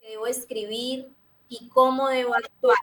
debo 0.00 0.26
escribir 0.26 1.10
y 1.48 1.68
cómo 1.68 2.08
debo 2.08 2.34
actuar. 2.34 2.78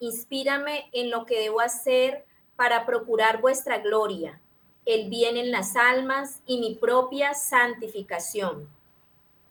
Inspírame 0.00 0.88
en 0.92 1.10
lo 1.10 1.24
que 1.24 1.40
debo 1.40 1.60
hacer 1.60 2.24
para 2.56 2.86
procurar 2.86 3.40
vuestra 3.40 3.78
gloria, 3.78 4.40
el 4.84 5.08
bien 5.08 5.36
en 5.36 5.50
las 5.50 5.76
almas 5.76 6.40
y 6.46 6.60
mi 6.60 6.74
propia 6.74 7.34
santificación. 7.34 8.68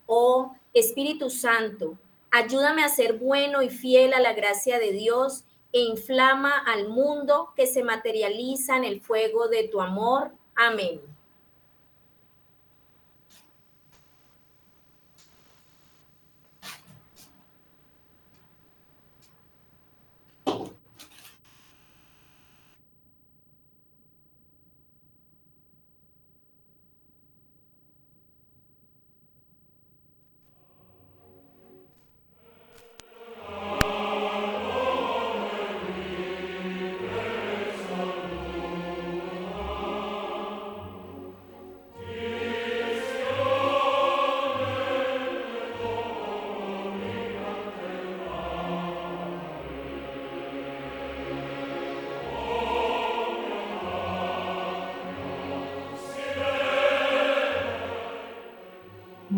Oh 0.06 0.56
Espíritu 0.74 1.30
Santo, 1.30 1.98
ayúdame 2.32 2.84
a 2.84 2.90
ser 2.90 3.14
bueno 3.18 3.62
y 3.62 3.70
fiel 3.70 4.14
a 4.14 4.20
la 4.20 4.34
gracia 4.34 4.80
de 4.80 4.92
Dios 4.92 5.44
e 5.72 5.80
inflama 5.82 6.58
al 6.58 6.88
mundo 6.88 7.54
que 7.56 7.68
se 7.68 7.84
materializa 7.84 8.78
en 8.78 8.84
el 8.84 9.02
fuego 9.02 9.48
de 9.48 9.68
tu 9.68 9.82
amor. 9.82 10.32
Amén. 10.56 11.13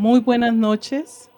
Muy 0.06 0.20
buenas 0.20 0.54
noches. 0.54 1.32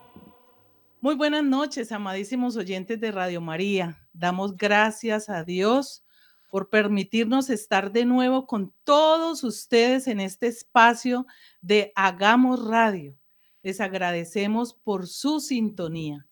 Muy 0.99 1.15
buenas 1.15 1.41
noches, 1.41 1.93
amadísimos 1.93 2.57
oyentes 2.57 2.99
de 2.99 3.13
Radio 3.13 3.39
María. 3.39 4.05
Damos 4.11 4.57
gracias 4.57 5.29
a 5.29 5.45
Dios 5.45 6.03
por 6.51 6.69
permitirnos 6.69 7.49
estar 7.49 7.93
de 7.93 8.03
nuevo 8.03 8.45
con 8.45 8.73
todos 8.83 9.45
ustedes 9.45 10.09
en 10.09 10.19
este 10.19 10.47
espacio 10.47 11.25
de 11.61 11.93
Hagamos 11.95 12.67
Radio. 12.67 13.17
Les 13.63 13.79
agradecemos 13.79 14.73
por 14.73 15.07
su 15.07 15.39
sintonía. 15.39 16.27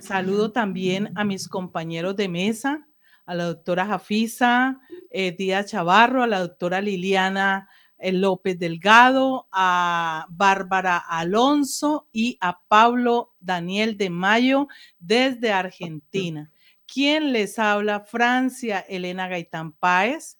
Saludo 0.00 0.50
también 0.50 1.12
a 1.14 1.22
mis 1.22 1.46
compañeros 1.46 2.16
de 2.16 2.28
mesa, 2.28 2.88
a 3.26 3.36
la 3.36 3.44
doctora 3.44 3.86
Jafisa 3.86 4.80
eh, 5.10 5.30
Díaz 5.30 5.66
Chavarro, 5.66 6.24
a 6.24 6.26
la 6.26 6.40
doctora 6.40 6.80
Liliana 6.80 7.68
López 7.98 8.58
Delgado, 8.58 9.48
a 9.52 10.26
Bárbara 10.30 10.96
Alonso 10.98 12.08
y 12.12 12.38
a 12.40 12.60
Pablo 12.68 13.34
Daniel 13.40 13.96
de 13.96 14.10
Mayo 14.10 14.68
desde 14.98 15.52
Argentina. 15.52 16.50
¿Quién 16.86 17.32
les 17.32 17.58
habla? 17.58 18.00
Francia, 18.00 18.80
Elena 18.80 19.28
Gaitán 19.28 19.72
Páez. 19.72 20.38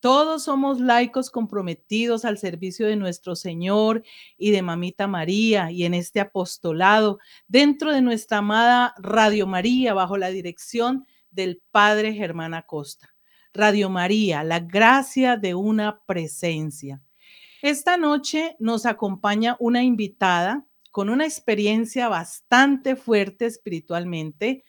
Todos 0.00 0.44
somos 0.44 0.78
laicos 0.78 1.28
comprometidos 1.28 2.24
al 2.24 2.38
servicio 2.38 2.86
de 2.86 2.94
nuestro 2.94 3.34
Señor 3.34 4.04
y 4.36 4.52
de 4.52 4.62
Mamita 4.62 5.08
María 5.08 5.72
y 5.72 5.84
en 5.84 5.94
este 5.94 6.20
apostolado 6.20 7.18
dentro 7.48 7.92
de 7.92 8.00
nuestra 8.00 8.38
amada 8.38 8.94
Radio 8.98 9.48
María 9.48 9.94
bajo 9.94 10.16
la 10.16 10.28
dirección 10.28 11.04
del 11.32 11.60
Padre 11.72 12.14
Germán 12.14 12.54
Acosta. 12.54 13.17
Radio 13.58 13.90
María, 13.90 14.44
la 14.44 14.60
gracia 14.60 15.36
de 15.36 15.52
una 15.52 16.04
presencia. 16.06 17.02
Esta 17.60 17.96
noche 17.96 18.54
nos 18.60 18.86
acompaña 18.86 19.56
una 19.58 19.82
invitada 19.82 20.64
con 20.92 21.10
una 21.10 21.24
experiencia 21.24 22.06
bastante 22.06 22.94
fuerte 22.94 23.46
espiritualmente 23.46 24.62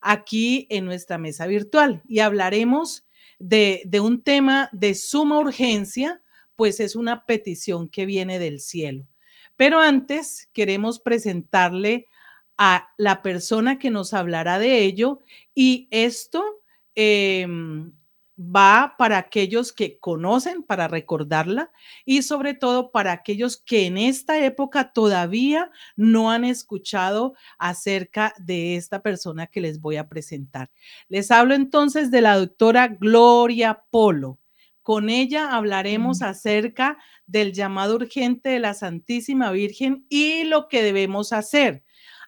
aquí 0.00 0.68
en 0.70 0.84
nuestra 0.84 1.18
mesa 1.18 1.48
virtual 1.48 2.04
y 2.06 2.20
hablaremos 2.20 3.04
de, 3.40 3.82
un 4.00 4.22
tema 4.22 4.68
de 4.70 4.94
suma 4.94 5.40
urgencia, 5.40 6.22
pues 6.54 6.78
es 6.78 6.94
una 6.94 7.26
petición 7.26 7.88
que 7.88 8.06
viene 8.06 8.38
del 8.38 8.60
cielo. 8.60 9.08
Pero 9.56 9.80
antes 9.80 10.48
queremos 10.52 11.00
presentarle 11.00 12.06
a 12.56 12.90
la 12.96 13.22
persona 13.22 13.80
que 13.80 13.90
nos 13.90 14.14
hablará 14.14 14.60
de 14.60 14.84
ello 14.84 15.18
y 15.52 15.88
esto 15.90 16.44
eh, 16.94 17.44
va 18.38 18.94
para 18.98 19.18
aquellos 19.18 19.72
que 19.72 19.98
conocen, 19.98 20.62
para 20.62 20.88
recordarla 20.88 21.70
y 22.04 22.22
sobre 22.22 22.54
todo 22.54 22.90
para 22.90 23.12
aquellos 23.12 23.56
que 23.56 23.86
en 23.86 23.96
esta 23.98 24.44
época 24.44 24.92
todavía 24.92 25.70
no 25.96 26.30
han 26.30 26.44
escuchado 26.44 27.34
acerca 27.58 28.34
de 28.38 28.76
esta 28.76 29.02
persona 29.02 29.46
que 29.46 29.60
les 29.60 29.80
voy 29.80 29.96
a 29.96 30.08
presentar. 30.08 30.70
Les 31.08 31.30
hablo 31.30 31.54
entonces 31.54 32.10
de 32.10 32.20
la 32.20 32.36
doctora 32.36 32.88
Gloria 32.88 33.84
Polo. 33.90 34.38
Con 34.82 35.08
ella 35.08 35.56
hablaremos 35.56 36.22
acerca 36.22 36.98
del 37.26 37.52
llamado 37.52 37.96
urgente 37.96 38.50
de 38.50 38.60
la 38.60 38.74
Santísima 38.74 39.50
Virgen 39.50 40.06
y 40.08 40.44
lo 40.44 40.68
que 40.68 40.82
debemos 40.82 41.32
hacer. 41.32 41.82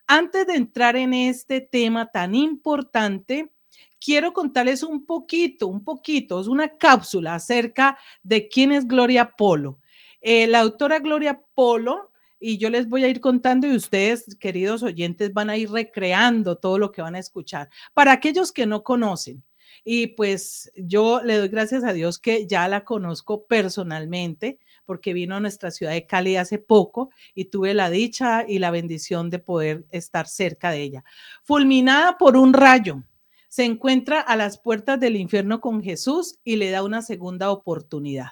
Antes 0.08 0.46
de 0.46 0.54
entrar 0.54 0.96
en 0.96 1.12
este 1.12 1.60
tema 1.60 2.10
tan 2.10 2.34
importante, 2.34 3.52
quiero 4.00 4.32
contarles 4.32 4.82
un 4.82 5.04
poquito, 5.04 5.66
un 5.66 5.84
poquito, 5.84 6.40
es 6.40 6.46
una 6.46 6.76
cápsula 6.76 7.34
acerca 7.34 7.98
de 8.22 8.48
quién 8.48 8.72
es 8.72 8.86
Gloria 8.86 9.32
Polo. 9.36 9.78
Eh, 10.20 10.46
la 10.46 10.60
autora 10.60 10.98
Gloria 10.98 11.40
Polo, 11.54 12.12
y 12.40 12.58
yo 12.58 12.70
les 12.70 12.88
voy 12.88 13.04
a 13.04 13.08
ir 13.08 13.20
contando 13.20 13.66
y 13.66 13.74
ustedes, 13.74 14.36
queridos 14.38 14.82
oyentes, 14.82 15.32
van 15.32 15.50
a 15.50 15.56
ir 15.56 15.70
recreando 15.70 16.56
todo 16.56 16.78
lo 16.78 16.92
que 16.92 17.02
van 17.02 17.14
a 17.14 17.18
escuchar. 17.18 17.68
Para 17.94 18.12
aquellos 18.12 18.52
que 18.52 18.66
no 18.66 18.82
conocen, 18.82 19.42
y 19.84 20.08
pues 20.08 20.70
yo 20.76 21.22
le 21.22 21.38
doy 21.38 21.48
gracias 21.48 21.84
a 21.84 21.92
Dios 21.92 22.18
que 22.18 22.46
ya 22.46 22.68
la 22.68 22.84
conozco 22.84 23.46
personalmente, 23.46 24.58
porque 24.84 25.12
vino 25.12 25.36
a 25.36 25.40
nuestra 25.40 25.70
ciudad 25.70 25.92
de 25.92 26.06
Cali 26.06 26.36
hace 26.36 26.58
poco 26.58 27.10
y 27.34 27.46
tuve 27.46 27.74
la 27.74 27.90
dicha 27.90 28.44
y 28.46 28.58
la 28.58 28.70
bendición 28.70 29.30
de 29.30 29.38
poder 29.38 29.84
estar 29.90 30.26
cerca 30.26 30.70
de 30.70 30.82
ella. 30.82 31.04
Fulminada 31.42 32.18
por 32.18 32.36
un 32.36 32.52
rayo, 32.52 33.02
se 33.48 33.64
encuentra 33.64 34.20
a 34.20 34.36
las 34.36 34.58
puertas 34.58 35.00
del 35.00 35.16
infierno 35.16 35.60
con 35.60 35.82
Jesús 35.82 36.38
y 36.44 36.56
le 36.56 36.70
da 36.70 36.82
una 36.82 37.02
segunda 37.02 37.50
oportunidad. 37.50 38.28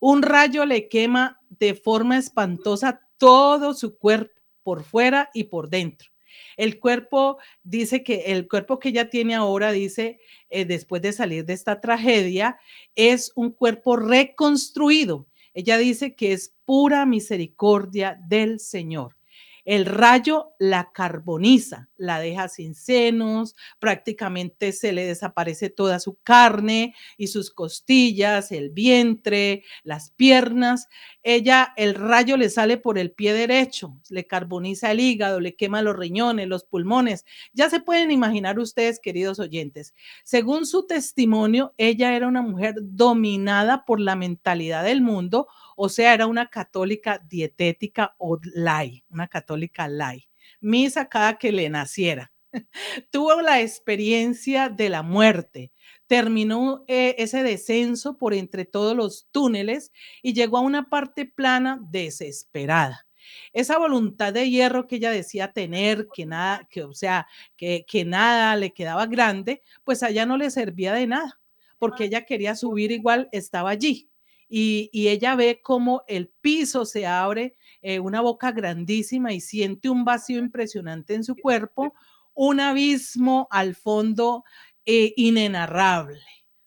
Un 0.00 0.22
rayo 0.22 0.64
le 0.64 0.88
quema 0.88 1.40
de 1.50 1.74
forma 1.74 2.18
espantosa 2.18 3.00
todo 3.18 3.74
su 3.74 3.96
cuerpo, 3.96 4.32
por 4.62 4.82
fuera 4.82 5.30
y 5.34 5.44
por 5.44 5.68
dentro. 5.68 6.10
El 6.56 6.80
cuerpo 6.80 7.38
dice 7.62 8.02
que 8.02 8.24
el 8.26 8.48
cuerpo 8.48 8.78
que 8.78 8.88
ella 8.88 9.10
tiene 9.10 9.34
ahora, 9.34 9.72
dice, 9.72 10.18
eh, 10.50 10.64
después 10.64 11.02
de 11.02 11.12
salir 11.12 11.44
de 11.44 11.52
esta 11.52 11.80
tragedia, 11.80 12.58
es 12.94 13.32
un 13.36 13.50
cuerpo 13.50 13.96
reconstruido. 13.96 15.26
Ella 15.52 15.78
dice 15.78 16.14
que 16.14 16.32
es 16.32 16.54
pura 16.64 17.06
misericordia 17.06 18.18
del 18.26 18.58
Señor. 18.58 19.16
El 19.64 19.86
rayo 19.86 20.52
la 20.58 20.90
carboniza, 20.92 21.88
la 21.96 22.18
deja 22.20 22.48
sin 22.48 22.74
senos, 22.74 23.56
prácticamente 23.78 24.72
se 24.72 24.92
le 24.92 25.06
desaparece 25.06 25.70
toda 25.70 26.00
su 26.00 26.18
carne 26.22 26.94
y 27.16 27.28
sus 27.28 27.50
costillas, 27.50 28.52
el 28.52 28.70
vientre, 28.70 29.64
las 29.82 30.10
piernas. 30.10 30.88
Ella, 31.22 31.72
el 31.76 31.94
rayo 31.94 32.36
le 32.36 32.50
sale 32.50 32.76
por 32.76 32.98
el 32.98 33.12
pie 33.12 33.32
derecho, 33.32 33.98
le 34.10 34.26
carboniza 34.26 34.90
el 34.90 35.00
hígado, 35.00 35.40
le 35.40 35.56
quema 35.56 35.80
los 35.80 35.96
riñones, 35.96 36.46
los 36.46 36.64
pulmones. 36.64 37.24
Ya 37.54 37.70
se 37.70 37.80
pueden 37.80 38.10
imaginar 38.10 38.58
ustedes, 38.58 39.00
queridos 39.00 39.38
oyentes. 39.38 39.94
Según 40.24 40.66
su 40.66 40.86
testimonio, 40.86 41.72
ella 41.78 42.14
era 42.14 42.28
una 42.28 42.42
mujer 42.42 42.74
dominada 42.80 43.84
por 43.86 44.00
la 44.00 44.16
mentalidad 44.16 44.84
del 44.84 45.00
mundo 45.00 45.48
o 45.76 45.88
sea, 45.88 46.14
era 46.14 46.26
una 46.26 46.48
católica 46.48 47.18
dietética 47.28 48.14
o 48.18 48.38
lay, 48.54 49.04
una 49.10 49.28
católica 49.28 49.88
lay, 49.88 50.28
misa 50.60 51.08
cada 51.08 51.38
que 51.38 51.52
le 51.52 51.68
naciera. 51.68 52.32
Tuvo 53.10 53.40
la 53.42 53.60
experiencia 53.60 54.68
de 54.68 54.88
la 54.88 55.02
muerte, 55.02 55.72
terminó 56.06 56.84
eh, 56.86 57.16
ese 57.18 57.42
descenso 57.42 58.16
por 58.16 58.34
entre 58.34 58.64
todos 58.64 58.96
los 58.96 59.28
túneles 59.32 59.92
y 60.22 60.32
llegó 60.32 60.58
a 60.58 60.62
una 60.62 60.88
parte 60.88 61.26
plana 61.26 61.80
desesperada. 61.90 63.06
Esa 63.52 63.78
voluntad 63.78 64.34
de 64.34 64.50
hierro 64.50 64.86
que 64.86 64.96
ella 64.96 65.10
decía 65.10 65.52
tener, 65.52 66.08
que 66.14 66.26
nada, 66.26 66.66
que 66.70 66.82
o 66.82 66.92
sea, 66.92 67.26
que, 67.56 67.84
que 67.88 68.04
nada 68.04 68.54
le 68.56 68.72
quedaba 68.72 69.06
grande, 69.06 69.62
pues 69.82 70.02
allá 70.02 70.26
no 70.26 70.36
le 70.36 70.50
servía 70.50 70.92
de 70.92 71.06
nada, 71.06 71.40
porque 71.78 72.04
ella 72.04 72.26
quería 72.26 72.54
subir 72.54 72.92
igual, 72.92 73.28
estaba 73.32 73.70
allí 73.70 74.10
y, 74.56 75.08
ella 75.08 75.34
ve 75.34 75.60
como 75.60 76.04
el 76.06 76.28
piso 76.28 76.86
se 76.86 77.08
abre, 77.08 77.56
eh, 77.82 77.98
una 77.98 78.20
boca 78.20 78.52
grandísima 78.52 79.32
y 79.32 79.40
siente 79.40 79.88
un 79.88 80.04
vacío 80.04 80.38
impresionante 80.38 81.14
en 81.14 81.24
su 81.24 81.34
cuerpo, 81.34 81.92
un 82.34 82.60
abismo 82.60 83.48
al 83.50 83.74
fondo 83.74 84.44
eh, 84.86 85.12
inenarrable 85.16 86.20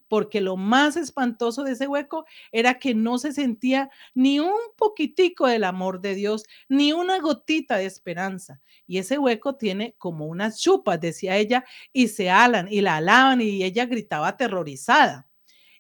porque 0.09 0.39
lo 0.39 0.55
más 0.55 0.95
espantoso 0.95 1.63
de 1.63 1.73
ese 1.73 1.85
hueco 1.85 2.25
era 2.53 2.79
que 2.79 2.95
no 2.95 3.17
se 3.17 3.33
sentía 3.33 3.89
ni 4.13 4.39
un 4.39 4.53
poquitico 4.77 5.47
del 5.47 5.65
amor 5.65 5.99
de 5.99 6.15
Dios, 6.15 6.45
ni 6.69 6.93
una 6.93 7.19
gotita 7.19 7.75
de 7.75 7.85
esperanza. 7.85 8.61
Y 8.85 8.99
ese 8.99 9.17
hueco 9.17 9.55
tiene 9.57 9.95
como 9.97 10.27
unas 10.27 10.61
chupas, 10.61 11.01
decía 11.01 11.35
ella, 11.35 11.65
y 11.91 12.07
se 12.07 12.29
alan 12.29 12.69
y 12.71 12.79
la 12.79 12.95
alaban 12.95 13.41
y 13.41 13.65
ella 13.65 13.85
gritaba 13.85 14.29
aterrorizada. 14.29 15.26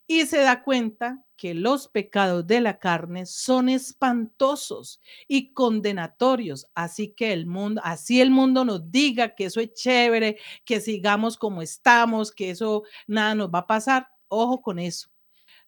Y 0.07 0.25
se 0.25 0.37
da 0.39 0.63
cuenta 0.63 1.23
que 1.35 1.53
los 1.53 1.87
pecados 1.87 2.47
de 2.47 2.61
la 2.61 2.79
carne 2.79 3.25
son 3.25 3.69
espantosos 3.69 4.99
y 5.27 5.53
condenatorios. 5.53 6.65
Así 6.73 7.09
que 7.09 7.31
el 7.31 7.45
mundo, 7.45 7.81
así 7.83 8.19
el 8.21 8.31
mundo 8.31 8.65
nos 8.65 8.91
diga 8.91 9.35
que 9.35 9.45
eso 9.45 9.59
es 9.59 9.73
chévere, 9.73 10.37
que 10.65 10.81
sigamos 10.81 11.37
como 11.37 11.61
estamos, 11.61 12.31
que 12.31 12.49
eso 12.49 12.83
nada 13.05 13.35
nos 13.35 13.49
va 13.49 13.59
a 13.59 13.67
pasar. 13.67 14.07
Ojo 14.29 14.61
con 14.61 14.79
eso. 14.79 15.09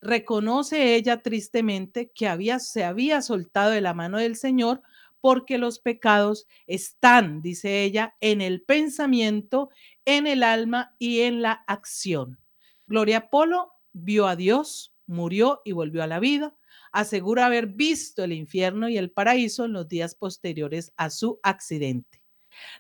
Reconoce 0.02 0.96
ella 0.96 1.22
tristemente 1.22 2.10
que 2.10 2.28
había, 2.28 2.60
se 2.60 2.84
había 2.84 3.22
soltado 3.22 3.72
de 3.72 3.82
la 3.82 3.94
mano 3.94 4.18
del 4.18 4.36
Señor 4.38 4.82
porque 5.22 5.58
los 5.58 5.80
pecados 5.80 6.48
están, 6.66 7.42
dice 7.42 7.84
ella, 7.84 8.16
en 8.22 8.42
el 8.42 8.62
pensamiento, 8.62 9.70
en 10.06 10.28
el 10.28 10.44
alma 10.44 10.96
y 10.98 11.22
en 11.22 11.42
la 11.42 11.64
acción. 11.68 12.40
Gloria 12.88 13.30
Polo 13.30 13.74
vio 13.94 14.28
a 14.28 14.36
Dios, 14.36 14.96
murió 15.06 15.62
y 15.66 15.72
volvió 15.72 16.04
a 16.04 16.08
la 16.08 16.20
vida. 16.20 16.56
Asegura 16.92 17.46
haber 17.46 17.68
visto 17.68 18.24
el 18.24 18.34
infierno 18.34 18.90
y 18.90 18.98
el 18.98 19.12
paraíso 19.12 19.66
en 19.66 19.74
los 19.74 19.88
días 19.88 20.16
posteriores 20.16 20.92
a 20.98 21.10
su 21.10 21.40
accidente. 21.44 22.24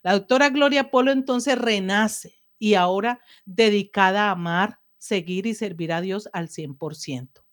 La 0.01 0.13
doctora 0.13 0.49
Gloria 0.49 0.91
Polo 0.91 1.11
entonces 1.11 1.57
renace 1.57 2.43
y 2.57 2.73
ahora 2.73 3.21
dedicada 3.45 4.27
a 4.27 4.31
amar, 4.31 4.79
seguir 4.97 5.45
y 5.45 5.53
servir 5.53 5.93
a 5.93 6.01
Dios 6.01 6.29
al 6.33 6.49
100%. 6.49 7.43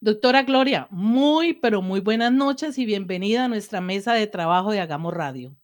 Doctora 0.00 0.42
Gloria, 0.42 0.86
muy, 0.90 1.54
pero 1.54 1.82
muy 1.82 2.00
buenas 2.00 2.32
noches 2.32 2.78
y 2.78 2.84
bienvenida 2.84 3.44
a 3.44 3.48
nuestra 3.48 3.80
mesa 3.80 4.14
de 4.14 4.26
trabajo 4.26 4.70
de 4.70 4.80
Hagamos 4.80 5.14
Radio. 5.14 5.56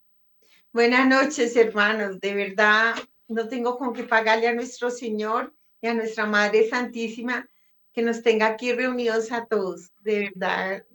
Buenas 0.73 1.07
noches, 1.07 1.55
hermanos. 1.55 2.19
De 2.19 2.33
verdad, 2.33 2.95
no 3.27 3.47
tengo 3.47 3.77
con 3.77 3.93
qué 3.93 4.03
pagarle 4.03 4.47
a 4.47 4.53
nuestro 4.53 4.89
Señor 4.89 5.53
y 5.81 5.87
a 5.87 5.93
nuestra 5.93 6.25
Madre 6.25 6.69
Santísima 6.69 7.47
que 7.91 8.01
nos 8.01 8.21
tenga 8.21 8.47
aquí 8.47 8.71
reunidos 8.71 9.31
a 9.31 9.45
todos. 9.45 9.91
De 10.01 10.31
verdad, 10.31 10.85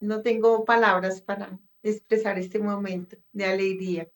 no 0.00 0.22
tengo 0.22 0.64
palabras 0.64 1.22
para 1.22 1.58
expresar 1.82 2.38
este 2.38 2.58
momento 2.58 3.16
de 3.32 3.44
alegría. 3.44 4.08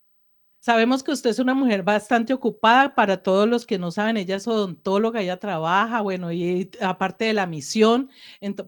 Sabemos 0.61 1.03
que 1.03 1.11
usted 1.11 1.31
es 1.31 1.39
una 1.41 1.55
mujer 1.55 1.83
bastante 1.83 2.33
ocupada. 2.33 2.95
Para 2.95 3.23
todos 3.23 3.49
los 3.49 3.67
que 3.67 3.79
no 3.79 3.91
saben, 3.91 4.17
ella 4.17 4.37
es 4.37 4.47
odontóloga, 4.47 5.21
ella 5.21 5.39
trabaja, 5.39 6.03
bueno, 6.03 6.31
y 6.31 6.71
aparte 6.81 7.25
de 7.25 7.33
la 7.33 7.47
misión, 7.47 8.11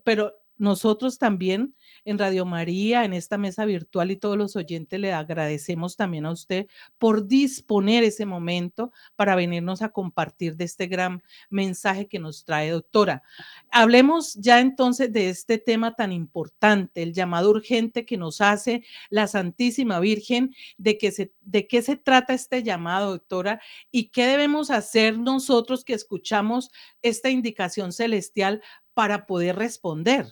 pero 0.02 0.44
nosotros 0.56 1.18
también 1.18 1.74
en 2.04 2.18
Radio 2.18 2.44
María, 2.44 3.04
en 3.04 3.12
esta 3.12 3.38
mesa 3.38 3.64
virtual 3.64 4.10
y 4.10 4.16
todos 4.16 4.36
los 4.36 4.56
oyentes 4.56 5.00
le 5.00 5.12
agradecemos 5.12 5.96
también 5.96 6.26
a 6.26 6.30
usted 6.30 6.66
por 6.98 7.26
disponer 7.26 8.04
ese 8.04 8.26
momento 8.26 8.92
para 9.16 9.34
venirnos 9.34 9.82
a 9.82 9.88
compartir 9.88 10.56
de 10.56 10.64
este 10.64 10.86
gran 10.86 11.22
mensaje 11.50 12.06
que 12.06 12.18
nos 12.18 12.44
trae, 12.44 12.70
doctora. 12.70 13.22
Hablemos 13.70 14.34
ya 14.34 14.60
entonces 14.60 15.12
de 15.12 15.30
este 15.30 15.58
tema 15.58 15.94
tan 15.94 16.12
importante, 16.12 17.02
el 17.02 17.12
llamado 17.12 17.50
urgente 17.50 18.06
que 18.06 18.16
nos 18.16 18.40
hace 18.40 18.84
la 19.10 19.26
Santísima 19.26 19.98
Virgen, 20.00 20.54
de, 20.78 20.98
que 20.98 21.10
se, 21.10 21.32
de 21.40 21.66
qué 21.66 21.82
se 21.82 21.96
trata 21.96 22.34
este 22.34 22.62
llamado, 22.62 23.10
doctora, 23.10 23.60
y 23.90 24.10
qué 24.10 24.26
debemos 24.26 24.70
hacer 24.70 25.18
nosotros 25.18 25.84
que 25.84 25.94
escuchamos 25.94 26.70
esta 27.02 27.30
indicación 27.30 27.92
celestial 27.92 28.62
para 28.94 29.26
poder 29.26 29.56
responder. 29.56 30.26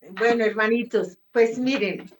Bueno, 0.00 0.44
hermanitos, 0.44 1.18
pues 1.32 1.58
miren, 1.58 2.10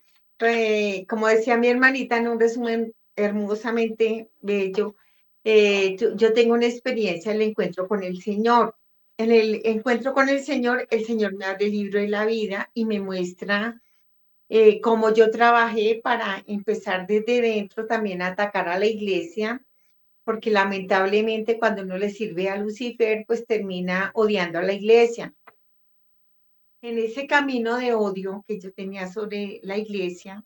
como 1.08 1.28
decía 1.28 1.56
mi 1.56 1.68
hermanita 1.68 2.16
en 2.16 2.28
un 2.28 2.40
resumen 2.40 2.94
hermosamente 3.16 4.30
bello, 4.40 4.96
eh, 5.44 5.96
yo, 5.96 6.32
tengo 6.32 6.54
una 6.54 6.66
experiencia 6.66 7.32
en 7.32 7.40
el 7.40 7.48
encuentro 7.48 7.88
con 7.88 8.02
el 8.02 8.20
Señor. 8.20 8.76
En 9.16 9.32
el 9.32 9.62
encuentro 9.64 10.12
con 10.12 10.28
el 10.28 10.40
Señor, 10.40 10.86
el 10.90 11.06
Señor 11.06 11.34
me 11.34 11.46
abre 11.46 11.66
el 11.66 11.72
libro 11.72 12.00
de 12.00 12.08
la 12.08 12.26
vida 12.26 12.70
y 12.74 12.84
me 12.84 13.00
muestra 13.00 13.80
eh, 14.48 14.80
cómo 14.80 15.12
yo 15.14 15.30
trabajé 15.30 16.00
para 16.02 16.44
empezar 16.46 17.06
desde 17.06 17.40
dentro 17.40 17.86
también 17.86 18.22
a 18.22 18.28
atacar 18.28 18.68
a 18.68 18.78
la 18.78 18.86
iglesia, 18.86 19.64
porque 20.24 20.50
lamentablemente 20.50 21.58
cuando 21.58 21.82
uno 21.82 21.96
le 21.98 22.10
sirve 22.10 22.48
a 22.50 22.56
Lucifer, 22.56 23.24
pues 23.26 23.46
termina 23.46 24.10
odiando 24.14 24.58
a 24.58 24.62
la 24.62 24.74
iglesia 24.74 25.34
en 26.80 26.98
ese 26.98 27.26
camino 27.26 27.76
de 27.76 27.94
odio 27.94 28.44
que 28.46 28.60
yo 28.60 28.72
tenía 28.72 29.10
sobre 29.10 29.60
la 29.62 29.76
iglesia, 29.76 30.44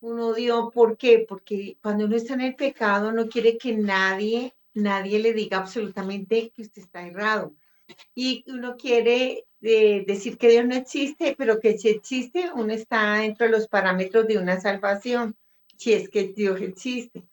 un 0.00 0.18
odio, 0.20 0.70
¿por 0.72 0.96
qué? 0.96 1.24
Porque 1.28 1.76
cuando 1.82 2.06
uno 2.06 2.16
está 2.16 2.34
en 2.34 2.40
el 2.40 2.56
pecado 2.56 3.12
no 3.12 3.28
quiere 3.28 3.58
que 3.58 3.76
nadie, 3.76 4.54
nadie 4.74 5.18
le 5.18 5.34
diga 5.34 5.58
absolutamente 5.58 6.50
que 6.50 6.62
usted 6.62 6.82
está 6.82 7.06
errado. 7.06 7.54
Y 8.14 8.44
uno 8.46 8.76
quiere 8.76 9.46
eh, 9.60 10.04
decir 10.06 10.38
que 10.38 10.48
Dios 10.48 10.64
no 10.66 10.74
existe, 10.74 11.34
pero 11.36 11.60
que 11.60 11.76
si 11.76 11.88
existe, 11.88 12.50
uno 12.54 12.72
está 12.72 13.14
dentro 13.14 13.46
de 13.46 13.52
los 13.52 13.68
parámetros 13.68 14.26
de 14.26 14.38
una 14.38 14.60
salvación, 14.60 15.36
si 15.76 15.92
es 15.92 16.08
que 16.08 16.28
Dios 16.28 16.60
existe. 16.60 17.24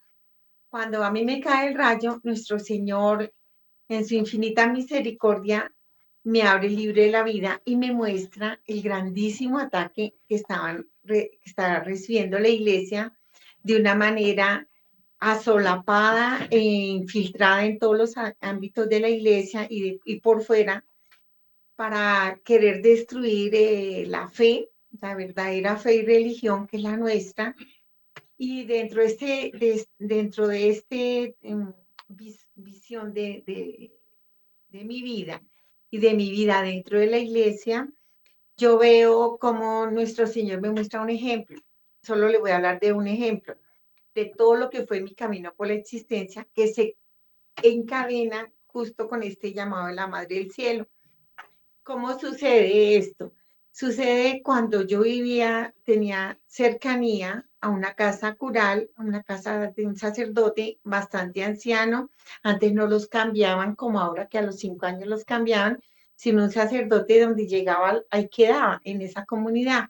Cuando 0.69 1.03
a 1.03 1.11
mí 1.11 1.23
me 1.23 1.39
cae 1.39 1.69
el 1.69 1.75
rayo, 1.75 2.19
nuestro 2.23 2.59
Señor, 2.59 3.33
en 3.87 4.05
su 4.05 4.15
infinita 4.15 4.67
misericordia, 4.67 5.71
me 6.27 6.41
abre 6.41 6.67
el 6.67 6.75
libro 6.75 7.01
de 7.01 7.09
la 7.09 7.23
vida 7.23 7.61
y 7.63 7.77
me 7.77 7.93
muestra 7.93 8.59
el 8.65 8.81
grandísimo 8.81 9.59
ataque 9.59 10.13
que, 10.27 10.35
estaban, 10.35 10.85
que 11.05 11.39
estaba 11.45 11.79
recibiendo 11.79 12.37
la 12.37 12.49
iglesia 12.49 13.17
de 13.63 13.77
una 13.77 13.95
manera 13.95 14.67
asolapada 15.19 16.45
e 16.51 16.59
infiltrada 16.59 17.63
en 17.63 17.79
todos 17.79 17.97
los 17.97 18.13
ámbitos 18.41 18.89
de 18.89 18.99
la 18.99 19.07
iglesia 19.07 19.67
y, 19.69 20.01
y 20.03 20.19
por 20.19 20.43
fuera 20.43 20.85
para 21.77 22.41
querer 22.43 22.81
destruir 22.81 23.55
eh, 23.55 24.03
la 24.05 24.27
fe, 24.27 24.67
la 24.99 25.15
verdadera 25.15 25.77
fe 25.77 25.95
y 25.95 26.05
religión 26.05 26.67
que 26.67 26.75
es 26.75 26.83
la 26.83 26.97
nuestra. 26.97 27.55
Y 28.37 28.65
dentro 28.65 29.01
de 29.01 29.07
este, 29.07 29.51
de, 29.57 29.87
dentro 29.97 30.49
de 30.49 30.71
este 30.71 31.37
em, 31.41 31.71
visión 32.53 33.13
de, 33.13 33.43
de, 33.47 33.93
de 34.67 34.83
mi 34.83 35.01
vida, 35.01 35.41
y 35.89 35.99
de 35.99 36.13
mi 36.13 36.31
vida 36.31 36.61
dentro 36.61 36.99
de 36.99 37.07
la 37.07 37.17
iglesia, 37.17 37.89
yo 38.57 38.77
veo 38.77 39.37
como 39.37 39.87
nuestro 39.87 40.27
Señor 40.27 40.61
me 40.61 40.71
muestra 40.71 41.01
un 41.01 41.09
ejemplo. 41.09 41.59
Solo 42.01 42.27
le 42.27 42.39
voy 42.39 42.51
a 42.51 42.57
hablar 42.57 42.79
de 42.79 42.93
un 42.93 43.07
ejemplo, 43.07 43.55
de 44.15 44.25
todo 44.25 44.55
lo 44.55 44.69
que 44.69 44.85
fue 44.85 45.01
mi 45.01 45.13
camino 45.13 45.53
por 45.55 45.67
la 45.67 45.73
existencia, 45.73 46.47
que 46.53 46.67
se 46.67 46.97
encadena 47.61 48.51
justo 48.65 49.07
con 49.07 49.23
este 49.23 49.53
llamado 49.53 49.87
de 49.87 49.95
la 49.95 50.07
Madre 50.07 50.35
del 50.35 50.51
Cielo. 50.51 50.87
¿Cómo 51.83 52.17
sucede 52.19 52.97
esto? 52.97 53.33
Sucede 53.71 54.41
cuando 54.43 54.81
yo 54.81 55.01
vivía, 55.01 55.73
tenía 55.83 56.39
cercanía 56.47 57.46
a 57.61 57.69
una 57.69 57.95
casa 57.95 58.35
cural, 58.35 58.89
una 58.97 59.23
casa 59.23 59.71
de 59.71 59.85
un 59.85 59.95
sacerdote 59.95 60.79
bastante 60.83 61.43
anciano. 61.43 62.11
Antes 62.43 62.73
no 62.73 62.87
los 62.87 63.07
cambiaban 63.07 63.75
como 63.75 63.99
ahora 63.99 64.27
que 64.27 64.37
a 64.37 64.41
los 64.43 64.57
cinco 64.59 64.85
años 64.85 65.07
los 65.07 65.25
cambiaban, 65.25 65.79
sino 66.15 66.43
un 66.43 66.51
sacerdote 66.51 67.21
donde 67.21 67.47
llegaba, 67.47 68.01
ahí 68.09 68.27
quedaba, 68.29 68.81
en 68.83 69.01
esa 69.01 69.25
comunidad. 69.25 69.89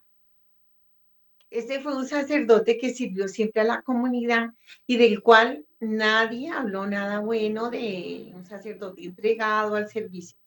Este 1.50 1.80
fue 1.80 1.96
un 1.96 2.08
sacerdote 2.08 2.78
que 2.78 2.94
sirvió 2.94 3.28
siempre 3.30 3.62
a 3.62 3.66
la 3.66 3.82
comunidad 3.82 4.50
y 4.86 4.98
del 4.98 5.22
cual 5.22 5.66
nadie 5.80 6.50
habló 6.50 6.86
nada 6.86 7.20
bueno 7.20 7.70
de 7.70 8.32
un 8.34 8.46
sacerdote 8.46 9.06
entregado 9.06 9.76
al 9.76 9.88
servicio. 9.88 10.38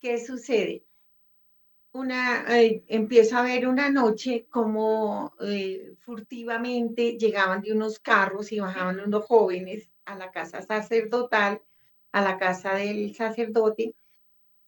¿Qué 0.00 0.18
sucede? 0.24 0.84
Una, 1.94 2.44
eh, 2.60 2.84
empiezo 2.88 3.36
a 3.36 3.42
ver 3.42 3.68
una 3.68 3.88
noche 3.88 4.46
como 4.50 5.32
eh, 5.40 5.94
furtivamente 6.00 7.16
llegaban 7.16 7.62
de 7.62 7.72
unos 7.72 8.00
carros 8.00 8.50
y 8.50 8.58
bajaban 8.58 8.98
unos 8.98 9.24
jóvenes 9.24 9.88
a 10.04 10.16
la 10.16 10.32
casa 10.32 10.60
sacerdotal, 10.62 11.62
a 12.12 12.20
la 12.20 12.36
casa 12.36 12.74
del 12.74 13.14
sacerdote. 13.14 13.94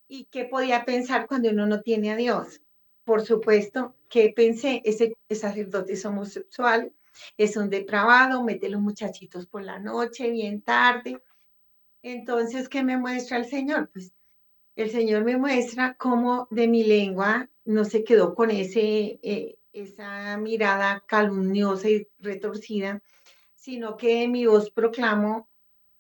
¿Y 0.09 0.27
qué 0.27 0.45
podía 0.45 0.85
pensar 0.85 1.27
cuando 1.27 1.51
uno 1.51 1.67
no 1.67 1.81
tiene 1.83 2.13
a 2.13 2.17
Dios? 2.17 2.63
Por 3.05 3.23
supuesto 3.27 3.97
que 4.09 4.33
pensé, 4.35 4.81
ese, 4.85 5.17
sacerdote 5.31 5.95
es 5.95 6.05
homosexual, 6.07 6.93
es 7.37 7.57
un 7.57 7.71
depravado, 7.71 8.45
mete 8.45 8.69
los 8.69 8.81
muchachitos 8.81 9.47
por 9.47 9.65
la 9.65 9.81
noche, 9.81 10.31
bien 10.31 10.63
tarde. 10.63 11.21
Entonces, 12.03 12.69
¿qué 12.69 12.85
me 12.85 12.97
muestra 12.97 13.39
el 13.39 13.47
Señor? 13.47 13.91
Pues 13.93 14.13
el 14.77 14.91
Señor 14.91 15.25
me 15.25 15.39
muestra 15.39 15.95
cómo 15.95 16.47
de 16.51 16.69
mi 16.69 16.85
lengua 16.85 17.49
no 17.65 17.85
se 17.85 18.05
quedó 18.05 18.35
con 18.35 18.51
ese, 18.51 19.19
eh, 19.23 19.59
esa 19.73 20.37
mirada 20.37 21.03
calumniosa 21.07 21.89
y 21.89 22.07
retorcida, 22.19 23.03
sino 23.55 23.97
que 23.97 24.29
mi 24.29 24.45
voz 24.47 24.71
proclamo 24.71 25.49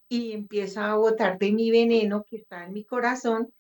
y 0.08 0.32
empiezo 0.32 0.80
a 0.82 0.94
botar 0.94 1.38
de 1.38 1.52
mi 1.52 1.70
veneno 1.70 2.22
que 2.22 2.36
está 2.36 2.66
en 2.66 2.74
mi 2.74 2.84
corazón. 2.84 3.52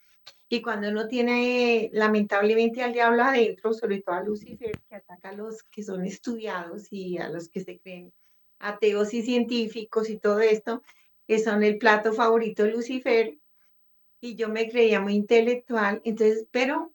Y 0.48 0.60
cuando 0.62 0.90
uno 0.90 1.08
tiene 1.08 1.90
lamentablemente 1.92 2.82
al 2.82 2.92
diablo 2.92 3.24
adentro, 3.24 3.72
sobre 3.72 4.02
todo 4.02 4.16
a 4.16 4.22
Lucifer, 4.22 4.78
que 4.88 4.94
ataca 4.94 5.30
a 5.30 5.32
los 5.32 5.62
que 5.64 5.82
son 5.82 6.04
estudiados 6.04 6.92
y 6.92 7.18
a 7.18 7.30
los 7.30 7.48
que 7.48 7.60
se 7.60 7.78
creen 7.80 8.12
ateos 8.58 9.12
y 9.14 9.22
científicos 9.22 10.10
y 10.10 10.18
todo 10.18 10.40
esto, 10.40 10.82
que 11.26 11.38
son 11.38 11.62
el 11.64 11.78
plato 11.78 12.12
favorito 12.12 12.62
de 12.62 12.72
Lucifer, 12.72 13.38
y 14.26 14.34
yo 14.34 14.48
me 14.48 14.68
creía 14.68 15.00
muy 15.00 15.14
intelectual, 15.14 16.00
entonces, 16.04 16.46
pero 16.50 16.92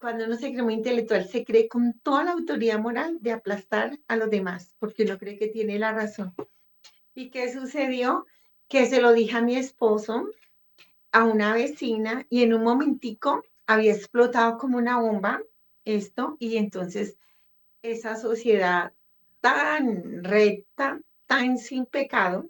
cuando 0.00 0.24
uno 0.24 0.36
se 0.36 0.50
cree 0.50 0.62
muy 0.62 0.74
intelectual, 0.74 1.28
se 1.28 1.44
cree 1.44 1.68
con 1.68 1.98
toda 2.00 2.24
la 2.24 2.32
autoridad 2.32 2.78
moral 2.78 3.18
de 3.20 3.32
aplastar 3.32 3.98
a 4.08 4.16
los 4.16 4.30
demás, 4.30 4.74
porque 4.78 5.04
uno 5.04 5.18
cree 5.18 5.38
que 5.38 5.48
tiene 5.48 5.78
la 5.78 5.92
razón. 5.92 6.34
¿Y 7.14 7.30
qué 7.30 7.52
sucedió? 7.52 8.26
Que 8.68 8.86
se 8.86 9.00
lo 9.00 9.12
dije 9.12 9.36
a 9.36 9.42
mi 9.42 9.56
esposo, 9.56 10.28
a 11.12 11.24
una 11.24 11.54
vecina, 11.54 12.26
y 12.28 12.42
en 12.42 12.54
un 12.54 12.62
momentico 12.62 13.44
había 13.66 13.92
explotado 13.92 14.58
como 14.58 14.78
una 14.78 15.00
bomba 15.00 15.40
esto, 15.84 16.36
y 16.38 16.56
entonces 16.56 17.16
esa 17.82 18.16
sociedad 18.16 18.92
tan 19.40 20.24
recta, 20.24 21.00
tan 21.26 21.58
sin 21.58 21.86
pecado, 21.86 22.48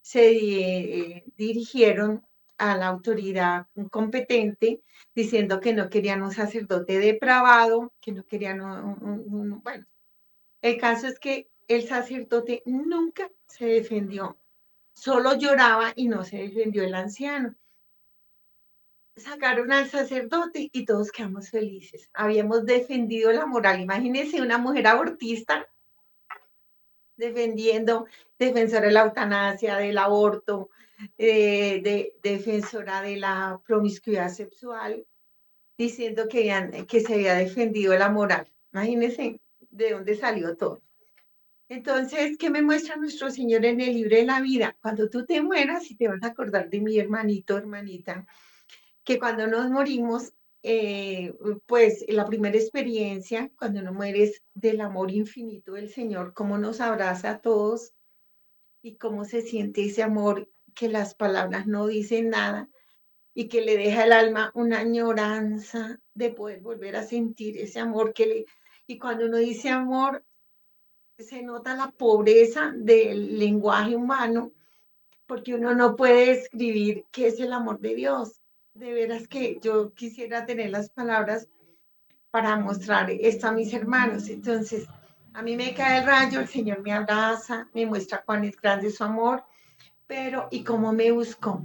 se 0.00 0.32
eh, 0.32 1.24
dirigieron 1.36 2.24
a 2.62 2.76
la 2.76 2.86
autoridad 2.86 3.66
competente 3.90 4.82
diciendo 5.16 5.58
que 5.58 5.74
no 5.74 5.90
querían 5.90 6.22
un 6.22 6.30
sacerdote 6.30 7.00
depravado, 7.00 7.92
que 8.00 8.12
no 8.12 8.24
querían 8.24 8.60
un, 8.60 9.60
bueno, 9.64 9.84
el 10.60 10.78
caso 10.78 11.08
es 11.08 11.18
que 11.18 11.50
el 11.66 11.88
sacerdote 11.88 12.62
nunca 12.64 13.28
se 13.48 13.66
defendió, 13.66 14.38
solo 14.94 15.36
lloraba 15.36 15.92
y 15.96 16.06
no 16.06 16.24
se 16.24 16.36
defendió 16.36 16.84
el 16.84 16.94
anciano. 16.94 17.56
Sacaron 19.16 19.72
al 19.72 19.90
sacerdote 19.90 20.70
y 20.72 20.84
todos 20.84 21.10
quedamos 21.10 21.50
felices. 21.50 22.08
Habíamos 22.14 22.64
defendido 22.64 23.30
la 23.32 23.44
moral. 23.44 23.80
Imagínense 23.80 24.40
una 24.40 24.56
mujer 24.56 24.86
abortista 24.86 25.66
defendiendo, 27.16 28.06
defensora 28.38 28.86
de 28.86 28.92
la 28.92 29.02
eutanasia, 29.02 29.76
del 29.76 29.98
aborto, 29.98 30.70
eh, 31.18 31.80
de, 31.82 32.16
defensora 32.22 33.02
de 33.02 33.16
la 33.16 33.60
promiscuidad 33.66 34.28
sexual, 34.28 35.06
diciendo 35.76 36.28
que, 36.28 36.84
que 36.88 37.00
se 37.00 37.14
había 37.14 37.34
defendido 37.34 37.96
la 37.96 38.10
moral. 38.10 38.46
Imagínense 38.72 39.40
de 39.70 39.90
dónde 39.90 40.16
salió 40.16 40.56
todo. 40.56 40.82
Entonces, 41.68 42.36
¿qué 42.36 42.50
me 42.50 42.60
muestra 42.60 42.96
nuestro 42.96 43.30
Señor 43.30 43.64
en 43.64 43.80
el 43.80 43.94
libro 43.94 44.16
de 44.16 44.26
la 44.26 44.42
vida? 44.42 44.76
Cuando 44.82 45.08
tú 45.08 45.24
te 45.24 45.40
mueras, 45.40 45.90
y 45.90 45.96
te 45.96 46.06
vas 46.06 46.22
a 46.22 46.26
acordar 46.26 46.68
de 46.68 46.80
mi 46.80 46.98
hermanito, 46.98 47.56
hermanita, 47.56 48.26
que 49.04 49.18
cuando 49.18 49.46
nos 49.46 49.70
morimos, 49.70 50.34
eh, 50.62 51.32
pues 51.66 52.04
la 52.08 52.26
primera 52.26 52.58
experiencia, 52.58 53.50
cuando 53.58 53.80
uno 53.80 53.92
muere, 53.94 54.32
del 54.52 54.82
amor 54.82 55.10
infinito 55.10 55.72
del 55.72 55.88
Señor, 55.88 56.34
cómo 56.34 56.58
nos 56.58 56.80
abraza 56.82 57.30
a 57.30 57.40
todos 57.40 57.94
y 58.82 58.96
cómo 58.96 59.24
se 59.24 59.40
siente 59.40 59.86
ese 59.86 60.02
amor 60.02 60.51
que 60.74 60.88
las 60.88 61.14
palabras 61.14 61.66
no 61.66 61.86
dicen 61.86 62.30
nada 62.30 62.68
y 63.34 63.48
que 63.48 63.62
le 63.62 63.76
deja 63.76 64.04
al 64.04 64.12
alma 64.12 64.50
una 64.54 64.80
añoranza 64.80 65.98
de 66.14 66.30
poder 66.30 66.60
volver 66.60 66.96
a 66.96 67.02
sentir 67.02 67.56
ese 67.58 67.80
amor 67.80 68.12
que 68.12 68.26
le... 68.26 68.46
Y 68.86 68.98
cuando 68.98 69.26
uno 69.26 69.38
dice 69.38 69.70
amor, 69.70 70.24
se 71.18 71.42
nota 71.42 71.74
la 71.74 71.90
pobreza 71.90 72.72
del 72.74 73.38
lenguaje 73.38 73.96
humano, 73.96 74.52
porque 75.26 75.54
uno 75.54 75.74
no 75.74 75.96
puede 75.96 76.36
describir 76.36 77.04
qué 77.10 77.28
es 77.28 77.40
el 77.40 77.52
amor 77.52 77.80
de 77.80 77.94
Dios 77.94 78.42
de 78.74 78.92
veras 78.92 79.28
que 79.28 79.58
yo 79.60 79.92
quisiera 79.92 80.46
tener 80.46 80.70
las 80.70 80.90
palabras 80.90 81.48
para 82.30 82.56
mostrar 82.56 83.10
esto 83.10 83.48
a 83.48 83.52
mis 83.52 83.72
hermanos. 83.74 84.28
Entonces, 84.28 84.86
a 85.34 85.42
mí 85.42 85.56
me 85.56 85.74
cae 85.74 85.98
el 85.98 86.06
rayo, 86.06 86.40
el 86.40 86.48
Señor 86.48 86.80
me 86.80 86.92
abraza, 86.92 87.68
me 87.74 87.86
muestra 87.86 88.22
cuán 88.24 88.44
es 88.44 88.56
grande 88.56 88.90
su 88.90 89.04
amor, 89.04 89.44
pero 90.12 90.46
¿y 90.50 90.62
cómo 90.62 90.92
me 90.92 91.10
buscó? 91.10 91.64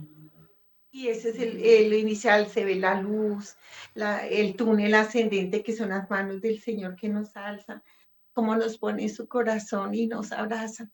Y 0.90 1.10
ese 1.10 1.32
es 1.32 1.40
el, 1.40 1.94
inicial, 1.94 2.48
se 2.48 2.64
ve 2.64 2.76
la 2.76 3.02
luz, 3.02 3.58
el 3.94 4.56
túnel 4.56 4.96
ascendente 4.96 5.62
que 5.62 5.76
son 5.76 5.90
las 5.90 6.10
manos 6.10 6.40
del 6.40 6.62
Señor 6.62 6.96
que 6.96 7.10
nos 7.10 7.36
alza, 7.36 7.84
cómo 8.32 8.56
nos 8.56 8.78
pone 8.78 9.10
su 9.10 9.28
corazón 9.28 9.94
y 9.94 10.08
nos 10.08 10.32
abraza. 10.32 10.90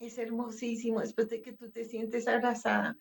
Es 0.00 0.18
hermosísimo 0.18 0.98
después 0.98 1.28
de 1.28 1.42
que 1.42 1.52
tú 1.52 1.70
te 1.70 1.84
sientes 1.84 2.26
abrazada 2.26 2.96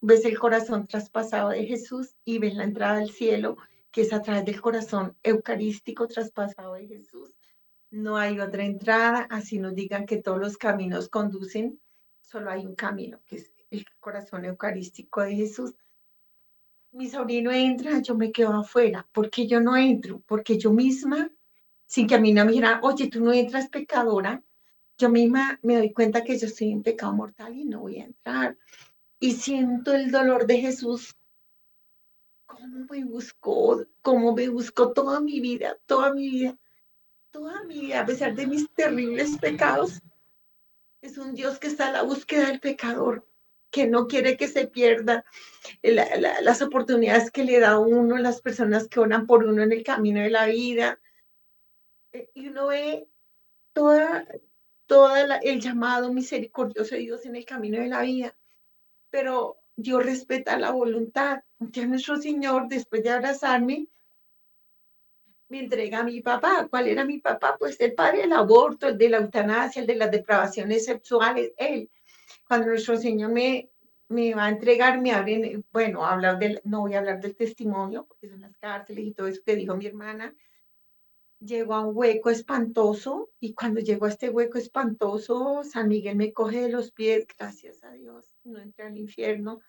ves 0.00 0.24
el 0.24 0.38
corazón 0.38 0.86
traspasado 0.86 1.50
de 1.50 1.66
Jesús 1.66 2.16
y 2.24 2.38
ves 2.38 2.54
la 2.54 2.64
entrada 2.64 2.96
al 2.96 3.10
cielo, 3.10 3.58
que 3.90 4.00
es 4.02 4.12
a 4.14 4.22
través 4.22 4.46
del 4.46 4.62
corazón 4.62 5.18
eucarístico 5.22 6.08
traspasado 6.08 6.72
de 6.74 6.86
Jesús. 6.86 7.34
No 7.90 8.16
hay 8.16 8.40
otra 8.40 8.64
entrada, 8.64 9.26
así 9.28 9.58
nos 9.58 9.74
digan 9.74 10.06
que 10.06 10.16
todos 10.16 10.38
los 10.38 10.56
caminos 10.56 11.10
conducen, 11.10 11.78
solo 12.28 12.50
hay 12.50 12.66
un 12.66 12.74
camino, 12.74 13.20
que 13.24 13.36
es 13.36 13.52
el 13.70 13.86
corazón 13.98 14.44
eucarístico 14.44 15.22
de 15.22 15.34
Jesús. 15.34 15.74
Mi 16.92 17.08
sobrino 17.08 17.50
entra, 17.50 18.00
yo 18.00 18.14
me 18.14 18.32
quedo 18.32 18.54
afuera. 18.54 19.08
¿Por 19.12 19.30
qué 19.30 19.46
yo 19.46 19.60
no 19.60 19.76
entro? 19.76 20.22
Porque 20.26 20.58
yo 20.58 20.72
misma, 20.72 21.30
sin 21.86 22.06
que 22.06 22.16
a 22.16 22.20
mí 22.20 22.32
no 22.32 22.44
me 22.44 22.52
dijeran, 22.52 22.80
oye, 22.82 23.08
tú 23.08 23.24
no 23.24 23.32
entras 23.32 23.68
pecadora, 23.68 24.42
yo 24.98 25.08
misma 25.08 25.58
me 25.62 25.76
doy 25.76 25.92
cuenta 25.92 26.22
que 26.22 26.38
yo 26.38 26.46
estoy 26.46 26.72
en 26.72 26.82
pecado 26.82 27.14
mortal 27.14 27.56
y 27.56 27.64
no 27.64 27.80
voy 27.80 28.00
a 28.00 28.04
entrar 28.04 28.56
y 29.20 29.32
siento 29.32 29.94
el 29.94 30.10
dolor 30.10 30.46
de 30.46 30.58
Jesús. 30.58 31.16
¿Cómo 32.46 32.86
me 32.90 33.04
buscó? 33.04 33.84
¿Cómo 34.02 34.34
me 34.34 34.48
buscó 34.48 34.92
toda 34.92 35.20
mi 35.20 35.40
vida? 35.40 35.78
Toda 35.86 36.12
mi 36.12 36.28
vida. 36.28 36.58
Toda 37.30 37.62
mi 37.64 37.80
vida, 37.80 38.00
a 38.00 38.06
pesar 38.06 38.34
de 38.34 38.46
mis 38.46 38.70
terribles 38.72 39.36
pecados. 39.38 40.00
Es 41.00 41.18
un 41.18 41.34
Dios 41.34 41.58
que 41.58 41.68
está 41.68 41.88
a 41.88 41.92
la 41.92 42.02
búsqueda 42.02 42.46
del 42.46 42.60
pecador, 42.60 43.26
que 43.70 43.86
no 43.86 44.06
quiere 44.06 44.36
que 44.36 44.48
se 44.48 44.66
pierda 44.66 45.24
las 45.82 46.62
oportunidades 46.62 47.30
que 47.30 47.44
le 47.44 47.60
da 47.60 47.78
uno, 47.78 48.16
las 48.18 48.40
personas 48.40 48.88
que 48.88 49.00
oran 49.00 49.26
por 49.26 49.44
uno 49.44 49.62
en 49.62 49.72
el 49.72 49.84
camino 49.84 50.20
de 50.20 50.30
la 50.30 50.46
vida. 50.46 51.00
Eh, 52.12 52.30
y 52.34 52.48
uno 52.48 52.68
ve 52.68 53.08
toda, 53.72 54.26
toda 54.86 55.36
el 55.38 55.60
llamado 55.60 56.12
misericordioso 56.12 56.94
de 56.94 57.02
Dios 57.02 57.26
en 57.26 57.36
el 57.36 57.44
camino 57.44 57.78
de 57.78 57.88
la 57.88 58.02
vida 58.02 58.34
pero 59.10 59.58
Dios 59.76 60.04
respeta 60.04 60.58
la 60.58 60.70
voluntad. 60.70 61.40
Ya 61.58 61.86
nuestro 61.86 62.16
Señor, 62.16 62.68
después 62.68 63.02
de 63.02 63.10
abrazarme, 63.10 63.88
me 65.48 65.60
entrega 65.60 66.00
a 66.00 66.04
mi 66.04 66.20
papá. 66.20 66.66
¿Cuál 66.68 66.88
era 66.88 67.04
mi 67.04 67.18
papá? 67.18 67.56
Pues 67.58 67.80
el 67.80 67.94
padre 67.94 68.22
del 68.22 68.32
aborto, 68.32 68.88
el 68.88 68.98
de 68.98 69.08
la 69.08 69.18
eutanasia, 69.18 69.80
el 69.80 69.86
de 69.86 69.96
las 69.96 70.10
depravaciones 70.10 70.84
sexuales, 70.84 71.52
él. 71.56 71.90
Cuando 72.46 72.68
nuestro 72.68 72.96
Señor 72.96 73.30
me, 73.30 73.70
va 74.34 74.46
a 74.46 74.50
entregar, 74.50 75.00
me 75.00 75.12
abren, 75.12 75.64
bueno, 75.72 76.04
hablar 76.04 76.38
del, 76.38 76.60
no 76.64 76.80
voy 76.80 76.94
a 76.94 76.98
hablar 76.98 77.20
del 77.20 77.36
testimonio, 77.36 78.06
porque 78.06 78.28
son 78.28 78.40
las 78.40 78.56
cárceles 78.56 79.04
y 79.06 79.12
todo 79.12 79.26
eso 79.26 79.42
que 79.44 79.56
dijo 79.56 79.76
mi 79.76 79.86
hermana, 79.86 80.34
llegó 81.40 81.74
a 81.74 81.86
un 81.86 81.96
hueco 81.96 82.30
espantoso 82.30 83.30
y 83.38 83.54
cuando 83.54 83.80
llegó 83.80 84.06
a 84.06 84.10
este 84.10 84.28
hueco 84.28 84.58
espantoso, 84.58 85.62
San 85.64 85.88
Miguel 85.88 86.16
me 86.16 86.32
coge 86.32 86.62
de 86.62 86.70
los 86.70 86.90
pies, 86.90 87.26
gracias 87.38 87.84
a 87.84 87.92
Dios, 87.92 88.34
no 88.44 88.58
entré 88.58 88.86
al 88.86 88.96
infierno. 88.96 89.60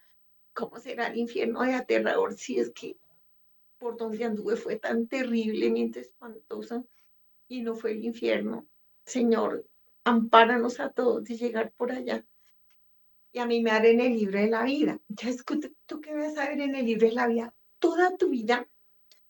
¿Cómo 0.53 0.79
será 0.79 1.07
el 1.07 1.17
infierno 1.17 1.61
de 1.61 1.75
aterrador 1.75 2.33
si 2.33 2.59
es 2.59 2.71
que 2.71 2.97
por 3.79 3.97
donde 3.97 4.23
anduve 4.25 4.55
fue 4.55 4.75
tan 4.75 5.07
terriblemente 5.07 6.01
espantoso 6.01 6.85
y 7.47 7.61
no 7.61 7.75
fue 7.75 7.93
el 7.93 8.03
infierno? 8.03 8.67
Señor, 9.05 9.65
ampáranos 10.03 10.79
a 10.79 10.89
todos 10.89 11.23
de 11.23 11.37
llegar 11.37 11.71
por 11.71 11.91
allá. 11.91 12.25
Y 13.31 13.39
a 13.39 13.45
mí 13.45 13.61
me 13.61 13.71
haré 13.71 13.91
en 13.91 14.01
el 14.01 14.13
libro 14.13 14.39
de 14.39 14.49
la 14.49 14.63
vida. 14.63 14.99
Entonces, 15.09 15.43
¿tú 15.85 16.01
qué 16.01 16.13
vas 16.13 16.37
a 16.37 16.49
ver 16.49 16.61
en 16.61 16.75
el 16.75 16.85
libro 16.85 17.07
de 17.07 17.13
la 17.13 17.27
vida? 17.27 17.55
Toda 17.79 18.15
tu 18.17 18.29
vida 18.29 18.67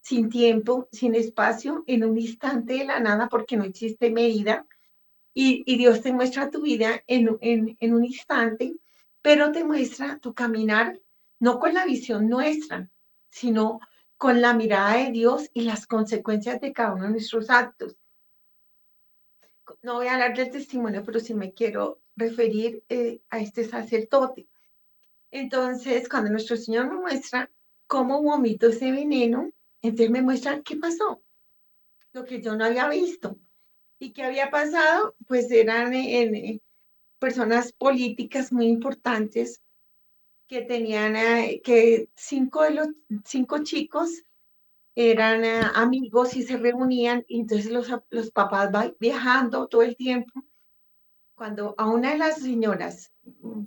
sin 0.02 0.30
tiempo, 0.30 0.88
sin 0.92 1.16
espacio, 1.16 1.84
en 1.86 2.04
un 2.04 2.18
instante 2.18 2.74
de 2.74 2.86
la 2.86 3.00
nada, 3.00 3.28
porque 3.30 3.58
no 3.58 3.64
existe 3.64 4.10
medida. 4.10 4.66
Y, 5.34 5.64
Dios 5.78 6.02
te 6.02 6.12
muestra 6.12 6.50
tu 6.50 6.62
vida 6.62 7.04
en, 7.08 7.38
en 7.42 7.94
un 7.94 8.06
instante, 8.06 8.76
pero 9.22 9.52
te 9.52 9.64
muestra 9.64 10.18
tu 10.20 10.34
caminar, 10.34 11.00
no 11.40 11.60
con 11.60 11.74
la 11.74 11.86
visión 11.86 12.28
nuestra, 12.28 12.90
sino 13.30 13.80
con 14.20 14.42
la 14.42 14.54
mirada 14.54 14.98
de 14.98 15.12
Dios 15.12 15.50
y 15.54 15.62
las 15.62 15.88
consecuencias 15.88 16.62
de 16.62 16.74
cada 16.74 16.94
uno 16.94 17.06
de 17.06 17.12
nuestros 17.12 17.50
actos. 17.50 17.98
No 19.82 19.96
voy 19.96 20.08
a 20.08 20.14
hablar 20.14 20.36
del 20.36 20.52
testimonio, 20.52 21.04
pero 21.04 21.20
sí 21.20 21.34
me 21.34 21.54
quiero 21.54 22.02
referir 22.16 22.84
eh, 22.90 23.22
a 23.32 23.40
este 23.40 23.64
sacerdote. 23.64 24.48
Entonces, 25.32 26.08
cuando 26.08 26.30
nuestro 26.30 26.58
Señor 26.58 26.88
nos 26.88 27.02
muestra 27.02 27.50
cómo 27.90 28.22
vomito 28.22 28.68
ese 28.68 28.92
veneno. 28.92 29.52
Entonces 29.82 30.12
me 30.12 30.22
muestran 30.22 30.62
qué 30.62 30.76
pasó, 30.76 31.24
lo 32.14 32.24
que 32.24 32.42
yo 32.42 32.56
no 32.56 32.66
había 32.66 32.88
visto. 32.88 33.38
¿Y 33.98 34.14
qué 34.14 34.24
había 34.24 34.52
pasado? 34.52 35.16
Pues 35.28 35.50
eran 35.52 35.94
en, 35.94 36.62
personas 37.18 37.74
políticas 37.74 38.54
muy 38.54 38.68
importantes 38.68 39.62
que 40.50 40.64
tenían, 40.64 41.16
eh, 41.16 41.62
que 41.64 42.10
cinco 42.16 42.64
de 42.64 42.72
los 42.72 42.88
cinco 43.24 43.64
chicos 43.64 44.24
eran 44.96 45.46
eh, 45.46 45.62
amigos 45.76 46.36
y 46.36 46.42
se 46.42 46.58
reunían, 46.58 47.24
y 47.28 47.42
entonces 47.42 47.72
los, 47.72 47.88
los 48.10 48.32
papás 48.32 48.72
viajando 49.00 49.68
todo 49.68 49.84
el 49.84 49.96
tiempo. 49.96 50.44
Cuando 51.36 51.76
a 51.78 51.88
una 51.88 52.12
de 52.12 52.18
las 52.18 52.42
señoras 52.42 53.14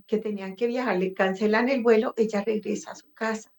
que 0.07 0.19
tenían 0.19 0.57
que 0.57 0.67
viajar 0.67 0.99
le 0.99 1.15
cancelan 1.15 1.69
el 1.69 1.83
vuelo, 1.83 2.15
ella 2.17 2.43
regresa 2.45 2.91
a 2.91 2.97
su 2.97 3.15
casa. 3.15 3.55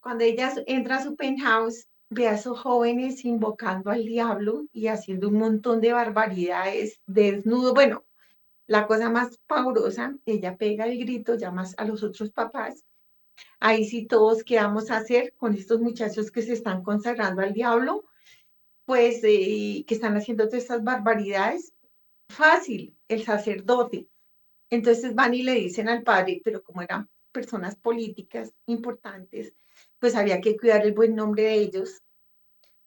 Cuando 0.00 0.24
ella 0.24 0.54
entra 0.66 0.96
a 0.96 1.04
su 1.04 1.14
penthouse, 1.14 1.86
ve 2.08 2.28
a 2.28 2.34
esos 2.34 2.58
jóvenes 2.58 3.26
invocando 3.26 3.90
al 3.90 4.06
diablo 4.06 4.64
y 4.72 4.86
haciendo 4.86 5.28
un 5.28 5.38
montón 5.38 5.82
de 5.82 5.92
barbaridades, 5.92 6.98
desnudo, 7.06 7.74
bueno, 7.74 8.04
la 8.66 8.86
cosa 8.86 9.10
más 9.10 9.38
pavorosa, 9.46 10.16
ella 10.24 10.56
pega 10.56 10.86
el 10.86 10.98
grito, 10.98 11.34
llama 11.34 11.64
a 11.76 11.84
los 11.84 12.02
otros 12.02 12.30
papás. 12.30 12.84
Ahí 13.60 13.84
sí 13.84 14.06
todos, 14.06 14.44
¿qué 14.44 14.56
vamos 14.56 14.90
a 14.90 14.98
hacer 14.98 15.34
con 15.36 15.54
estos 15.54 15.80
muchachos 15.80 16.30
que 16.30 16.42
se 16.42 16.52
están 16.52 16.82
consagrando 16.82 17.42
al 17.42 17.52
diablo? 17.52 18.04
Pues 18.84 19.20
eh, 19.24 19.84
que 19.86 19.94
están 19.94 20.16
haciendo 20.16 20.46
todas 20.46 20.62
estas 20.62 20.82
barbaridades. 20.82 21.72
Fácil, 22.28 22.96
el 23.08 23.24
sacerdote. 23.24 24.08
Entonces 24.70 25.14
van 25.14 25.34
y 25.34 25.42
le 25.42 25.54
dicen 25.54 25.88
al 25.88 26.02
padre, 26.02 26.40
pero 26.44 26.62
como 26.62 26.82
eran 26.82 27.08
personas 27.30 27.76
políticas 27.76 28.52
importantes, 28.66 29.54
pues 29.98 30.14
había 30.14 30.40
que 30.40 30.56
cuidar 30.56 30.84
el 30.86 30.92
buen 30.92 31.14
nombre 31.14 31.44
de 31.44 31.54
ellos. 31.54 32.02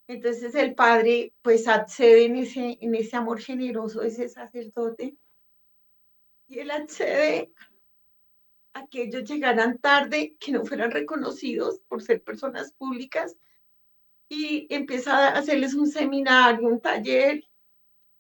Entonces 0.08 0.56
el 0.56 0.76
padre 0.76 1.34
pues 1.42 1.68
accede 1.68 2.26
en 2.26 2.38
ese, 2.38 2.78
en 2.82 2.96
ese 2.96 3.16
amor 3.16 3.40
generoso 3.40 4.04
ese 4.04 4.30
sacerdote 4.30 5.18
y 6.48 6.60
él 6.60 6.72
accede 6.72 7.52
a 8.74 8.88
que 8.88 9.04
ellos 9.04 9.24
llegaran 9.24 9.78
tarde, 9.80 10.36
que 10.40 10.52
no 10.52 10.66
fueran 10.66 10.92
reconocidos 10.92 11.80
por 11.88 12.02
ser 12.02 12.24
personas 12.24 12.74
públicas 12.74 13.36
y 14.28 14.68
empieza 14.74 15.30
a 15.30 15.38
hacerles 15.38 15.74
un 15.76 15.88
seminario, 15.88 16.68
un 16.68 16.82
taller, 16.82 17.44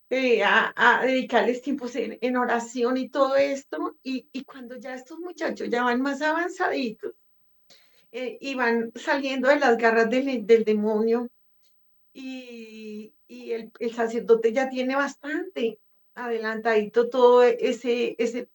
eh, 0.10 0.44
a, 0.44 1.01
dedicarles 1.03 1.62
tiempos 1.62 1.96
en, 1.96 2.38
oración 2.38 2.98
y 2.98 3.09
todo 3.09 3.35
esto. 3.35 3.98
Y, 4.03 4.29
y, 4.31 4.44
cuando 4.44 4.77
ya 4.77 4.96
estos 4.96 5.20
muchachos 5.20 5.70
ya 5.70 5.83
van 5.83 6.01
más 6.01 6.22
avanzaditos 6.22 7.14
eh, 8.11 8.38
y 8.40 8.55
van 8.55 8.92
saliendo 8.96 9.50
de 9.50 9.59
las 9.59 9.77
garras 9.77 10.09
del, 10.09 10.46
del 10.46 10.64
demonio 10.64 11.29
y, 12.14 13.14
y 13.27 13.51
el, 13.51 13.72
el 13.79 13.94
sacerdote 13.94 14.53
ya 14.53 14.70
tiene 14.70 14.96
bastante 14.96 15.79
adelantadito 16.16 17.10
todo 17.10 17.44
ese, 17.44 18.16
ese 18.18 18.50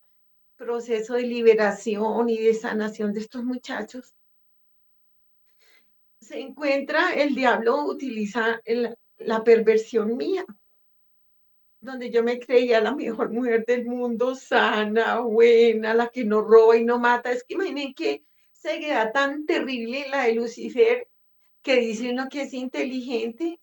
proceso 0.56 1.14
de 1.14 1.22
liberación 1.22 2.28
y 2.28 2.38
de 2.38 2.54
sanación 2.54 3.12
de 3.12 3.20
estos 3.20 3.44
muchachos. 3.44 4.14
Se 6.20 6.38
encuentra, 6.38 7.14
el 7.14 7.34
diablo 7.34 7.84
utiliza 7.84 8.60
la 9.18 9.44
perversión 9.44 10.16
mía, 10.16 10.44
donde 11.80 12.10
yo 12.10 12.22
me 12.22 12.38
creía 12.38 12.80
la 12.80 12.94
mejor 12.94 13.30
mujer 13.30 13.64
del 13.64 13.86
mundo, 13.86 14.34
sana, 14.34 15.20
buena, 15.20 15.94
la 15.94 16.08
que 16.08 16.24
no 16.24 16.42
roba 16.42 16.76
y 16.76 16.84
no 16.84 16.98
mata. 16.98 17.32
Es 17.32 17.44
que 17.44 17.54
imaginen 17.54 17.94
que 17.94 18.24
queda 18.62 19.12
tan 19.12 19.46
terrible 19.46 20.08
la 20.10 20.24
de 20.24 20.34
Lucifer, 20.34 21.08
que 21.62 21.76
dice 21.76 22.10
uno 22.10 22.28
que 22.28 22.42
es 22.42 22.52
inteligente, 22.52 23.60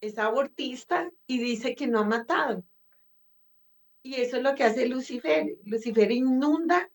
es 0.00 0.18
abortista 0.18 1.10
y 1.26 1.38
dice 1.38 1.74
que 1.74 1.88
no 1.88 2.00
ha 2.00 2.04
matado. 2.04 2.62
Y 4.08 4.22
eso 4.22 4.38
es 4.38 4.42
lo 4.42 4.54
que 4.54 4.64
hace 4.64 4.88
Lucifer. 4.88 5.58
Lucifer 5.66 6.10
inunda 6.10 6.90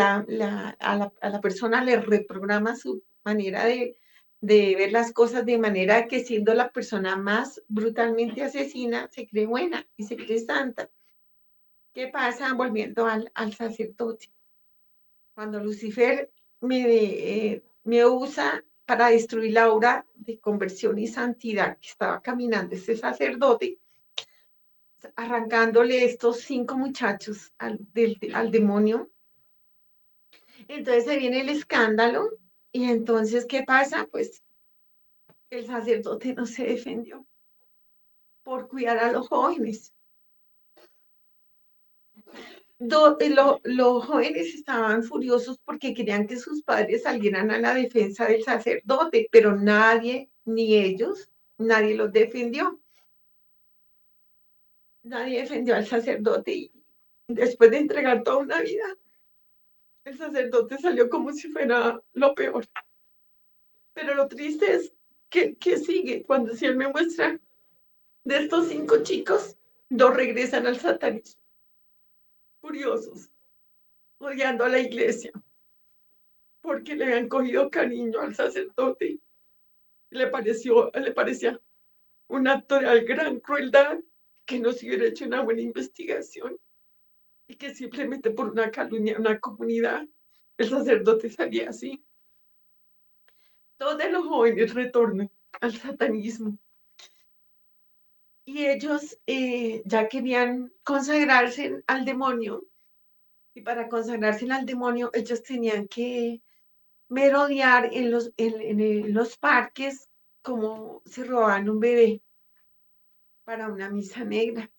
a, 0.00 0.24
la, 0.26 1.40
persona, 1.40 1.84
le 1.84 2.00
reprograma 2.00 2.74
su 2.74 3.04
manera 3.24 3.66
de, 3.66 3.94
ver 4.40 4.90
las 4.90 5.12
cosas 5.12 5.46
de 5.46 5.58
manera 5.58 6.08
que 6.08 6.24
siendo 6.24 6.52
la 6.52 6.72
persona 6.72 7.14
más 7.14 7.62
brutalmente 7.68 8.42
asesina, 8.42 9.08
se 9.12 9.28
cree 9.28 9.46
buena 9.46 9.86
y 9.96 10.02
se 10.02 10.16
cree 10.16 10.40
santa. 10.40 10.90
¿Qué 11.94 12.08
pasa? 12.08 12.52
Volviendo 12.54 13.06
al, 13.06 13.54
sacerdote. 13.54 14.32
Cuando 15.36 15.60
Lucifer 15.60 16.32
me, 16.62 16.80
eh, 16.80 17.62
me 17.84 18.04
usa 18.04 18.64
para 18.86 19.10
destruir 19.10 19.52
la 19.52 19.70
obra 19.70 20.04
de 20.16 20.40
conversión 20.40 20.98
y 20.98 21.06
santidad 21.06 21.78
que 21.78 21.90
estaba 21.90 22.20
caminando 22.20 22.74
ese 22.74 22.96
sacerdote, 22.96 23.78
arrancándole 25.16 26.04
estos 26.04 26.40
cinco 26.40 26.76
muchachos 26.76 27.52
al, 27.58 27.80
al 28.34 28.50
demonio. 28.50 29.10
Entonces 30.68 31.04
se 31.04 31.18
viene 31.18 31.40
el 31.40 31.48
escándalo 31.48 32.30
y 32.72 32.84
entonces, 32.84 33.46
¿qué 33.46 33.64
pasa? 33.64 34.06
Pues 34.10 34.42
el 35.50 35.66
sacerdote 35.66 36.34
no 36.34 36.46
se 36.46 36.64
defendió 36.64 37.26
por 38.42 38.68
cuidar 38.68 38.98
a 38.98 39.12
los 39.12 39.28
jóvenes. 39.28 39.92
Eh, 42.80 43.34
los 43.64 44.06
jóvenes 44.06 44.54
estaban 44.54 45.02
furiosos 45.02 45.58
porque 45.64 45.92
querían 45.92 46.26
que 46.26 46.38
sus 46.38 46.62
padres 46.62 47.02
salieran 47.02 47.50
a 47.50 47.58
la 47.58 47.74
defensa 47.74 48.26
del 48.26 48.42
sacerdote, 48.42 49.28
pero 49.30 49.54
nadie, 49.54 50.30
ni 50.44 50.76
ellos, 50.76 51.28
nadie 51.58 51.94
los 51.94 52.10
defendió 52.10 52.79
nadie 55.10 55.40
defendió 55.40 55.74
al 55.74 55.86
sacerdote 55.86 56.52
y 56.52 56.72
después 57.26 57.70
de 57.70 57.78
entregar 57.78 58.22
toda 58.22 58.38
una 58.38 58.60
vida, 58.60 58.96
el 60.04 60.16
sacerdote 60.16 60.78
salió 60.78 61.10
como 61.10 61.32
si 61.32 61.48
fuera 61.48 62.00
lo 62.12 62.34
peor. 62.34 62.66
Pero 63.92 64.14
lo 64.14 64.28
triste 64.28 64.72
es 64.72 64.94
que, 65.28 65.56
que 65.56 65.76
sigue 65.76 66.22
cuando 66.22 66.54
si 66.54 66.64
él 66.64 66.76
me 66.76 66.88
muestra 66.88 67.38
de 68.24 68.36
estos 68.36 68.68
cinco 68.68 69.02
chicos, 69.02 69.56
dos 69.88 70.14
regresan 70.14 70.66
al 70.66 70.78
satanismo, 70.78 71.42
furiosos, 72.60 73.30
odiando 74.18 74.64
a 74.64 74.68
la 74.68 74.78
iglesia, 74.78 75.32
porque 76.60 76.94
le 76.94 77.04
habían 77.04 77.28
cogido 77.28 77.68
cariño 77.68 78.20
al 78.20 78.34
sacerdote. 78.34 79.18
Le 80.10 80.26
pareció, 80.28 80.90
le 80.92 81.12
parecía 81.12 81.60
un 82.28 82.46
acto 82.46 82.78
de 82.78 83.00
gran 83.00 83.40
crueldad 83.40 83.98
que 84.50 84.58
no 84.58 84.72
se 84.72 84.88
hubiera 84.88 85.06
hecho 85.06 85.26
una 85.26 85.42
buena 85.42 85.60
investigación 85.60 86.58
y 87.46 87.54
que 87.54 87.72
simplemente 87.72 88.32
por 88.32 88.50
una 88.50 88.68
calumnia, 88.72 89.16
una 89.16 89.38
comunidad, 89.38 90.04
el 90.58 90.68
sacerdote 90.68 91.30
salía 91.30 91.70
así. 91.70 92.04
Todos 93.76 94.10
los 94.10 94.26
jóvenes 94.26 94.74
retornan 94.74 95.30
al 95.60 95.72
satanismo. 95.72 96.58
Y 98.44 98.66
ellos 98.66 99.16
eh, 99.24 99.82
ya 99.84 100.08
querían 100.08 100.72
consagrarse 100.82 101.84
al 101.86 102.04
demonio. 102.04 102.66
Y 103.54 103.60
para 103.60 103.88
consagrarse 103.88 104.50
al 104.50 104.66
demonio, 104.66 105.10
ellos 105.14 105.44
tenían 105.44 105.86
que 105.86 106.42
merodear 107.06 107.88
en 107.92 108.10
los, 108.10 108.32
en 108.36 109.14
los 109.14 109.38
parques 109.38 110.08
como 110.42 111.02
si 111.06 111.22
robaban 111.22 111.68
un 111.68 111.78
bebé 111.78 112.20
para 113.50 113.66
una 113.66 113.90
misa 113.90 114.22
negra. 114.22 114.70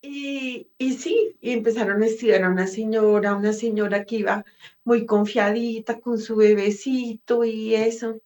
Y, 0.00 0.70
y 0.78 0.94
sí, 0.94 1.36
y 1.42 1.50
empezaron 1.50 2.02
a 2.02 2.06
estudiar 2.06 2.42
a 2.42 2.48
una 2.48 2.66
señora, 2.66 3.34
una 3.34 3.52
señora 3.52 4.06
que 4.06 4.16
iba 4.16 4.46
muy 4.82 5.04
confiadita 5.04 6.00
con 6.00 6.18
su 6.18 6.36
bebecito 6.36 7.44
y 7.44 7.74
eso. 7.74 8.22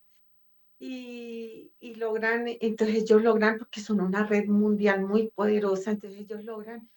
Y, 0.78 1.72
y 1.80 1.96
logran, 1.96 2.44
entonces 2.60 3.02
ellos 3.02 3.24
logran, 3.24 3.58
porque 3.58 3.80
son 3.80 4.00
una 4.00 4.24
red 4.24 4.46
mundial 4.46 5.04
muy 5.04 5.30
poderosa, 5.30 5.90
entonces 5.90 6.20
ellos 6.20 6.44
logran, 6.44 6.88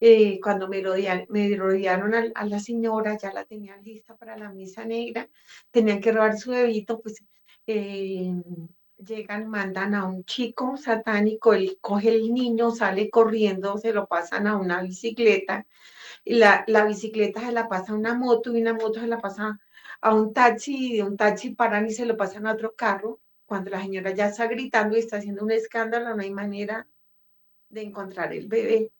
eh, 0.00 0.40
cuando 0.40 0.68
me 0.68 0.80
rodearon, 0.82 1.26
me 1.28 1.54
rodearon 1.54 2.14
a, 2.14 2.24
a, 2.34 2.46
la 2.46 2.60
señora, 2.60 3.18
ya 3.18 3.30
la 3.34 3.44
tenían 3.44 3.84
lista 3.84 4.16
para 4.16 4.38
la 4.38 4.50
misa 4.52 4.86
negra, 4.86 5.28
tenían 5.70 6.00
que 6.00 6.12
robar 6.12 6.38
su 6.38 6.52
bebito, 6.52 6.98
pues 7.02 7.22
eh, 7.66 8.32
llegan, 9.04 9.48
mandan 9.48 9.94
a 9.94 10.06
un 10.06 10.24
chico 10.24 10.76
satánico, 10.76 11.54
él 11.54 11.78
coge 11.80 12.10
el 12.10 12.32
niño, 12.32 12.70
sale 12.70 13.10
corriendo, 13.10 13.78
se 13.78 13.92
lo 13.92 14.06
pasan 14.06 14.46
a 14.46 14.56
una 14.56 14.82
bicicleta, 14.82 15.66
y 16.24 16.34
la, 16.34 16.64
la 16.66 16.84
bicicleta 16.84 17.40
se 17.40 17.52
la 17.52 17.68
pasa 17.68 17.92
a 17.92 17.96
una 17.96 18.14
moto 18.14 18.54
y 18.56 18.60
una 18.60 18.74
moto 18.74 19.00
se 19.00 19.06
la 19.06 19.20
pasa 19.20 19.58
a 20.00 20.14
un 20.14 20.32
taxi 20.32 20.92
y 20.92 20.96
de 20.96 21.02
un 21.02 21.16
taxi 21.16 21.54
paran 21.54 21.86
y 21.86 21.92
se 21.92 22.06
lo 22.06 22.16
pasan 22.16 22.46
a 22.46 22.52
otro 22.52 22.74
carro. 22.74 23.20
Cuando 23.46 23.70
la 23.70 23.82
señora 23.82 24.12
ya 24.12 24.28
está 24.28 24.46
gritando 24.46 24.96
y 24.96 25.00
está 25.00 25.16
haciendo 25.16 25.44
un 25.44 25.50
escándalo, 25.50 26.14
no 26.14 26.22
hay 26.22 26.30
manera 26.30 26.86
de 27.68 27.82
encontrar 27.82 28.32
el 28.32 28.46
bebé. 28.48 28.92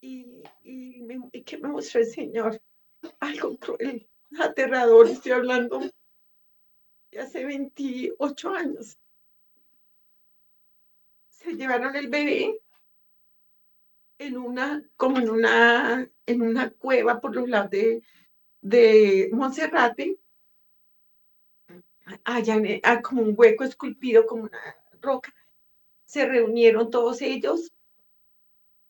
Y, 0.00 0.42
y, 0.62 1.02
y 1.32 1.42
que 1.42 1.58
me 1.58 1.68
mostró 1.68 2.00
el 2.00 2.06
Señor 2.06 2.60
algo 3.20 3.56
cruel, 3.58 4.08
aterrador, 4.40 5.08
estoy 5.08 5.32
hablando 5.32 5.80
hace 7.16 7.44
28 7.44 8.50
años. 8.50 8.98
Se 11.30 11.54
llevaron 11.54 11.94
el 11.96 12.08
bebé 12.08 12.60
en 14.18 14.36
una, 14.36 14.82
como 14.96 15.18
en 15.18 15.30
una, 15.30 16.10
en 16.26 16.42
una 16.42 16.70
cueva 16.70 17.20
por 17.20 17.34
los 17.34 17.48
lados 17.48 17.70
de, 17.70 18.02
de 18.60 19.30
Monserrate, 19.32 20.18
allá 22.24 22.56
ah, 22.82 23.00
como 23.00 23.22
un 23.22 23.34
hueco 23.36 23.64
esculpido 23.64 24.26
como 24.26 24.44
una 24.44 24.76
roca. 25.00 25.32
Se 26.04 26.26
reunieron 26.26 26.90
todos 26.90 27.22
ellos, 27.22 27.72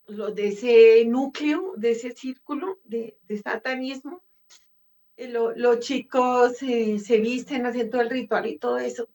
los 0.06 0.34
de 0.34 0.48
ese 0.48 1.04
núcleo, 1.04 1.74
de 1.76 1.90
ese 1.90 2.12
círculo 2.12 2.78
de 2.84 3.18
satanismo. 3.42 4.22
Los 5.18 5.80
chicos 5.80 6.58
se 6.58 7.18
visten, 7.18 7.66
hacen 7.66 7.90
todo 7.90 8.02
el 8.02 8.10
ritual 8.10 8.46
y 8.46 8.58
todo 8.58 8.78
eso. 8.78 9.08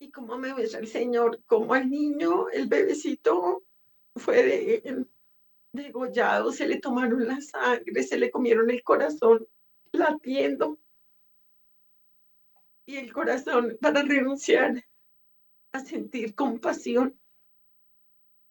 Y 0.00 0.10
como 0.10 0.36
me 0.36 0.52
ves 0.52 0.74
el 0.74 0.88
Señor, 0.88 1.40
como 1.46 1.76
el 1.76 1.88
niño, 1.88 2.48
el 2.48 2.66
bebecito, 2.66 3.62
fue 4.16 4.42
de, 4.42 5.06
degollado, 5.72 6.50
se 6.50 6.66
le 6.66 6.80
tomaron 6.80 7.28
la 7.28 7.40
sangre, 7.40 8.02
se 8.02 8.18
le 8.18 8.32
comieron 8.32 8.68
el 8.68 8.82
corazón 8.82 9.46
latiendo. 9.92 10.78
Y 12.84 12.96
el 12.96 13.12
corazón 13.12 13.78
para 13.80 14.02
renunciar 14.02 14.84
a 15.70 15.80
sentir 15.80 16.34
compasión, 16.34 17.16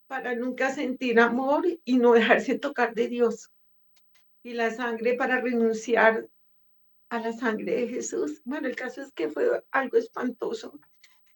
para 0.08 0.36
nunca 0.36 0.74
sentir 0.74 1.20
amor 1.20 1.66
y 1.84 1.98
no 1.98 2.14
dejarse 2.14 2.58
tocar 2.58 2.96
de 2.96 3.10
Dios. 3.10 3.52
Y 4.42 4.54
la 4.54 4.72
sangre 4.72 5.16
para 5.16 5.42
renunciar 5.42 6.30
a 7.12 7.20
la 7.20 7.34
sangre 7.34 7.76
de 7.76 7.88
Jesús. 7.90 8.42
Bueno, 8.46 8.70
el 8.70 8.76
caso 8.76 9.02
es 9.02 9.12
que 9.12 9.28
fue 9.28 9.62
algo 9.72 9.98
espantoso. 9.98 10.80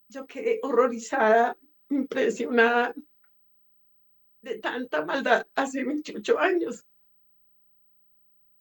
Yo 0.07 0.25
quedé 0.25 0.59
horrorizada, 0.63 1.57
impresionada 1.89 2.95
de 4.41 4.57
tanta 4.59 5.03
maldad 5.03 5.45
hace 5.53 5.83
28 5.83 6.39
años. 6.39 6.85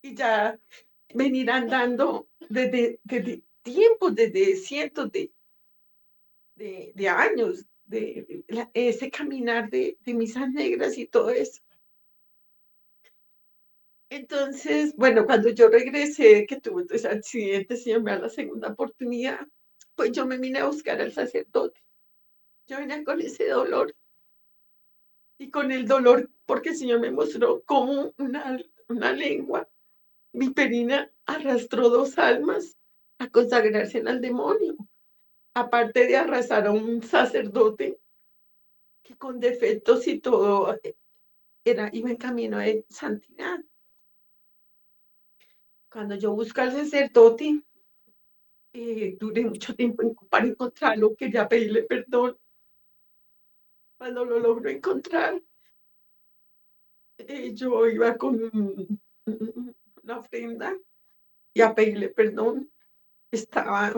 Y 0.03 0.16
ya 0.16 0.59
venir 1.14 1.53
andando 1.53 2.29
desde, 2.48 2.98
tiempos, 3.62 4.14
desde 4.16 4.57
cientos 4.57 5.12
de, 5.12 5.33
de, 6.57 7.09
años, 7.09 7.64
de, 7.85 8.44
ese 8.74 9.09
caminar 9.09 9.70
de, 9.70 9.96
de 10.00 10.14
misas 10.14 10.50
negras 10.50 10.98
y 10.98 11.07
todo 11.07 11.31
eso. 11.31 11.62
Entonces, 14.14 14.94
bueno, 14.96 15.27
cuando 15.27 15.48
yo 15.48 15.68
regresé, 15.68 16.46
que 16.46 16.61
tuve 16.61 16.85
ese 16.88 17.09
accidente, 17.09 17.77
si 17.77 17.92
me 17.98 18.12
da 18.12 18.20
la 18.20 18.29
segunda 18.29 18.68
oportunidad, 18.68 19.44
pues 19.96 20.12
yo 20.12 20.24
me 20.24 20.38
vine 20.38 20.61
a 20.61 20.66
buscar 20.66 21.00
al 21.00 21.12
sacerdote. 21.12 21.83
Yo 22.68 22.79
venía 22.79 23.03
con 23.03 23.20
ese 23.20 23.48
dolor 23.48 23.92
y 25.37 25.50
con 25.50 25.72
el 25.72 25.88
dolor, 25.88 26.31
porque 26.46 26.68
el 26.68 26.77
Señor 26.77 27.00
me 27.00 27.11
mostró 27.11 27.64
como 27.64 28.14
una, 28.16 28.57
una 28.88 29.12
lengua 29.12 29.68
viperina 30.33 31.11
arrastró 31.27 31.88
dos 31.88 32.16
almas 32.16 32.79
a 33.18 33.29
consagrarse 33.29 33.98
al 33.98 34.20
demonio, 34.20 34.77
aparte 35.55 36.07
de 36.07 36.16
arrasar 36.16 36.68
a 36.68 36.70
un 36.70 37.03
sacerdote 37.03 37.98
que 39.03 39.16
con 39.16 39.40
defectos 39.40 40.07
y 40.07 40.20
todo 40.20 40.79
era, 41.64 41.90
iba 41.92 42.11
en 42.11 42.16
camino 42.16 42.59
de 42.59 42.87
santidad. 42.88 43.59
Cuando 45.95 46.17
yo 46.17 46.33
busco 46.33 46.61
al 46.61 46.73
sacerdote, 46.73 47.63
eh, 48.73 49.17
duré 49.17 49.45
mucho 49.45 49.77
tiempo 49.77 50.13
para 50.29 50.45
encontrarlo, 50.45 51.15
quería 51.15 51.49
pedirle 51.49 51.85
perdón 51.85 52.37
cuando 53.97 54.25
lo 54.25 54.41
logro 54.41 54.69
encontrar, 54.69 55.41
eh, 57.19 57.55
yo 57.55 57.87
iba 57.87 58.17
con 58.17 58.51
una 60.03 60.19
ofrenda 60.19 60.77
y 61.55 61.61
a 61.61 61.73
pedirle 61.73 62.09
perdón. 62.09 62.69
Estaba 63.31 63.93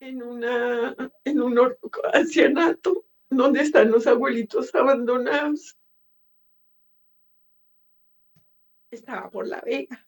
en, 0.00 0.22
una, 0.22 0.96
en 1.24 1.42
un 1.42 1.76
ancianato 2.14 3.04
donde 3.28 3.60
están 3.60 3.90
los 3.90 4.06
abuelitos 4.06 4.74
abandonados. 4.74 5.76
Estaba 8.90 9.28
por 9.28 9.46
la 9.46 9.60
vega. 9.60 10.05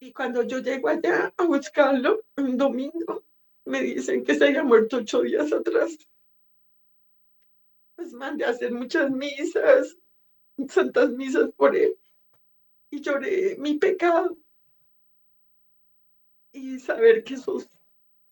Y 0.00 0.12
cuando 0.12 0.42
yo 0.42 0.58
llego 0.58 0.88
allá 0.88 1.32
a 1.36 1.44
buscarlo, 1.44 2.24
un 2.36 2.56
domingo, 2.56 3.24
me 3.64 3.80
dicen 3.80 4.24
que 4.24 4.34
se 4.34 4.46
había 4.46 4.62
muerto 4.62 4.98
ocho 4.98 5.22
días 5.22 5.52
atrás 5.52 5.96
pues 7.96 8.12
mandé 8.12 8.44
a 8.44 8.50
hacer 8.50 8.72
muchas 8.72 9.10
misas, 9.10 9.96
santas 10.68 11.10
misas 11.10 11.50
por 11.56 11.74
él. 11.74 11.98
Y 12.90 13.00
lloré 13.00 13.56
mi 13.58 13.78
pecado. 13.78 14.36
Y 16.52 16.78
saber 16.78 17.24
que 17.24 17.34
esos 17.34 17.68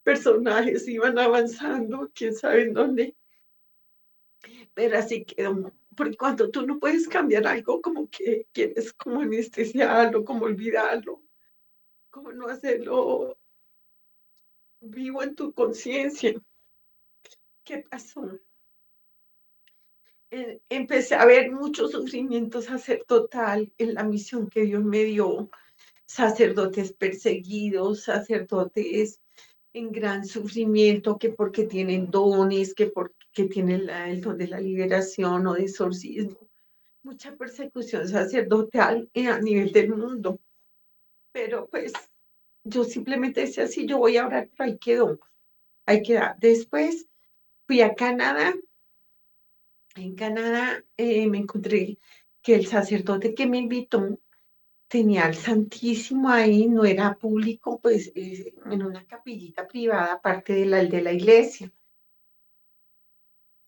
personajes 0.02 0.86
iban 0.86 1.18
avanzando, 1.18 2.10
quién 2.14 2.34
sabe 2.34 2.62
en 2.62 2.74
dónde. 2.74 3.16
Pero 4.74 4.98
así 4.98 5.24
quedó. 5.24 5.72
Porque 5.96 6.16
cuando 6.16 6.50
tú 6.50 6.66
no 6.66 6.78
puedes 6.78 7.08
cambiar 7.08 7.46
algo, 7.46 7.80
como 7.80 8.08
que 8.10 8.46
quieres 8.52 8.92
como 8.92 9.20
anestesiarlo, 9.20 10.24
como 10.24 10.44
olvidarlo, 10.44 11.22
como 12.14 12.30
no 12.30 12.46
hacerlo 12.46 13.36
vivo 14.80 15.24
en 15.24 15.34
tu 15.34 15.52
conciencia. 15.52 16.32
¿Qué 17.64 17.78
pasó? 17.90 18.38
Eh, 20.30 20.60
empecé 20.68 21.16
a 21.16 21.24
ver 21.24 21.50
mucho 21.50 21.88
sufrimiento 21.88 22.62
sacerdotal 22.62 23.72
en 23.78 23.94
la 23.94 24.04
misión 24.04 24.48
que 24.48 24.62
Dios 24.62 24.84
me 24.84 25.02
dio, 25.02 25.50
sacerdotes 26.06 26.92
perseguidos, 26.92 28.04
sacerdotes 28.04 29.20
en 29.72 29.90
gran 29.90 30.24
sufrimiento, 30.24 31.18
que 31.18 31.30
porque 31.30 31.64
tienen 31.64 32.12
dones, 32.12 32.74
que 32.74 32.86
porque 32.86 33.46
tienen 33.50 33.90
el 33.90 34.20
don 34.20 34.38
de 34.38 34.46
la 34.46 34.60
liberación 34.60 35.48
o 35.48 35.54
de 35.54 35.64
exorcismo, 35.64 36.38
mucha 37.02 37.34
persecución 37.34 38.06
sacerdotal 38.06 39.10
a 39.16 39.40
nivel 39.40 39.72
del 39.72 39.88
mundo. 39.96 40.38
Pero 41.34 41.68
pues 41.68 41.92
yo 42.64 42.84
simplemente 42.84 43.42
decía, 43.42 43.66
sí, 43.66 43.86
yo 43.86 43.98
voy 43.98 44.16
a 44.16 44.26
orar, 44.26 44.48
pero 44.56 44.70
ahí 44.70 44.78
quedó, 44.78 45.20
ahí 45.84 46.02
queda. 46.02 46.36
Después 46.40 47.06
fui 47.66 47.82
a 47.82 47.94
Canadá 47.94 48.54
en 49.96 50.16
Canadá 50.16 50.84
eh, 50.96 51.26
me 51.28 51.38
encontré 51.38 51.98
que 52.42 52.54
el 52.54 52.66
sacerdote 52.66 53.34
que 53.34 53.46
me 53.46 53.58
invitó 53.58 54.18
tenía 54.88 55.24
al 55.24 55.34
Santísimo 55.34 56.28
ahí, 56.28 56.66
no 56.66 56.84
era 56.84 57.14
público, 57.14 57.80
pues 57.80 58.12
en 58.14 58.82
una 58.82 59.06
capillita 59.06 59.66
privada, 59.66 60.14
aparte 60.14 60.52
de 60.52 60.66
la 60.66 60.84
de 60.84 61.00
la 61.00 61.12
iglesia. 61.12 61.72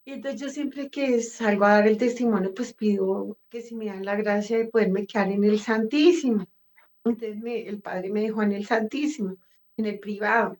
Y 0.04 0.12
entonces 0.12 0.40
yo 0.40 0.48
siempre 0.48 0.90
que 0.90 1.20
salgo 1.20 1.64
a 1.64 1.74
dar 1.74 1.88
el 1.88 1.96
testimonio, 1.96 2.54
pues 2.54 2.72
pido 2.74 3.38
que 3.48 3.60
si 3.60 3.74
me 3.74 3.86
dan 3.86 4.04
la 4.04 4.14
gracia 4.16 4.58
de 4.58 4.66
poderme 4.66 5.06
quedar 5.06 5.30
en 5.32 5.44
el 5.44 5.58
Santísimo. 5.58 6.46
Entonces 7.06 7.40
el 7.44 7.80
Padre 7.80 8.10
me 8.10 8.22
dejó 8.22 8.42
en 8.42 8.52
el 8.52 8.66
Santísimo, 8.66 9.36
en 9.76 9.86
el 9.86 10.00
privado. 10.00 10.58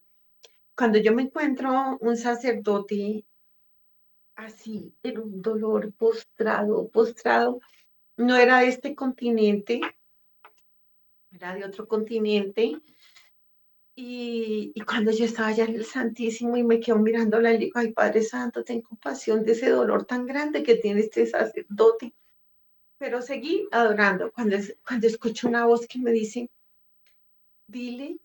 Cuando 0.76 0.98
yo 0.98 1.12
me 1.12 1.22
encuentro 1.22 1.98
un 2.00 2.16
sacerdote 2.16 3.24
así, 4.36 4.94
era 5.02 5.20
un 5.20 5.42
dolor 5.42 5.92
postrado, 5.94 6.88
postrado. 6.88 7.60
No 8.16 8.36
era 8.36 8.60
de 8.60 8.68
este 8.68 8.94
continente, 8.94 9.80
era 11.32 11.54
de 11.54 11.64
otro 11.64 11.88
continente. 11.88 12.80
Y, 13.96 14.74
cuando 14.86 15.10
yo 15.10 15.24
estaba 15.24 15.48
allá 15.48 15.64
en 15.64 15.74
el 15.74 15.84
Santísimo 15.84 16.56
y 16.56 16.62
me 16.62 16.78
quedo 16.78 16.98
mirando 16.98 17.40
le 17.40 17.58
digo, 17.58 17.78
ay 17.80 17.92
Padre 17.92 18.22
Santo, 18.22 18.62
ten 18.62 18.82
compasión 18.82 19.42
de 19.42 19.52
ese 19.52 19.70
dolor 19.70 20.04
tan 20.04 20.26
grande 20.26 20.62
que 20.62 20.76
tiene 20.76 21.00
este 21.00 21.26
sacerdote. 21.26 22.14
Pero 22.98 23.20
seguí 23.22 23.68
adorando. 23.72 24.32
Cuando, 24.32 24.56
cuando 24.86 25.06
escucho 25.06 25.48
una 25.48 25.66
voz 25.66 25.86
que 25.86 25.98
me 25.98 26.12
dice, 26.12 26.50
dile 27.66 28.18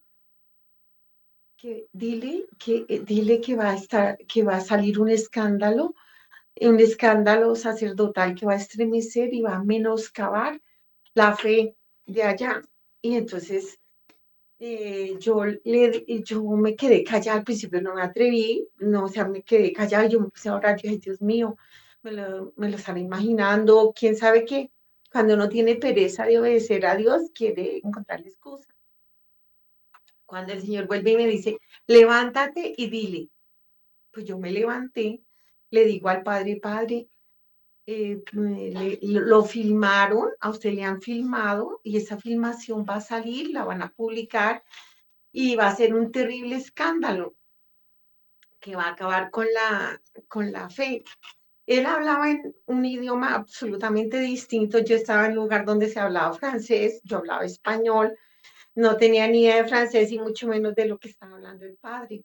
que 1.58 1.88
dile 1.94 2.48
que 2.58 2.86
dile 3.06 3.40
que 3.40 3.56
va 3.56 3.72
a 3.72 3.76
estar 3.76 4.18
que 4.26 4.44
va 4.44 4.56
a 4.58 4.62
salir 4.62 5.00
un 5.00 5.10
escándalo 5.10 5.94
un 6.60 6.80
escándalo 6.80 7.56
sacerdotal 7.56 8.36
que 8.36 8.46
va 8.46 8.54
a 8.54 8.64
estremecer 8.64 9.34
y 9.34 9.42
va 9.42 9.56
a 9.56 9.64
menoscabar 9.64 10.60
la 11.14 11.36
fe 11.36 11.76
de 12.06 12.24
allá 12.24 12.62
y 13.02 13.16
entonces 13.16 13.80
eh, 14.60 15.16
yo 15.20 15.44
le 15.46 16.06
yo 16.24 16.44
me 16.44 16.76
quedé 16.76 17.04
callada. 17.04 17.40
Al 17.40 17.44
principio 17.44 17.82
no 17.82 17.96
me 17.96 18.04
atreví 18.04 18.68
no 18.80 19.06
o 19.06 19.08
sea 19.08 19.28
me 19.28 19.42
quedé 19.44 19.72
callada. 19.74 20.08
Yo 20.08 20.20
me 20.20 20.30
puse 20.30 20.50
a 20.50 20.56
orar 20.56 20.78
yo 20.78 20.90
dije 20.90 21.02
Dios 21.02 21.22
mío 21.22 21.58
me 22.04 22.12
lo, 22.12 22.54
me 22.56 22.70
lo 22.70 22.98
imaginando 22.98 23.94
quién 23.96 24.16
sabe 24.16 24.46
qué 24.46 24.72
cuando 25.12 25.34
uno 25.34 25.50
tiene 25.50 25.76
pereza 25.76 26.26
de 26.26 26.40
obedecer 26.40 26.86
a 26.86 26.96
Dios, 26.96 27.32
quiere 27.36 27.82
encontrarle 27.84 28.30
excusa. 28.30 28.74
Cuando 30.26 30.54
el 30.54 30.62
Señor 30.62 30.88
vuelve 30.88 31.12
y 31.12 31.18
me 31.18 31.28
dice, 31.28 31.58
levántate 31.86 32.74
y 32.78 32.90
dile, 32.90 33.30
pues 34.12 34.26
yo 34.26 34.40
me 34.40 34.52
levanté, 34.52 35.22
le 35.70 35.84
digo 35.84 36.08
al 36.08 36.24
Padre, 36.24 36.62
Padre, 36.62 37.10
eh, 37.86 38.24
lo 38.32 39.44
filmaron, 39.44 40.30
a 40.40 40.50
usted 40.50 40.72
le 40.72 40.86
han 40.86 41.02
filmado 41.02 41.82
y 41.84 41.98
esa 41.98 42.18
filmación 42.18 42.86
va 42.90 42.96
a 42.96 43.02
salir, 43.02 43.50
la 43.50 43.66
van 43.66 43.82
a 43.82 43.92
publicar 43.92 44.64
y 45.34 45.58
va 45.58 45.68
a 45.68 45.76
ser 45.76 45.94
un 45.94 46.10
terrible 46.12 46.56
escándalo 46.56 47.36
que 48.62 48.78
va 48.78 48.84
a 48.84 48.92
acabar 48.92 49.30
con 49.30 49.46
la, 49.54 50.02
con 50.30 50.54
la 50.54 50.70
fe. 50.70 51.04
Él 51.66 51.86
hablaba 51.86 52.32
en 52.32 52.56
un 52.66 52.86
idioma 52.86 53.36
absolutamente 53.36 54.20
distinto. 54.20 54.80
Yo 54.80 54.96
estaba 54.96 55.26
en 55.26 55.32
un 55.32 55.38
lugar 55.38 55.66
donde 55.66 55.90
se 55.90 56.00
hablaba 56.00 56.34
francés, 56.34 57.02
yo 57.04 57.18
hablaba 57.18 57.46
español, 57.46 58.18
no 58.76 58.98
tenía 58.98 59.28
ni 59.28 59.44
idea 59.44 59.64
de 59.64 59.70
francés 59.70 60.12
y 60.12 60.20
mucho 60.20 60.48
menos 60.48 60.76
de 60.76 60.86
lo 60.86 60.98
que 61.00 61.10
estaba 61.10 61.36
hablando 61.36 61.66
el 61.66 61.78
padre 61.78 62.24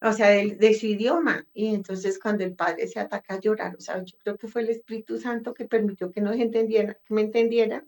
o 0.00 0.12
sea, 0.12 0.28
de, 0.28 0.74
su 0.74 0.86
idioma. 0.86 1.46
Y 1.54 1.74
entonces 1.74 2.18
cuando 2.18 2.44
el 2.44 2.54
padre 2.54 2.86
se 2.86 3.00
ataca 3.00 3.34
a 3.34 3.40
llorar, 3.40 3.76
o 3.76 3.80
sea, 3.80 4.02
yo 4.04 4.16
creo 4.18 4.36
que 4.36 4.48
fue 4.48 4.62
el 4.62 4.70
Espíritu 4.70 5.18
Santo 5.18 5.54
que 5.54 5.66
permitió 5.66 6.10
que 6.10 6.20
nos 6.20 6.36
entendiera, 6.36 6.94
que 6.94 7.14
me 7.14 7.22
entendiera. 7.22 7.84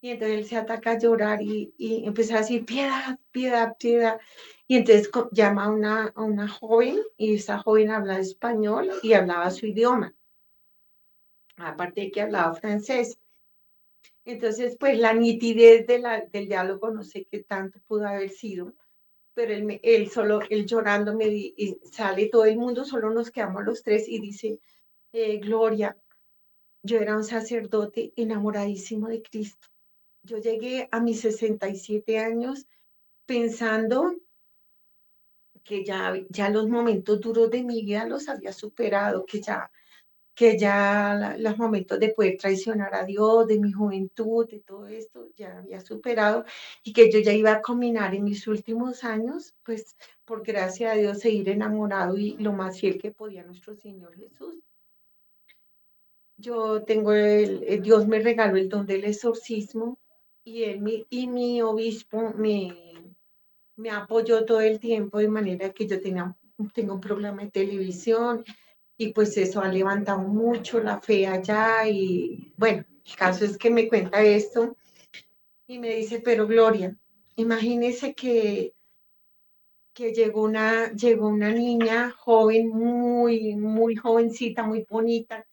Y 0.00 0.10
entonces 0.10 0.38
él 0.38 0.44
se 0.46 0.56
ataca 0.56 0.92
a 0.92 0.98
llorar 0.98 1.40
y, 1.40 1.74
y 1.78 2.04
empieza 2.06 2.36
a 2.36 2.40
decir, 2.40 2.64
piedad, 2.66 3.18
piedad, 3.30 3.76
piedad. 3.78 4.20
Y 4.66 4.76
entonces 4.76 5.10
llama 5.32 5.64
a 5.64 5.70
una, 5.70 6.06
a 6.14 6.22
una 6.22 6.48
joven 6.48 6.98
y 7.16 7.34
esa 7.34 7.58
joven 7.58 7.90
habla 7.90 8.18
español 8.18 8.90
y 9.02 9.12
hablaba 9.12 9.50
su 9.50 9.66
idioma. 9.66 10.14
Aparte 11.56 12.02
de 12.02 12.10
que 12.10 12.22
hablaba 12.22 12.54
francés. 12.54 13.18
Entonces, 14.24 14.76
pues 14.80 14.98
la 14.98 15.12
nitidez 15.12 15.86
de 15.86 16.02
del 16.32 16.48
diálogo, 16.48 16.90
no 16.90 17.02
sé 17.04 17.26
qué 17.26 17.40
tanto 17.40 17.78
pudo 17.86 18.08
haber 18.08 18.30
sido, 18.30 18.72
pero 19.34 19.52
él, 19.52 20.10
solo, 20.10 20.40
él 20.48 20.64
llorando 20.64 21.14
me 21.14 21.26
y 21.26 21.78
sale 21.90 22.28
todo 22.28 22.46
el 22.46 22.56
mundo, 22.56 22.84
solo 22.84 23.10
nos 23.10 23.30
quedamos 23.30 23.64
los 23.64 23.82
tres 23.82 24.08
y 24.08 24.20
dice, 24.20 24.60
eh, 25.12 25.38
Gloria, 25.38 25.96
yo 26.82 26.98
era 26.98 27.16
un 27.16 27.24
sacerdote 27.24 28.12
enamoradísimo 28.16 29.08
de 29.08 29.22
Cristo. 29.22 29.68
Yo 30.22 30.38
llegué 30.38 30.88
a 30.90 31.00
mis 31.00 31.20
67 31.20 32.18
años 32.18 32.66
pensando 33.26 34.16
que 35.64 35.84
ya, 35.84 36.14
ya 36.28 36.50
los 36.50 36.68
momentos 36.68 37.20
duros 37.20 37.50
de 37.50 37.62
mi 37.64 37.82
vida 37.82 38.06
los 38.06 38.28
había 38.28 38.52
superado, 38.52 39.24
que 39.26 39.40
ya 39.40 39.70
que 40.34 40.58
ya 40.58 41.36
los 41.38 41.56
momentos 41.58 41.98
de 42.00 42.08
poder 42.08 42.36
traicionar 42.36 42.94
a 42.94 43.04
Dios, 43.04 43.46
de 43.46 43.60
mi 43.60 43.72
juventud, 43.72 44.48
de 44.48 44.60
todo 44.60 44.86
esto, 44.88 45.28
ya 45.36 45.58
había 45.58 45.80
superado 45.80 46.44
y 46.82 46.92
que 46.92 47.10
yo 47.10 47.20
ya 47.20 47.32
iba 47.32 47.52
a 47.52 47.62
combinar 47.62 48.14
en 48.14 48.24
mis 48.24 48.46
últimos 48.48 49.04
años, 49.04 49.54
pues 49.62 49.96
por 50.24 50.44
gracia 50.44 50.92
de 50.92 51.02
Dios, 51.02 51.20
seguir 51.20 51.48
enamorado 51.50 52.18
y 52.18 52.36
lo 52.38 52.52
más 52.52 52.80
fiel 52.80 53.00
que 53.00 53.12
podía 53.12 53.44
nuestro 53.44 53.76
Señor 53.76 54.16
Jesús. 54.16 54.56
Yo 56.36 56.82
tengo 56.82 57.12
el, 57.12 57.80
Dios 57.80 58.08
me 58.08 58.18
regaló 58.18 58.56
el 58.56 58.68
don 58.68 58.86
del 58.86 59.04
exorcismo 59.04 59.98
y, 60.42 60.64
él, 60.64 61.06
y 61.08 61.28
mi 61.28 61.62
obispo 61.62 62.32
me, 62.36 62.83
me 63.76 63.90
apoyó 63.90 64.44
todo 64.44 64.60
el 64.60 64.78
tiempo 64.78 65.18
de 65.18 65.28
manera 65.28 65.70
que 65.70 65.86
yo 65.86 66.00
tenía, 66.00 66.36
tengo 66.72 66.94
un 66.94 67.00
programa 67.00 67.42
de 67.42 67.50
televisión, 67.50 68.44
y 68.96 69.12
pues 69.12 69.36
eso 69.36 69.60
ha 69.60 69.68
levantado 69.68 70.20
mucho 70.20 70.80
la 70.80 71.00
fe 71.00 71.26
allá 71.26 71.88
y 71.88 72.52
bueno, 72.56 72.84
el 73.04 73.16
caso 73.16 73.44
es 73.44 73.58
que 73.58 73.70
me 73.70 73.88
cuenta 73.88 74.22
esto 74.22 74.76
y 75.66 75.78
me 75.78 75.96
dice, 75.96 76.20
pero 76.20 76.46
Gloria, 76.46 76.96
imagínese 77.36 78.14
que, 78.14 78.74
que 79.92 80.12
llegó, 80.12 80.42
una, 80.42 80.92
llegó 80.92 81.28
una 81.28 81.50
niña 81.50 82.10
joven, 82.10 82.68
muy, 82.68 83.56
muy 83.56 83.96
jovencita, 83.96 84.62
muy 84.62 84.86
bonita, 84.88 85.46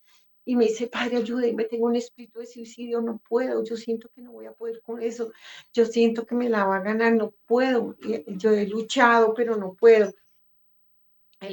y 0.44 0.56
me 0.56 0.66
dice, 0.66 0.88
padre, 0.88 1.18
ayúdeme, 1.18 1.66
tengo 1.66 1.86
un 1.86 1.96
espíritu 1.96 2.40
de 2.40 2.48
suicidio, 2.48 3.02
no 3.02 3.22
puedo, 3.28 3.64
yo 3.64 3.78
siento 3.78 4.10
que 4.10 4.22
no 4.22 4.32
voy 4.32 4.48
a 4.48 4.54
poder 4.54 4.82
con 4.82 5.02
eso, 5.02 5.32
yo 5.74 5.86
siento 5.86 6.26
que 6.26 6.36
me 6.36 6.50
la 6.50 6.66
va 6.66 6.78
a 6.78 6.82
ganar, 6.82 7.14
no 7.14 7.34
puedo, 7.46 7.96
yo 8.00 8.52
he 8.52 8.68
luchado, 8.68 9.34
pero 9.34 9.56
no 9.56 9.74
puedo 9.74 10.12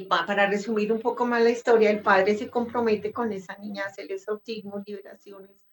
para 0.09 0.47
resumir 0.49 0.93
un 0.93 1.01
poco 1.01 1.25
más 1.25 1.43
la 1.43 1.51
historia, 1.51 1.91
el 1.91 2.03
padre 2.03 2.37
se 2.37 2.51
compromete 2.51 3.11
con 3.13 3.33
esa 3.33 3.57
niña 3.57 3.85
a 3.85 3.87
hacerle 3.87 4.15
exorcismos, 4.15 4.83
liberaciones, 4.87 5.67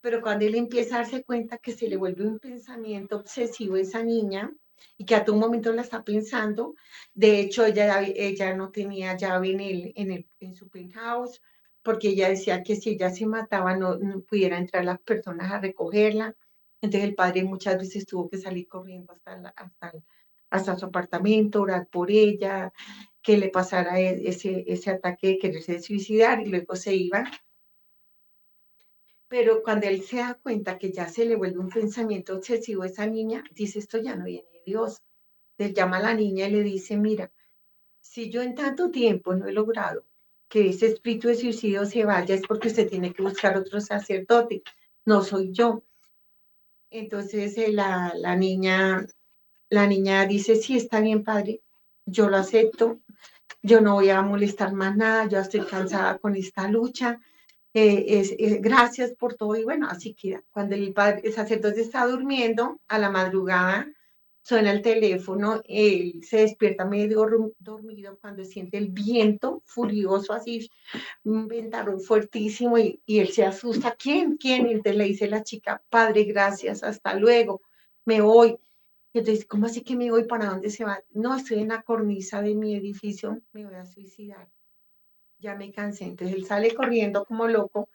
pero 0.00 0.22
cuando 0.22 0.46
él 0.46 0.54
empieza 0.54 0.96
a 0.96 0.98
darse 1.00 1.24
cuenta 1.24 1.58
que 1.58 1.72
se 1.72 1.88
le 1.88 1.96
vuelve 1.96 2.24
un 2.24 2.38
pensamiento 2.38 3.16
obsesivo 3.16 3.74
a 3.74 3.80
esa 3.80 4.02
niña 4.02 4.52
y 4.96 5.04
que 5.04 5.16
a 5.16 5.24
todo 5.24 5.34
momento 5.34 5.72
la 5.72 5.82
está 5.82 6.04
pensando, 6.04 6.74
de 7.14 7.40
hecho 7.40 7.66
ella, 7.66 8.00
ella 8.00 8.54
no 8.54 8.70
tenía 8.70 9.16
llave 9.16 9.50
en, 9.50 9.60
el, 9.60 9.92
en, 9.96 10.12
el, 10.12 10.28
en 10.38 10.54
su 10.54 10.68
penthouse, 10.68 11.40
porque 11.82 12.08
ella 12.08 12.28
decía 12.28 12.62
que 12.62 12.76
si 12.76 12.90
ella 12.90 13.10
se 13.10 13.26
mataba 13.26 13.76
no, 13.76 13.96
no 13.98 14.20
pudiera 14.20 14.58
entrar 14.58 14.84
las 14.84 15.00
personas 15.00 15.50
a 15.52 15.60
recogerla. 15.60 16.36
Entonces 16.80 17.08
el 17.08 17.14
padre 17.14 17.44
muchas 17.44 17.78
veces 17.78 18.06
tuvo 18.06 18.28
que 18.28 18.38
salir 18.38 18.68
corriendo 18.68 19.12
hasta, 19.12 19.54
hasta, 20.50 20.76
su 20.76 20.86
apartamento, 20.86 21.62
orar 21.62 21.88
por 21.88 22.10
ella, 22.10 22.72
que 23.22 23.36
le 23.36 23.48
pasara 23.48 24.00
e, 24.00 24.28
ese, 24.28 24.64
ese 24.66 24.90
ataque 24.90 25.28
de 25.28 25.38
quererse 25.38 25.80
suicidar 25.80 26.40
y 26.40 26.46
luego 26.46 26.76
se 26.76 26.94
iba. 26.94 27.24
Pero 29.28 29.62
cuando 29.62 29.86
él 29.86 30.02
se 30.02 30.18
da 30.18 30.34
cuenta 30.34 30.78
que 30.78 30.90
ya 30.92 31.08
se 31.08 31.26
le 31.26 31.36
vuelve 31.36 31.58
un 31.58 31.68
pensamiento 31.68 32.36
obsesivo 32.36 32.82
a 32.82 32.86
esa 32.86 33.06
niña, 33.06 33.44
dice, 33.52 33.78
esto 33.78 33.98
ya 33.98 34.16
no 34.16 34.24
viene 34.24 34.48
de 34.52 34.62
Dios. 34.64 35.02
Le 35.58 35.72
llama 35.74 35.98
a 35.98 36.00
la 36.00 36.14
niña 36.14 36.46
y 36.48 36.52
le 36.52 36.62
dice, 36.62 36.96
mira, 36.96 37.30
si 38.00 38.30
yo 38.30 38.42
en 38.42 38.54
tanto 38.54 38.90
tiempo 38.90 39.34
no 39.34 39.46
he 39.46 39.52
logrado 39.52 40.07
que 40.48 40.70
ese 40.70 40.86
espíritu 40.86 41.28
de 41.28 41.36
suicidio 41.36 41.84
se 41.86 42.04
vaya, 42.04 42.34
es 42.34 42.42
porque 42.46 42.68
usted 42.68 42.88
tiene 42.88 43.12
que 43.12 43.22
buscar 43.22 43.56
otro 43.56 43.80
sacerdote, 43.80 44.62
no 45.04 45.22
soy 45.22 45.52
yo. 45.52 45.84
Entonces 46.90 47.56
eh, 47.58 47.72
la, 47.72 48.12
la 48.16 48.34
niña, 48.36 49.06
la 49.68 49.86
niña 49.86 50.26
dice, 50.26 50.56
sí, 50.56 50.76
está 50.76 51.00
bien, 51.00 51.22
padre, 51.22 51.60
yo 52.06 52.28
lo 52.30 52.38
acepto, 52.38 53.00
yo 53.62 53.80
no 53.80 53.94
voy 53.94 54.10
a 54.10 54.22
molestar 54.22 54.72
más 54.72 54.96
nada, 54.96 55.28
yo 55.28 55.38
estoy 55.38 55.60
cansada 55.60 56.18
con 56.18 56.36
esta 56.36 56.68
lucha, 56.68 57.20
eh, 57.74 58.20
es, 58.38 58.62
gracias 58.62 59.12
por 59.12 59.34
todo. 59.34 59.54
Y 59.56 59.64
bueno, 59.64 59.88
así 59.90 60.14
que 60.14 60.40
cuando 60.50 60.74
el, 60.74 60.92
padre, 60.92 61.20
el 61.24 61.32
sacerdote 61.32 61.82
está 61.82 62.06
durmiendo, 62.06 62.80
a 62.88 62.98
la 62.98 63.10
madrugada 63.10 63.86
suena 64.48 64.70
el 64.70 64.80
teléfono, 64.80 65.60
él 65.66 66.20
se 66.24 66.38
despierta 66.38 66.86
medio 66.86 67.26
dormido 67.58 68.18
cuando 68.18 68.46
siente 68.46 68.78
el 68.78 68.88
viento 68.88 69.62
furioso, 69.66 70.32
así, 70.32 70.70
un 71.24 71.48
ventarrón 71.48 72.00
fuertísimo, 72.00 72.78
y, 72.78 73.02
él 73.06 73.28
se 73.28 73.44
asusta. 73.44 73.94
¿Quién? 73.94 74.38
¿Quién? 74.38 74.66
Entonces 74.66 74.96
le 74.96 75.04
dice 75.04 75.28
la 75.28 75.42
chica, 75.42 75.82
padre, 75.90 76.24
gracias, 76.24 76.82
hasta 76.82 77.14
luego, 77.14 77.60
me 78.06 78.22
voy. 78.22 78.56
Entonces, 79.12 79.44
¿cómo 79.44 79.66
así 79.66 79.82
que 79.82 79.96
me 79.96 80.10
voy? 80.10 80.24
¿Para 80.24 80.46
dónde 80.46 80.70
se 80.70 80.82
va? 80.82 81.02
No, 81.10 81.36
estoy 81.36 81.58
en 81.58 81.68
la 81.68 81.82
cornisa 81.82 82.40
de 82.40 82.54
mi 82.54 82.74
edificio, 82.74 83.42
me 83.52 83.66
voy 83.66 83.74
a 83.74 83.84
suicidar. 83.84 84.48
Ya 85.40 85.56
me 85.56 85.70
cansé. 85.70 86.04
Entonces 86.04 86.34
él 86.36 86.46
sale 86.46 86.74
corriendo 86.74 87.26
como 87.26 87.46
loco, 87.48 87.90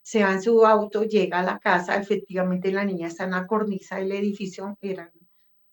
se 0.00 0.24
va 0.24 0.32
en 0.32 0.40
su 0.42 0.64
auto, 0.64 1.04
llega 1.04 1.40
a 1.40 1.42
la 1.42 1.58
casa, 1.58 1.96
efectivamente 1.96 2.72
la 2.72 2.86
niña 2.86 3.08
está 3.08 3.24
en 3.24 3.32
la 3.32 3.46
cornisa 3.46 3.96
del 3.96 4.12
edificio, 4.12 4.78
era, 4.80 5.12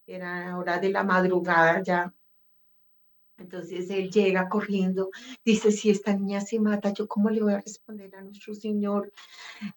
era 0.08 0.58
hora 0.58 0.80
de 0.80 0.90
la 0.90 1.04
madrugada 1.04 1.82
ya, 1.84 2.14
entonces 3.38 3.90
él 3.90 4.10
llega 4.10 4.48
corriendo, 4.48 5.12
dice, 5.44 5.72
si 5.72 5.90
esta 5.90 6.16
niña 6.16 6.40
se 6.40 6.60
mata, 6.60 6.94
¿yo 6.94 7.08
cómo 7.08 7.30
le 7.30 7.42
voy 7.42 7.54
a 7.54 7.60
responder 7.60 8.16
a 8.16 8.22
nuestro 8.22 8.56
Señor? 8.56 9.12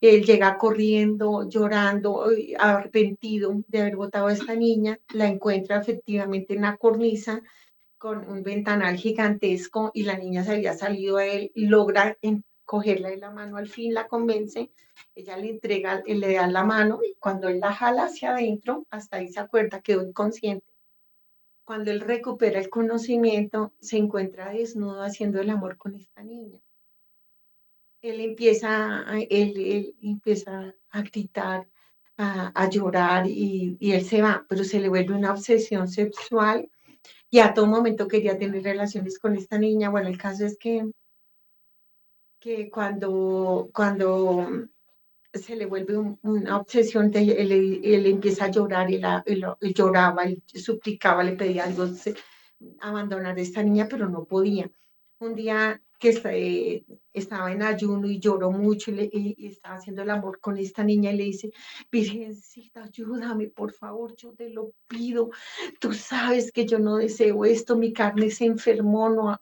Él 0.01 0.25
llega 0.25 0.57
corriendo, 0.59 1.49
llorando, 1.49 2.27
arrepentido 2.59 3.55
de 3.67 3.81
haber 3.81 3.97
votado 3.97 4.29
a 4.29 4.33
esta 4.33 4.55
niña, 4.55 4.99
la 5.13 5.27
encuentra 5.27 5.79
efectivamente 5.79 6.55
en 6.55 6.63
la 6.63 6.77
cornisa 6.77 7.43
con 7.99 8.29
un 8.31 8.45
ventanal 8.45 8.97
gigantesco 8.97 9.91
y 9.93 10.05
la 10.05 10.17
niña 10.17 10.45
se 10.45 10.53
había 10.53 10.75
salido 10.75 11.17
a 11.17 11.27
él, 11.27 11.51
logra 11.57 12.17
cogerla 12.69 13.09
de 13.09 13.17
la 13.17 13.31
mano, 13.31 13.57
al 13.57 13.69
fin 13.69 13.95
la 13.95 14.07
convence, 14.07 14.71
ella 15.15 15.37
le 15.39 15.49
entrega, 15.51 16.03
le 16.07 16.35
da 16.35 16.47
la 16.47 16.65
mano 16.65 17.01
y 17.03 17.15
cuando 17.19 17.49
él 17.49 17.61
la 17.61 17.73
jala 17.73 18.05
hacia 18.05 18.33
adentro, 18.33 18.87
hasta 18.91 19.17
ahí 19.17 19.29
se 19.29 19.41
acuerda, 19.41 19.81
quedó 19.81 20.03
inconsciente 20.07 20.69
cuando 21.69 21.91
él 21.91 22.01
recupera 22.01 22.59
el 22.59 22.71
conocimiento, 22.71 23.75
se 23.79 23.99
encuentra 23.99 24.49
desnudo 24.49 25.03
haciendo 25.03 25.39
el 25.39 25.51
amor 25.51 25.77
con 25.77 25.97
esta 25.97 26.23
niña. 26.23 26.59
Él 28.01 28.21
empieza, 28.21 29.05
él, 29.29 29.95
empieza 30.01 30.75
a 30.89 31.03
gritar, 31.03 31.69
a, 32.17 32.71
llorar 32.71 33.27
y, 33.27 33.77
y, 33.81 33.93
él 33.93 34.03
se 34.03 34.23
va, 34.23 34.47
pero 34.49 34.65
se 34.65 34.81
le 34.81 34.89
vuelve 34.89 35.15
una 35.15 35.31
obsesión 35.31 35.89
sexual 35.89 36.71
y 37.29 37.41
a 37.41 37.53
todo 37.53 37.67
momento 37.67 38.09
quería 38.09 38.39
tener 38.39 38.63
relaciones 38.63 39.19
con 39.19 39.37
esta 39.37 39.59
niña. 39.59 39.91
Bueno, 39.91 40.09
el 40.09 40.17
caso 40.17 40.47
es 40.47 40.57
que, 40.57 40.91
que 42.41 42.71
cuando, 42.71 43.71
cuando 43.75 44.69
se 45.33 45.57
le 45.57 45.67
vuelve 45.67 45.97
una 46.23 46.57
obsesión, 46.57 47.11
él, 47.15 48.07
empieza 48.07 48.47
a 48.47 48.51
llorar, 48.51 48.91
y 48.91 49.01
él, 49.27 49.45
lloraba, 49.75 50.25
él 50.25 50.43
suplicaba, 50.47 51.23
le 51.23 51.33
pedía 51.33 51.65
a 51.65 51.69
Dios 51.69 52.09
abandonar 52.81 53.37
a 53.37 53.41
esta 53.41 53.63
niña, 53.63 53.87
pero 53.89 54.09
no 54.09 54.25
podía. 54.25 54.71
Un 55.21 55.35
día 55.35 55.81
que 55.99 56.11
eh, 56.25 56.85
estaba 57.13 57.51
en 57.51 57.63
ayuno 57.63 58.07
y 58.07 58.21
lloró 58.21 58.53
mucho 58.53 58.93
y, 58.93 59.47
estaba 59.47 59.77
haciendo 59.77 60.03
el 60.03 60.11
amor 60.11 60.39
con 60.41 60.57
esta 60.57 60.85
niña 60.85 61.13
y 61.13 61.17
le 61.17 61.25
dice, 61.25 61.51
Virgencita, 61.91 62.85
ayúdame, 62.85 63.49
por 63.49 63.73
favor, 63.73 64.15
yo 64.17 64.33
te 64.33 64.49
lo 64.49 64.73
pido. 64.87 65.31
Tú 65.81 65.93
sabes 65.93 66.53
que 66.53 66.67
yo 66.67 66.79
no 66.79 66.97
deseo 66.97 67.45
esto, 67.45 67.77
mi 67.77 67.93
carne 67.93 68.31
se 68.31 68.45
enfermó, 68.45 69.09
no, 69.11 69.39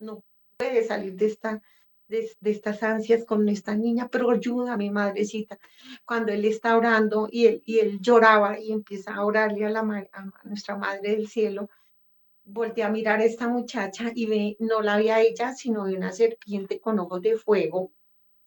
no 0.00 0.24
puede 0.56 0.84
salir 0.84 1.14
de 1.14 1.26
esta 1.26 1.62
de, 2.08 2.30
estas 2.42 2.82
ansias 2.82 3.24
con 3.24 3.48
esta 3.48 3.74
niña, 3.74 4.08
pero 4.10 4.30
ayuda 4.30 4.74
a 4.74 4.76
mi 4.76 4.90
madrecita. 4.90 5.58
Cuando 6.04 6.32
él 6.32 6.44
está 6.44 6.76
orando 6.76 7.28
y 7.30 7.46
él, 7.46 7.62
y 7.64 7.78
él 7.78 8.00
lloraba 8.00 8.58
y 8.58 8.72
empieza 8.72 9.14
a 9.14 9.24
orarle 9.24 9.66
a, 9.66 9.70
la, 9.70 9.80
a 10.12 10.44
nuestra 10.44 10.76
Madre 10.76 11.10
del 11.10 11.28
Cielo, 11.28 11.68
voltea 12.44 12.86
a 12.86 12.90
mirar 12.90 13.20
a 13.20 13.24
esta 13.24 13.48
muchacha 13.48 14.10
y 14.14 14.26
ve, 14.26 14.56
no 14.58 14.80
la 14.80 14.96
ve 14.96 15.12
a 15.12 15.20
ella, 15.20 15.54
sino 15.54 15.84
de 15.84 15.94
una 15.94 16.12
serpiente 16.12 16.80
con 16.80 16.98
ojos 16.98 17.20
de 17.20 17.36
fuego. 17.36 17.92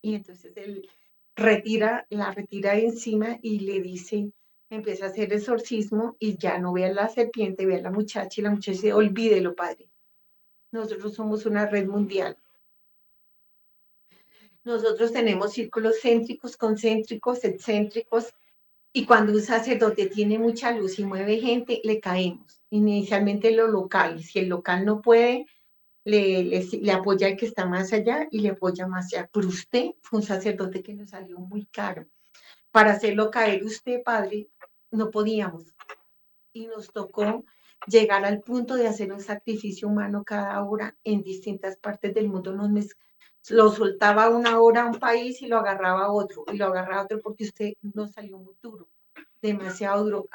Y 0.02 0.16
entonces 0.16 0.58
él 0.58 0.90
retira, 1.36 2.08
la 2.10 2.32
retira 2.32 2.74
de 2.74 2.86
encima 2.86 3.38
y 3.42 3.60
le 3.60 3.80
dice, 3.82 4.32
empieza 4.70 5.06
a 5.06 5.10
hacer 5.10 5.32
exorcismo 5.34 6.16
y 6.20 6.38
ya 6.38 6.58
no 6.58 6.74
ve 6.74 6.86
a 6.86 6.94
la 6.94 7.10
serpiente, 7.10 7.66
ve 7.66 7.76
a 7.76 7.82
la 7.82 7.92
muchacha 7.92 8.42
y 8.42 8.44
la 8.44 8.52
muchacha 8.52 8.72
dice, 8.72 8.94
olvídelo, 8.94 9.56
padre. 9.56 9.88
Nosotros 10.72 11.14
somos 11.14 11.46
una 11.46 11.68
red 11.68 11.88
mundial. 11.88 12.38
Nosotros 14.64 15.12
tenemos 15.12 15.54
círculos 15.54 16.00
céntricos, 16.02 16.56
concéntricos, 16.56 17.44
excéntricos, 17.44 18.34
y 18.94 19.06
cuando 19.06 19.32
un 19.34 19.42
sacerdote 19.42 20.08
tiene 20.08 20.38
mucha 20.38 20.72
luz 20.72 21.00
y 21.00 21.06
mueve 21.06 21.40
gente, 21.40 21.82
le 21.84 22.00
caemos. 22.00 22.62
Inicialmente 22.70 23.52
lo 23.52 23.68
local, 23.68 24.20
y 24.20 24.24
si 24.24 24.40
el 24.40 24.50
local 24.50 24.86
no 24.86 25.02
puede, 25.02 25.46
le, 26.04 26.44
le, 26.44 26.92
apoya 26.92 27.28
el 27.28 27.38
que 27.38 27.46
está 27.46 27.66
más 27.66 27.94
allá 27.94 28.28
y 28.32 28.40
le 28.40 28.50
apoya 28.50 28.88
más 28.88 29.14
allá. 29.14 29.30
Pero 29.32 29.48
usted 29.48 29.92
fue 30.02 30.20
un 30.20 30.26
sacerdote 30.26 30.84
que 30.84 30.94
nos 30.94 31.12
salió 31.12 31.40
muy 31.40 31.66
caro. 31.68 32.06
Para 32.72 32.92
hacerlo 32.92 33.32
caer 33.32 33.64
usted, 33.64 34.04
padre, 34.04 34.50
no 34.92 35.10
podíamos. 35.10 35.74
Y 36.54 36.68
nos 36.68 36.92
tocó 36.92 37.46
llegar 37.88 38.26
al 38.26 38.42
punto 38.42 38.76
de 38.76 38.88
hacer 38.88 39.12
un 39.12 39.22
sacrificio 39.22 39.88
humano 39.88 40.24
cada 40.24 40.64
hora 40.64 40.96
en 41.04 41.24
distintas 41.24 41.78
partes 41.78 42.14
del 42.14 42.28
mundo. 42.28 42.54
Nos 42.54 42.70
lo 43.50 43.72
soltaba 43.72 44.30
una 44.30 44.60
hora 44.62 44.84
a 44.84 44.86
un 44.86 45.00
país 45.00 45.42
y 45.42 45.48
lo 45.48 45.58
agarraba 45.58 46.06
a 46.06 46.12
otro, 46.12 46.46
y 46.52 46.58
lo 46.58 46.68
agarraba 46.68 47.02
a 47.02 47.06
otro 47.06 47.20
porque 47.22 47.46
usted 47.46 47.74
no 47.82 48.08
salió 48.08 48.38
muy 48.38 48.56
duro, 48.62 48.88
demasiado 49.42 50.04
duro, 50.04 50.26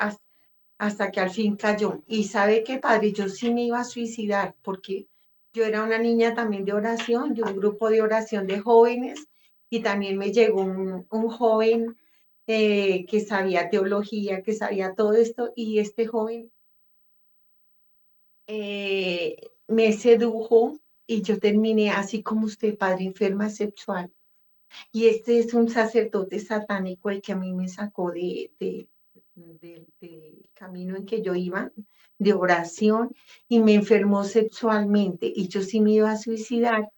hasta, 0.78 1.10
que 1.10 1.20
al 1.20 1.30
fin 1.30 1.56
cayó. 1.56 2.02
Y 2.06 2.24
sabe 2.24 2.64
que, 2.64 2.78
padre, 2.78 3.12
yo 3.12 3.28
sí 3.28 3.52
me 3.54 3.64
iba 3.64 3.80
a 3.80 3.84
suicidar 3.84 4.56
porque 4.62 5.06
yo 5.52 5.64
era 5.64 5.82
una 5.82 5.98
niña 5.98 6.34
también 6.34 6.64
de 6.64 6.72
oración, 6.72 7.34
de 7.34 7.42
un 7.42 7.56
grupo 7.56 7.88
de 7.88 8.02
oración 8.02 8.46
de 8.46 8.60
jóvenes, 8.60 9.28
y 9.70 9.80
también 9.80 10.18
me 10.18 10.32
llegó 10.32 10.62
un, 10.62 11.06
joven 11.08 11.96
eh, 12.46 13.06
que 13.06 13.20
sabía 13.20 13.70
teología, 13.70 14.42
que 14.42 14.52
sabía 14.52 14.94
todo 14.94 15.14
esto, 15.14 15.52
y 15.56 15.78
este 15.78 16.06
joven 16.06 16.52
eh, 18.46 19.36
me 19.66 19.92
sedujo 19.92 20.78
y 21.06 21.22
yo 21.22 21.38
terminé 21.38 21.90
así 21.90 22.22
como 22.22 22.46
usted, 22.46 22.76
padre 22.76 23.04
enferma 23.04 23.50
sexual. 23.50 24.12
Y 24.92 25.06
este 25.06 25.38
es 25.38 25.54
un 25.54 25.68
sacerdote 25.68 26.40
satánico 26.40 27.10
el 27.10 27.22
que 27.22 27.32
a 27.32 27.36
mí 27.36 27.52
me 27.52 27.68
sacó 27.68 28.10
de, 28.10 28.52
de, 28.58 28.88
del 29.34 30.48
camino 30.54 30.96
en 30.96 31.06
que 31.06 31.22
yo 31.22 31.34
iba, 31.34 31.70
de 32.18 32.32
oración, 32.32 33.14
y 33.48 33.60
me 33.60 33.74
enfermó 33.74 34.24
sexualmente. 34.24 35.32
Y 35.34 35.48
yo 35.48 35.62
sí 35.62 35.80
me 35.80 35.92
iba 35.92 36.10
a 36.10 36.18
suicidar 36.18 36.90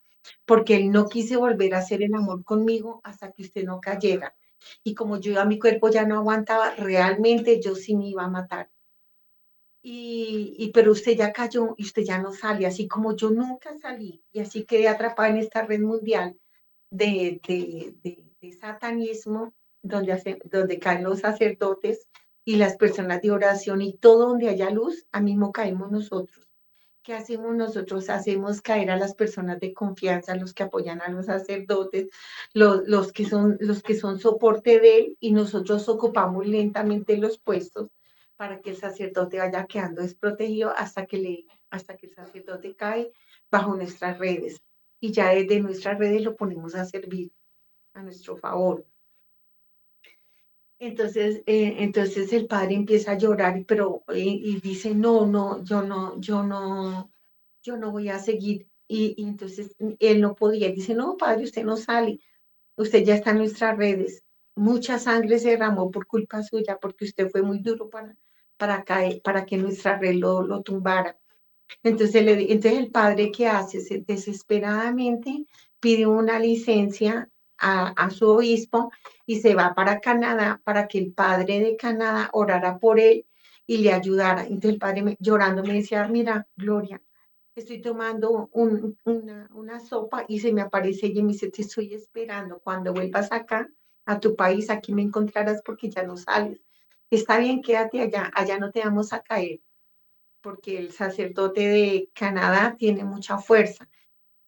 porque 0.44 0.76
él 0.76 0.90
no 0.90 1.08
quise 1.08 1.36
volver 1.36 1.74
a 1.74 1.78
hacer 1.78 2.02
el 2.02 2.14
amor 2.14 2.44
conmigo 2.44 3.00
hasta 3.04 3.32
que 3.32 3.42
usted 3.42 3.64
no 3.64 3.80
cayera. 3.80 4.34
Y 4.82 4.94
como 4.94 5.18
yo 5.18 5.40
a 5.40 5.44
mi 5.44 5.58
cuerpo 5.58 5.90
ya 5.90 6.04
no 6.06 6.16
aguantaba, 6.16 6.74
realmente 6.74 7.60
yo 7.60 7.74
sí 7.74 7.94
me 7.94 8.08
iba 8.08 8.24
a 8.24 8.30
matar 8.30 8.70
y, 9.82 10.70
pero 10.74 10.92
usted 10.92 11.16
ya 11.16 11.32
cayó 11.32 11.74
y 11.76 11.84
usted 11.84 12.02
ya 12.02 12.18
no 12.18 12.32
sale, 12.32 12.66
así 12.66 12.88
como 12.88 13.14
yo 13.14 13.30
nunca 13.30 13.76
salí 13.80 14.22
y 14.32 14.40
así 14.40 14.64
quedé 14.64 14.88
atrapada 14.88 15.30
en 15.30 15.36
esta 15.38 15.62
red 15.64 15.80
mundial 15.80 16.36
de, 16.90 17.40
de, 17.46 18.52
satanismo, 18.60 19.54
donde, 19.82 20.40
donde 20.44 20.78
caen 20.78 21.04
los 21.04 21.20
sacerdotes 21.20 22.08
y 22.44 22.56
las 22.56 22.76
personas 22.76 23.22
de 23.22 23.30
oración 23.30 23.82
y 23.82 23.94
todo 23.94 24.28
donde 24.28 24.48
haya 24.48 24.70
luz, 24.70 25.06
a 25.12 25.20
mismo 25.20 25.52
caemos 25.52 25.90
nosotros. 25.90 26.48
¿Qué 27.02 27.14
hacemos 27.14 27.54
nosotros? 27.54 28.10
Hacemos 28.10 28.60
caer 28.60 28.90
a 28.90 28.96
las 28.96 29.14
personas 29.14 29.60
de 29.60 29.72
confianza, 29.72 30.34
los 30.34 30.52
que 30.52 30.64
apoyan 30.64 31.00
a 31.00 31.08
los 31.08 31.26
sacerdotes, 31.26 32.08
los, 32.52 32.86
los, 32.86 33.12
que, 33.12 33.24
son, 33.24 33.56
los 33.60 33.82
que 33.82 33.94
son 33.94 34.18
soporte 34.18 34.80
de 34.80 34.98
él 34.98 35.16
y 35.20 35.32
nosotros 35.32 35.88
ocupamos 35.88 36.46
lentamente 36.46 37.16
los 37.16 37.38
puestos 37.38 37.88
para 38.38 38.60
que 38.60 38.70
el 38.70 38.76
sacerdote 38.76 39.38
vaya 39.38 39.66
quedando 39.66 40.00
desprotegido 40.00 40.72
hasta 40.76 41.06
que, 41.06 41.18
le, 41.18 41.46
hasta 41.70 41.96
que 41.96 42.06
el 42.06 42.14
sacerdote 42.14 42.76
cae 42.76 43.10
bajo 43.50 43.74
nuestras 43.74 44.16
redes. 44.16 44.62
Y 45.00 45.10
ya 45.10 45.30
desde 45.30 45.58
nuestras 45.58 45.98
redes 45.98 46.22
lo 46.22 46.36
ponemos 46.36 46.76
a 46.76 46.84
servir 46.84 47.32
a 47.94 48.02
nuestro 48.04 48.36
favor. 48.36 48.86
Entonces, 50.78 51.42
eh, 51.46 51.74
entonces 51.78 52.32
el 52.32 52.46
padre 52.46 52.74
empieza 52.74 53.12
a 53.12 53.18
llorar, 53.18 53.64
pero 53.66 54.04
eh, 54.14 54.20
y 54.20 54.60
dice, 54.60 54.94
no, 54.94 55.26
no, 55.26 55.64
yo 55.64 55.82
no, 55.82 56.20
yo 56.20 56.44
no, 56.44 57.10
yo 57.64 57.76
no 57.76 57.90
voy 57.90 58.08
a 58.08 58.20
seguir. 58.20 58.68
Y, 58.86 59.14
y, 59.20 59.24
entonces 59.24 59.74
él 59.98 60.20
no 60.20 60.36
podía. 60.36 60.70
Dice, 60.70 60.94
no, 60.94 61.16
padre, 61.16 61.42
usted 61.42 61.64
no 61.64 61.76
sale. 61.76 62.20
Usted 62.76 63.02
ya 63.04 63.16
está 63.16 63.32
en 63.32 63.38
nuestras 63.38 63.76
redes. 63.76 64.22
Mucha 64.54 65.00
sangre 65.00 65.40
se 65.40 65.50
derramó 65.50 65.90
por 65.90 66.06
culpa 66.06 66.44
suya, 66.44 66.78
porque 66.80 67.04
usted 67.04 67.28
fue 67.30 67.42
muy 67.42 67.58
duro 67.58 67.90
para, 67.90 68.16
para, 68.58 68.84
caer, 68.84 69.22
para 69.22 69.46
que 69.46 69.56
nuestra 69.56 69.98
reloj 69.98 70.46
lo, 70.46 70.62
tumbara. 70.62 71.18
Entonces, 71.82 72.22
le, 72.24 72.52
entonces 72.52 72.78
el 72.78 72.90
padre 72.90 73.30
que 73.30 73.46
hace 73.48 74.04
desesperadamente 74.06 75.46
pide 75.80 76.06
una 76.06 76.38
licencia 76.38 77.30
a, 77.58 77.88
a, 77.88 78.10
su 78.10 78.28
obispo 78.28 78.90
y 79.26 79.40
se 79.40 79.54
va 79.54 79.74
para 79.74 80.00
Canadá 80.00 80.60
para 80.64 80.88
que 80.88 80.98
el 80.98 81.12
padre 81.12 81.60
de 81.60 81.76
Canadá 81.76 82.30
orara 82.32 82.78
por 82.78 83.00
él 83.00 83.26
y 83.66 83.78
le 83.78 83.92
ayudara. 83.92 84.42
Entonces 84.42 84.72
el 84.72 84.78
padre 84.78 85.16
llorando 85.20 85.62
me 85.62 85.74
decía, 85.74 86.06
mira, 86.08 86.46
Gloria, 86.56 87.00
estoy 87.54 87.80
tomando 87.80 88.48
una, 88.52 89.48
una, 89.52 89.80
sopa 89.80 90.24
y 90.28 90.40
se 90.40 90.52
me 90.52 90.62
aparece 90.62 91.06
ella 91.06 91.20
y 91.20 91.22
me 91.24 91.32
dice, 91.32 91.50
te 91.50 91.62
estoy 91.62 91.94
esperando. 91.94 92.60
Cuando 92.60 92.92
vuelvas 92.92 93.30
acá, 93.32 93.68
a 94.06 94.18
tu 94.20 94.34
país, 94.34 94.70
aquí 94.70 94.94
me 94.94 95.02
encontrarás 95.02 95.60
porque 95.62 95.90
ya 95.90 96.02
no 96.02 96.16
sales 96.16 96.60
está 97.10 97.38
bien, 97.38 97.62
quédate 97.62 98.00
allá, 98.00 98.30
allá 98.34 98.58
no 98.58 98.70
te 98.70 98.80
vamos 98.80 99.12
a 99.12 99.22
caer, 99.22 99.60
porque 100.40 100.78
el 100.78 100.92
sacerdote 100.92 101.68
de 101.68 102.10
Canadá 102.14 102.76
tiene 102.78 103.04
mucha 103.04 103.38
fuerza, 103.38 103.88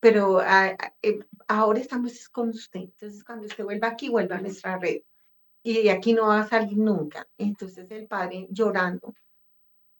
pero 0.01 0.41
ah, 0.41 0.77
ah, 0.79 0.95
eh, 1.03 1.21
ahora 1.49 1.81
estamos 1.81 2.29
con 2.29 2.51
usted, 2.51 2.81
entonces 2.81 3.25
cuando 3.25 3.47
usted 3.47 3.65
vuelva 3.65 3.89
aquí, 3.89 4.09
vuelva 4.09 4.37
a 4.37 4.41
nuestra 4.41 4.79
red, 4.79 5.03
y 5.63 5.83
de 5.83 5.91
aquí 5.91 6.13
no 6.13 6.29
va 6.29 6.41
a 6.41 6.49
salir 6.49 6.79
nunca. 6.79 7.29
Entonces 7.37 7.91
el 7.91 8.07
padre 8.07 8.47
llorando, 8.51 9.15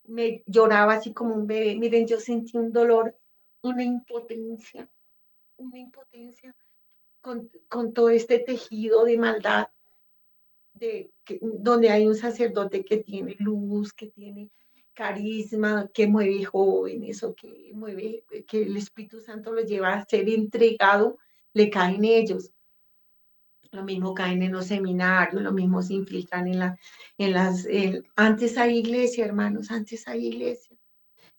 me 0.05 0.43
lloraba 0.47 0.95
así 0.95 1.13
como 1.13 1.35
un 1.35 1.47
bebé, 1.47 1.77
miren, 1.77 2.07
yo 2.07 2.19
sentí 2.19 2.57
un 2.57 2.73
dolor, 2.73 3.17
una 3.63 3.83
impotencia, 3.83 4.91
una 5.57 5.79
impotencia 5.79 6.57
con, 7.21 7.51
con 7.69 7.93
todo 7.93 8.09
este 8.09 8.39
tejido 8.39 9.05
de 9.05 9.19
maldad 9.19 9.69
de, 10.81 11.13
donde 11.41 11.91
hay 11.91 12.07
un 12.07 12.17
sacerdote 12.17 12.85
que 12.85 12.97
tiene 12.99 13.37
luz, 13.39 13.93
que 13.93 14.09
tiene 14.09 14.51
carisma, 14.95 15.89
que 15.93 16.07
mueve 16.07 16.45
jóvenes 16.45 17.23
o 17.23 17.35
que 17.35 17.71
mueve, 17.75 18.25
que 18.47 18.63
el 18.63 18.77
Espíritu 18.77 19.21
Santo 19.21 19.53
los 19.53 19.67
lleva 19.67 19.95
a 19.95 20.05
ser 20.05 20.29
entregado, 20.29 21.19
le 21.53 21.71
caen 21.71 22.05
ellos. 22.05 22.51
Lo 23.73 23.85
mismo 23.85 24.15
caen 24.15 24.43
en 24.43 24.53
los 24.53 24.67
seminarios, 24.67 25.43
lo 25.43 25.53
mismo 25.53 25.81
se 25.81 25.95
infiltran 25.95 26.49
en, 26.49 26.59
la, 26.59 26.79
en 27.19 27.33
las... 27.33 27.69
antes 28.17 28.59
hay 28.59 28.79
iglesia, 28.79 29.25
hermanos, 29.25 29.71
antes 29.71 30.09
hay 30.09 30.27
iglesia. 30.27 30.77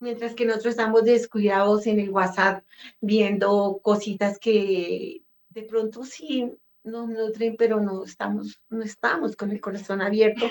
Mientras 0.00 0.34
que 0.34 0.46
nosotros 0.46 0.72
estamos 0.72 1.04
descuidados 1.04 1.86
en 1.86 2.00
el 2.00 2.10
WhatsApp 2.10 2.64
viendo 3.00 3.80
cositas 3.82 4.38
que 4.38 5.22
de 5.50 5.62
pronto 5.62 6.04
sí 6.04 6.58
nos 6.84 7.08
nutren, 7.08 7.56
pero 7.56 7.80
no 7.80 8.04
estamos, 8.04 8.60
no 8.68 8.82
estamos 8.82 9.36
con 9.36 9.50
el 9.50 9.60
corazón 9.60 10.00
abierto 10.00 10.50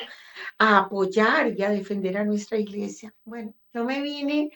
a 0.58 0.80
apoyar 0.80 1.54
y 1.58 1.64
a 1.64 1.70
defender 1.70 2.18
a 2.18 2.26
nuestra 2.26 2.58
iglesia. 2.58 3.14
Bueno, 3.24 3.54
yo 3.74 3.84
me 3.84 4.02
vine, 4.02 4.52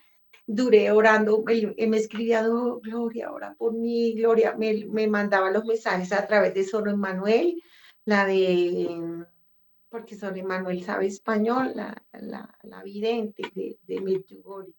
duré 0.46 0.92
orando, 0.92 1.44
me, 1.44 1.76
me 1.88 1.98
escribía, 1.98 2.44
Gloria, 2.44 3.32
ora 3.32 3.56
por 3.56 3.74
mí, 3.74 4.14
Gloria, 4.14 4.56
me, 4.58 4.86
me 4.86 5.08
mandaba 5.08 5.52
los 5.52 5.66
mensajes 5.66 6.12
a 6.12 6.26
través 6.28 6.54
de 6.54 6.64
Solo 6.64 6.92
Emmanuel, 6.92 7.62
la 8.06 8.26
de, 8.26 9.26
porque 9.90 10.16
sobre 10.16 10.44
Manuel 10.44 10.84
sabe 10.84 11.08
español, 11.08 11.72
la, 11.76 11.96
la, 12.14 12.58
la 12.64 12.84
vidente 12.84 13.44
de, 13.54 13.78
de 13.82 14.02
Medjugorje. 14.02 14.74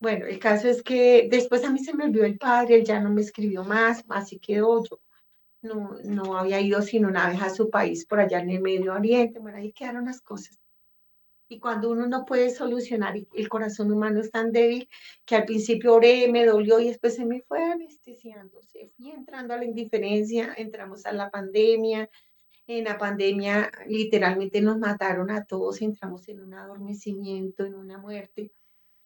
Bueno, 0.00 0.26
el 0.26 0.38
caso 0.38 0.68
es 0.68 0.82
que 0.82 1.28
después 1.28 1.64
a 1.64 1.70
mí 1.70 1.80
se 1.80 1.92
me 1.92 2.04
olvidó 2.04 2.24
el 2.24 2.38
padre, 2.38 2.76
él 2.76 2.84
ya 2.84 3.00
no 3.00 3.10
me 3.10 3.20
escribió 3.20 3.64
más, 3.64 4.04
así 4.08 4.38
quedó 4.38 4.84
yo. 4.84 5.00
No, 5.60 5.98
no 6.04 6.38
había 6.38 6.60
ido 6.60 6.82
sino 6.82 7.08
una 7.08 7.28
vez 7.28 7.42
a 7.42 7.50
su 7.50 7.68
país 7.68 8.06
por 8.06 8.20
allá 8.20 8.40
en 8.40 8.50
el 8.50 8.60
Medio 8.60 8.94
Oriente, 8.94 9.40
bueno, 9.40 9.58
ahí 9.58 9.72
quedaron 9.72 10.04
las 10.04 10.20
cosas. 10.20 10.58
Y 11.50 11.58
cuando 11.58 11.90
uno 11.90 12.06
no 12.06 12.26
puede 12.26 12.50
solucionar, 12.50 13.16
el 13.16 13.48
corazón 13.48 13.90
humano 13.90 14.20
es 14.20 14.30
tan 14.30 14.52
débil 14.52 14.88
que 15.24 15.34
al 15.34 15.46
principio 15.46 15.94
oré, 15.94 16.30
me 16.30 16.44
dolió 16.44 16.78
y 16.78 16.88
después 16.88 17.16
se 17.16 17.24
me 17.24 17.40
fue 17.40 17.64
anestesiando, 17.64 18.60
fui 18.96 19.10
entrando 19.10 19.54
a 19.54 19.56
la 19.56 19.64
indiferencia, 19.64 20.54
entramos 20.58 21.06
a 21.06 21.12
la 21.12 21.30
pandemia. 21.30 22.10
En 22.66 22.84
la 22.84 22.98
pandemia 22.98 23.72
literalmente 23.86 24.60
nos 24.60 24.78
mataron 24.78 25.30
a 25.30 25.46
todos, 25.46 25.80
entramos 25.80 26.28
en 26.28 26.40
un 26.40 26.52
adormecimiento, 26.52 27.64
en 27.64 27.74
una 27.74 27.96
muerte, 27.96 28.52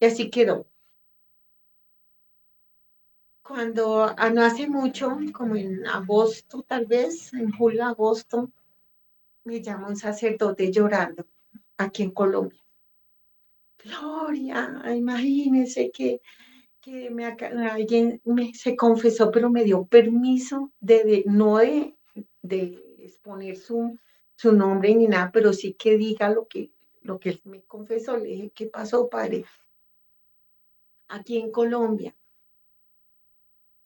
y 0.01 0.05
así 0.05 0.29
quedó 0.29 0.67
cuando 3.43 4.15
no 4.33 4.41
hace 4.41 4.67
mucho, 4.67 5.17
como 5.33 5.55
en 5.57 5.85
agosto 5.85 6.63
tal 6.63 6.85
vez, 6.85 7.33
en 7.33 7.51
julio, 7.51 7.83
agosto, 7.83 8.49
me 9.43 9.61
llama 9.61 9.89
un 9.89 9.97
sacerdote 9.97 10.71
llorando 10.71 11.25
aquí 11.77 12.03
en 12.03 12.11
Colombia. 12.11 12.63
Gloria, 13.83 14.81
imagínese 14.95 15.91
que, 15.91 16.21
que 16.79 17.09
me, 17.09 17.25
alguien 17.25 18.21
me, 18.23 18.53
se 18.53 18.77
confesó, 18.77 19.29
pero 19.29 19.49
me 19.49 19.65
dio 19.65 19.85
permiso 19.85 20.71
de, 20.79 21.23
no 21.27 21.57
de, 21.57 21.97
de, 22.41 22.79
exponer 22.99 23.57
su, 23.57 23.99
su 24.37 24.53
nombre 24.53 24.95
ni 24.95 25.07
nada, 25.07 25.29
pero 25.33 25.51
sí 25.51 25.73
que 25.73 25.97
diga 25.97 26.29
lo 26.29 26.47
que, 26.47 26.71
lo 27.01 27.19
que 27.19 27.31
él 27.31 27.41
me 27.43 27.61
confesó. 27.63 28.15
Le 28.15 28.29
dije, 28.29 28.51
¿qué 28.55 28.67
pasó, 28.67 29.09
padre? 29.09 29.43
Aquí 31.09 31.37
en 31.37 31.51
Colombia 31.51 32.15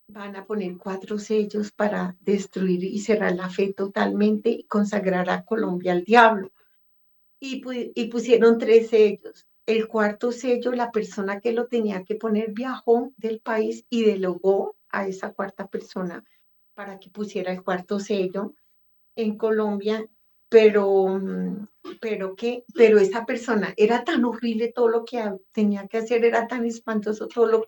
van 0.07 0.35
a 0.35 0.45
poner 0.45 0.77
cuatro 0.77 1.19
sellos 1.19 1.71
para 1.71 2.15
destruir 2.21 2.83
y 2.83 2.99
cerrar 2.99 3.35
la 3.35 3.49
fe 3.49 3.73
totalmente 3.73 4.49
y 4.49 4.63
consagrar 4.63 5.29
a 5.29 5.43
Colombia 5.43 5.91
al 5.91 6.03
diablo. 6.03 6.51
Y, 7.39 7.61
pusieron 8.09 8.57
tres 8.57 8.89
sellos. 8.89 9.47
El 9.65 9.87
cuarto 9.87 10.31
sello, 10.31 10.71
la 10.71 10.91
persona 10.91 11.39
que 11.39 11.51
lo 11.51 11.67
tenía 11.67 12.03
que 12.03 12.15
poner 12.15 12.51
viajó 12.51 13.11
del 13.17 13.41
país 13.41 13.85
y 13.89 14.05
delegó 14.05 14.75
a 14.89 15.07
esa 15.07 15.33
cuarta 15.33 15.67
persona 15.67 16.23
para 16.73 16.99
que 16.99 17.09
pusiera 17.09 17.51
el 17.51 17.63
cuarto 17.63 17.99
sello 17.99 18.55
en 19.15 19.37
Colombia, 19.37 20.07
pero, 20.49 21.21
pero 21.99 22.35
que, 22.35 22.63
pero 22.73 22.97
esa 22.97 23.25
persona 23.25 23.73
era 23.75 24.03
tan 24.03 24.23
horrible 24.23 24.71
todo 24.71 24.87
lo 24.87 25.03
que 25.03 25.21
tenía 25.51 25.87
que 25.87 25.97
hacer, 25.97 26.23
era 26.23 26.47
tan 26.47 26.65
espantoso 26.65 27.27
todo 27.27 27.47
lo, 27.47 27.67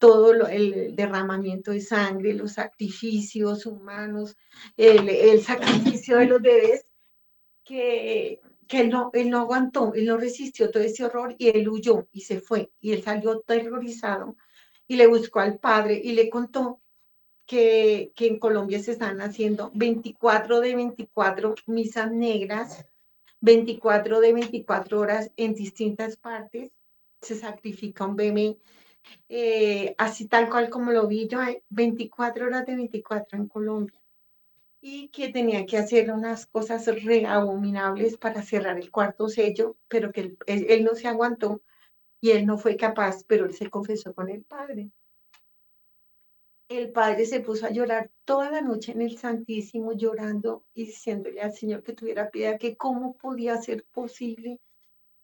todo 0.00 0.48
el 0.48 0.96
derramamiento 0.96 1.72
de 1.72 1.82
sangre, 1.82 2.32
los 2.32 2.54
sacrificios 2.54 3.66
humanos, 3.66 4.34
el, 4.78 5.42
sacrificio 5.42 6.16
de 6.16 6.26
los 6.26 6.40
bebés, 6.40 6.86
que, 7.62 8.40
que 8.66 8.80
él, 8.80 8.88
no, 8.88 9.10
él 9.12 9.28
no 9.28 9.40
aguantó, 9.40 9.92
él 9.94 10.06
no 10.06 10.16
resistió 10.16 10.70
todo 10.70 10.82
ese 10.82 11.04
horror 11.04 11.36
y 11.36 11.50
él 11.50 11.68
huyó 11.68 12.08
y 12.12 12.22
se 12.22 12.40
fue. 12.40 12.72
Y 12.80 12.92
él 12.92 13.02
salió 13.02 13.40
terrorizado 13.40 14.36
y 14.88 14.96
le 14.96 15.06
buscó 15.06 15.40
al 15.40 15.58
padre 15.58 16.00
y 16.02 16.12
le 16.12 16.30
contó 16.30 16.80
que, 17.44 18.10
que 18.16 18.26
en 18.26 18.38
Colombia 18.38 18.80
se 18.80 18.92
están 18.92 19.20
haciendo 19.20 19.70
24 19.74 20.60
de 20.60 20.76
24 20.76 21.54
misas 21.66 22.10
negras, 22.10 22.86
24 23.42 24.20
de 24.20 24.32
24 24.32 24.98
horas 24.98 25.30
en 25.36 25.54
distintas 25.54 26.16
partes, 26.16 26.72
se 27.20 27.34
sacrifica 27.34 28.06
un 28.06 28.16
bebé 28.16 28.56
eh, 29.28 29.94
así 29.98 30.28
tal 30.28 30.48
cual 30.50 30.70
como 30.70 30.92
lo 30.92 31.06
vi 31.06 31.28
yo, 31.28 31.40
hay 31.40 31.62
24 31.70 32.46
horas 32.46 32.66
de 32.66 32.76
24 32.76 33.38
en 33.38 33.48
Colombia, 33.48 34.00
y 34.80 35.08
que 35.08 35.28
tenía 35.28 35.66
que 35.66 35.78
hacer 35.78 36.10
unas 36.10 36.46
cosas 36.46 36.86
re 37.04 37.26
abominables 37.26 38.16
para 38.16 38.42
cerrar 38.42 38.78
el 38.78 38.90
cuarto 38.90 39.28
sello, 39.28 39.76
pero 39.88 40.10
que 40.10 40.36
él, 40.46 40.84
no 40.84 40.94
se 40.94 41.08
aguantó 41.08 41.62
y 42.20 42.30
él 42.30 42.46
no 42.46 42.58
fue 42.58 42.76
capaz, 42.76 43.24
pero 43.26 43.44
él 43.46 43.54
se 43.54 43.70
confesó 43.70 44.14
con 44.14 44.30
el 44.30 44.42
padre. 44.44 44.90
El 46.68 46.92
padre 46.92 47.26
se 47.26 47.40
puso 47.40 47.66
a 47.66 47.70
llorar 47.70 48.10
toda 48.24 48.50
la 48.50 48.60
noche 48.60 48.92
en 48.92 49.02
el 49.02 49.18
Santísimo, 49.18 49.92
llorando 49.92 50.64
y 50.72 50.86
diciéndole 50.86 51.40
al 51.40 51.52
Señor 51.52 51.82
que 51.82 51.92
tuviera 51.92 52.30
piedad, 52.30 52.58
que 52.58 52.76
cómo 52.76 53.16
podía 53.16 53.56
ser 53.60 53.84
posible 53.90 54.60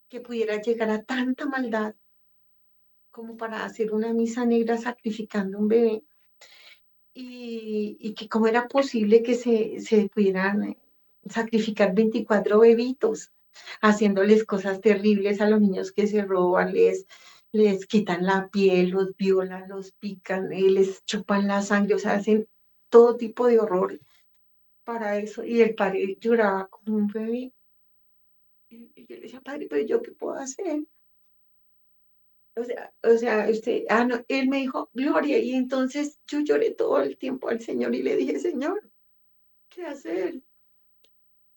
que 0.09 0.21
pudiera 0.21 0.61
llegar 0.61 0.91
a 0.91 1.03
tanta 1.03 1.47
maldad 1.47 1.95
como 3.17 3.39
para 3.39 3.65
hacer 3.65 3.95
una 3.95 4.13
misa 4.13 4.45
negra 4.45 4.77
sacrificando 4.77 5.59
un 5.59 5.69
bebé. 5.69 6.05
Y, 7.15 7.97
y 7.99 8.13
que 8.13 8.29
cómo 8.29 8.47
era 8.47 8.69
posible 8.69 9.23
que 9.23 9.35
se, 9.35 9.81
se 9.81 10.11
pudieran 10.11 10.65
eh, 10.65 10.79
sacrificar 11.31 11.95
24 11.95 12.61
bebitos, 12.61 13.33
haciéndoles 13.81 14.45
cosas 14.45 14.83
terribles 14.83 15.41
a 15.41 15.49
los 15.49 15.63
niños 15.63 15.93
que 15.93 16.07
se 16.07 16.27
roban, 16.27 16.75
les, 16.75 17.07
les 17.53 17.87
quitan 17.87 18.27
la 18.27 18.51
piel, 18.51 18.91
los 18.91 19.17
violan, 19.17 19.67
los 19.67 19.93
pican, 19.93 20.53
eh, 20.53 20.69
les 20.71 21.03
chupan 21.07 21.47
la 21.47 21.63
sangre, 21.63 21.95
o 21.95 21.99
sea, 21.99 22.17
hacen 22.17 22.47
todo 22.91 23.17
tipo 23.17 23.47
de 23.47 23.61
horror 23.61 23.99
para 24.85 25.17
eso. 25.19 25.43
Y 25.43 25.63
el 25.63 25.75
padre 25.75 26.19
lloraba 26.21 26.69
como 26.69 26.99
un 26.99 27.07
bebé. 27.07 27.55
Y 28.69 29.07
yo 29.07 29.17
le 29.17 29.23
decía, 29.23 29.41
padre, 29.41 29.69
pero 29.71 29.87
yo 29.87 30.03
qué 30.03 30.13
puedo 30.13 30.35
hacer? 30.35 30.83
O 32.59 32.65
sea, 32.65 32.93
o 33.03 33.17
sea, 33.19 33.49
usted, 33.51 33.85
ah, 33.91 34.05
no, 34.05 34.25
él 34.29 34.49
me 34.49 34.59
dijo, 34.59 34.89
Gloria, 34.95 35.39
y 35.39 35.53
entonces 35.53 36.19
yo 36.27 36.41
lloré 36.41 36.71
todo 36.71 37.03
el 37.03 37.19
tiempo 37.19 37.51
al 37.51 37.61
Señor 37.61 37.95
y 37.95 38.03
le 38.03 38.17
dije, 38.17 38.39
Señor, 38.39 38.91
¿qué 39.69 39.85
hacer? 39.85 40.41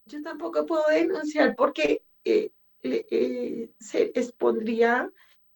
Yo 0.06 0.22
tampoco 0.22 0.66
puedo 0.66 0.84
denunciar 0.89 1.56
porque 1.56 2.04
eh, 2.26 2.52
eh, 2.84 3.72
se 3.80 4.12
expondría 4.14 5.10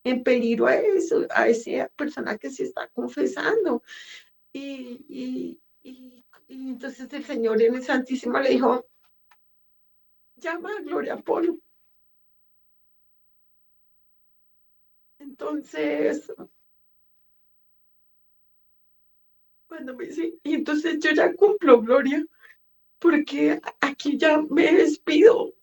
en 0.05 0.23
peligro 0.23 0.67
a 0.67 0.75
eso, 0.75 1.27
a 1.29 1.49
esa 1.49 1.89
persona 1.89 2.37
que 2.37 2.49
se 2.49 2.63
está 2.63 2.87
confesando. 2.89 3.83
Y, 4.53 5.05
y, 5.09 5.61
y, 5.81 6.25
y 6.47 6.69
entonces 6.69 7.11
el 7.11 7.25
Señor 7.25 7.61
en 7.61 7.75
el 7.75 7.83
Santísimo 7.83 8.39
le 8.39 8.51
dijo, 8.51 8.85
llama 10.35 10.71
a 10.77 10.81
Gloria 10.81 11.17
Polo. 11.17 11.59
Entonces, 15.23 16.31
cuando 19.67 19.95
me 19.95 20.07
dice, 20.07 20.37
y 20.43 20.53
entonces 20.53 20.99
yo 20.99 21.11
ya 21.11 21.33
cumplo, 21.33 21.81
Gloria, 21.81 22.25
porque 22.99 23.59
aquí 23.79 24.17
ya 24.17 24.41
me 24.49 24.73
despido. 24.73 25.53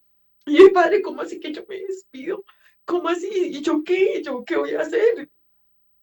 Y 0.47 0.63
el 0.63 0.73
padre, 0.73 1.03
¿cómo 1.03 1.21
así 1.21 1.39
que 1.39 1.53
yo 1.53 1.65
me 1.69 1.79
despido? 1.79 2.43
¿Cómo 2.87 3.11
así? 3.11 3.29
¿Y 3.29 3.61
yo 3.61 3.85
qué? 3.85 4.23
¿Yo 4.23 4.43
qué 4.47 4.57
voy 4.57 4.73
a 4.73 4.81
hacer? 4.81 5.31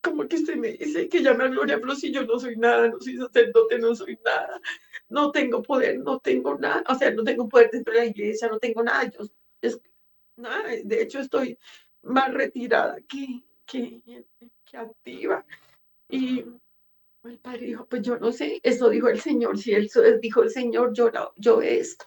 Como 0.03 0.27
que 0.27 0.35
usted 0.35 0.55
me 0.55 0.73
dice 0.73 1.09
que 1.09 1.23
llame 1.23 1.45
a 1.45 1.47
Gloria 1.47 1.79
Flor 1.79 1.95
si 1.95 2.11
yo 2.11 2.23
no 2.25 2.39
soy 2.39 2.57
nada, 2.57 2.89
no 2.89 2.99
soy 2.99 3.17
sacerdote, 3.17 3.79
no 3.79 3.95
soy 3.95 4.19
nada, 4.23 4.61
no 5.09 5.31
tengo 5.31 5.63
poder, 5.63 5.99
no 5.99 6.19
tengo 6.19 6.57
nada, 6.59 6.83
o 6.87 6.95
sea, 6.95 7.09
no 7.11 7.23
tengo 7.23 7.49
poder 7.49 7.71
dentro 7.71 7.93
de 7.93 7.99
la 8.01 8.05
iglesia, 8.05 8.47
no 8.49 8.59
tengo 8.59 8.83
nada, 8.83 9.09
yo 9.09 9.25
es, 9.61 9.81
nada, 10.37 10.63
de 10.83 11.01
hecho 11.01 11.19
estoy 11.19 11.57
más 12.03 12.33
retirada 12.33 12.97
que, 13.07 13.43
que, 13.67 14.01
activa. 14.73 15.45
Y 16.09 16.45
el 17.23 17.39
padre 17.39 17.67
dijo, 17.67 17.85
pues 17.85 18.01
yo 18.01 18.17
no 18.17 18.31
sé, 18.31 18.59
eso 18.63 18.89
dijo 18.89 19.09
el 19.09 19.19
Señor, 19.19 19.57
si 19.57 19.73
él 19.73 19.89
dijo 20.21 20.41
el 20.41 20.49
Señor, 20.49 20.93
yo, 20.93 21.11
yo 21.35 21.61
esto. 21.61 22.05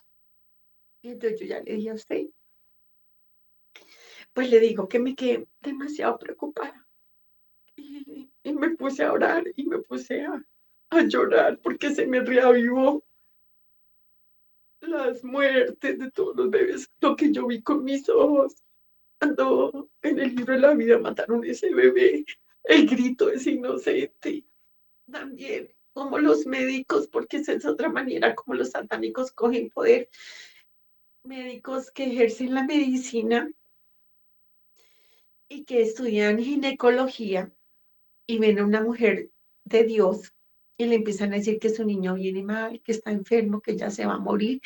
Y 1.02 1.10
entonces 1.10 1.40
yo 1.40 1.46
ya 1.46 1.60
le 1.60 1.74
dije 1.74 1.90
a 1.90 1.94
usted, 1.94 2.26
pues 4.32 4.50
le 4.50 4.60
digo 4.60 4.88
que 4.88 4.98
me 4.98 5.14
quedé 5.14 5.46
demasiado 5.60 6.18
preocupada. 6.18 6.86
Y, 7.76 8.28
me 8.52 8.70
puse 8.70 9.04
a 9.04 9.12
orar 9.12 9.44
y 9.54 9.64
me 9.64 9.78
puse 9.78 10.22
a, 10.22 10.44
a 10.90 11.02
llorar 11.02 11.58
porque 11.62 11.94
se 11.94 12.06
me 12.06 12.20
reavivó 12.20 13.04
las 14.80 15.22
muertes 15.22 15.98
de 15.98 16.10
todos 16.10 16.36
los 16.36 16.50
bebés, 16.50 16.90
lo 17.00 17.14
que 17.16 17.30
yo 17.32 17.46
vi 17.46 17.62
con 17.62 17.84
mis 17.84 18.08
ojos 18.08 18.56
cuando 19.20 19.90
en 20.02 20.18
el 20.18 20.34
libro 20.34 20.54
de 20.54 20.60
la 20.60 20.74
vida 20.74 20.98
mataron 20.98 21.44
ese 21.44 21.72
bebé, 21.74 22.24
el 22.64 22.88
grito 22.88 23.30
es 23.30 23.46
inocente. 23.46 24.44
También 25.10 25.74
como 25.92 26.18
los 26.18 26.46
médicos, 26.46 27.08
porque 27.08 27.38
esa 27.38 27.52
es 27.52 27.66
otra 27.66 27.88
manera 27.88 28.34
como 28.34 28.54
los 28.54 28.70
satánicos 28.70 29.32
cogen 29.32 29.70
poder. 29.70 30.08
Médicos 31.24 31.90
que 31.90 32.04
ejercen 32.04 32.54
la 32.54 32.64
medicina 32.64 33.50
y 35.48 35.64
que 35.64 35.82
estudian 35.82 36.38
ginecología 36.38 37.52
y 38.26 38.38
ven 38.38 38.60
a 38.60 38.64
una 38.64 38.82
mujer 38.82 39.30
de 39.64 39.84
Dios 39.84 40.32
y 40.78 40.86
le 40.86 40.94
empiezan 40.94 41.34
a 41.34 41.36
decir 41.36 41.58
que 41.58 41.68
su 41.68 41.84
niño 41.84 42.14
viene 42.14 42.42
mal, 42.42 42.80
que 42.80 42.92
está 42.92 43.10
enfermo, 43.10 43.60
que 43.60 43.76
ya 43.76 43.90
se 43.90 44.06
va 44.06 44.14
a 44.14 44.18
morir, 44.18 44.62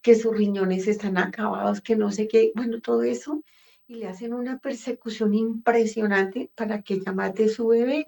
que 0.00 0.14
sus 0.14 0.36
riñones 0.36 0.86
están 0.86 1.18
acabados, 1.18 1.80
que 1.80 1.96
no 1.96 2.12
sé 2.12 2.28
qué, 2.28 2.52
bueno, 2.54 2.80
todo 2.80 3.02
eso, 3.02 3.42
y 3.88 3.96
le 3.96 4.08
hacen 4.08 4.34
una 4.34 4.58
persecución 4.58 5.34
impresionante 5.34 6.50
para 6.54 6.82
que 6.82 6.94
ella 6.94 7.12
mate 7.12 7.44
a 7.44 7.48
su 7.48 7.68
bebé. 7.68 8.06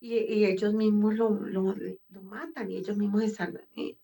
Y, 0.00 0.44
ellos 0.44 0.74
mismos 0.74 1.14
lo, 1.16 1.30
lo, 1.30 1.74
matan 2.22 2.70
y 2.70 2.76
ellos 2.76 2.96
mismos 2.96 3.24
están 3.24 3.60
eh, 3.76 3.96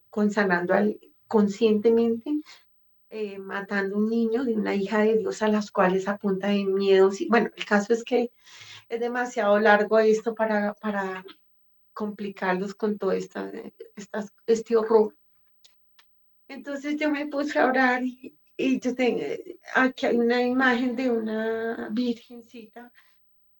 al, 0.46 1.00
conscientemente, 1.28 2.40
eh, 3.10 3.38
matando 3.38 3.96
un 3.96 4.08
niño 4.10 4.44
de 4.44 4.54
una 4.54 4.74
hija 4.74 5.00
de 5.00 5.18
Dios 5.18 5.40
a 5.42 5.48
las 5.48 5.70
cuales 5.70 6.08
apunta 6.08 6.48
de 6.48 6.64
miedo. 6.64 7.10
Bueno, 7.28 7.50
el 7.56 7.64
caso 7.64 7.92
es 7.92 8.02
que 8.02 8.32
es 8.88 9.00
demasiado 9.00 9.58
largo 9.60 9.98
esto 10.00 10.34
para, 10.34 10.74
para 10.74 11.24
complicarlos 11.92 12.74
con 12.74 12.98
todo 12.98 13.12
esta, 13.12 13.50
este 14.46 14.76
horror. 14.76 15.16
Entonces 16.48 16.96
yo 16.96 17.10
me 17.10 17.26
puse 17.26 17.58
a 17.58 17.66
orar 17.66 18.04
y, 18.04 18.36
yo 18.56 18.94
tengo, 18.94 19.20
aquí 19.74 20.06
hay 20.06 20.16
una 20.16 20.42
imagen 20.42 20.94
de 20.96 21.10
una 21.10 21.88
virgencita, 21.90 22.92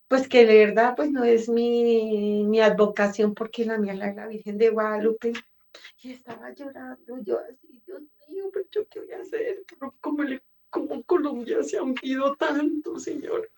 pues 0.09 0.29
que 0.29 0.47
de 0.47 0.67
verdad 0.67 0.95
pues 0.97 1.11
no 1.11 1.25
es 1.25 1.49
mi, 1.49 2.45
mi 2.45 2.61
advocación 2.61 3.35
porque 3.35 3.65
la 3.65 3.79
mía 3.79 3.93
es 3.95 3.99
la 3.99 4.27
Virgen 4.27 4.59
de 4.59 4.71
Guadalupe 4.71 5.33
y 6.03 6.13
estaba 6.13 6.53
llorando 6.53 7.19
yo 7.23 7.41
así, 7.41 7.83
Dios 7.87 8.03
mío, 8.29 8.45
pero 8.53 8.67
yo 8.71 8.89
qué 8.89 9.01
voy 9.01 9.13
a 9.13 9.21
hacer, 9.21 9.65
como, 10.01 10.23
le, 10.23 10.43
como 10.71 11.03
Colombia 11.05 11.63
se 11.63 11.79
ha 11.79 11.83
hundido 11.83 12.37
tanto, 12.37 12.99
Señor. 12.99 13.51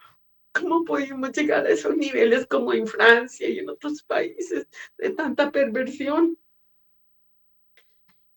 ¿Cómo 0.52 0.84
podemos 0.84 1.32
llegar 1.32 1.66
a 1.66 1.70
esos 1.70 1.94
niveles 1.96 2.46
como 2.46 2.72
en 2.72 2.86
Francia 2.86 3.46
y 3.48 3.58
en 3.58 3.68
otros 3.68 4.02
países 4.02 4.66
de 4.96 5.10
tanta 5.10 5.50
perversión? 5.50 6.38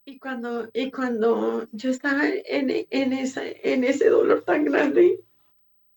Y 0.10 0.18
cuando, 0.18 0.68
y 0.74 0.90
cuando 0.90 1.68
yo 1.72 1.92
estaba 1.92 2.28
en, 2.28 2.72
en, 2.72 3.14
en 3.14 3.84
ese 3.84 4.10
dolor 4.10 4.44
tan 4.44 4.66
grande, 4.66 5.24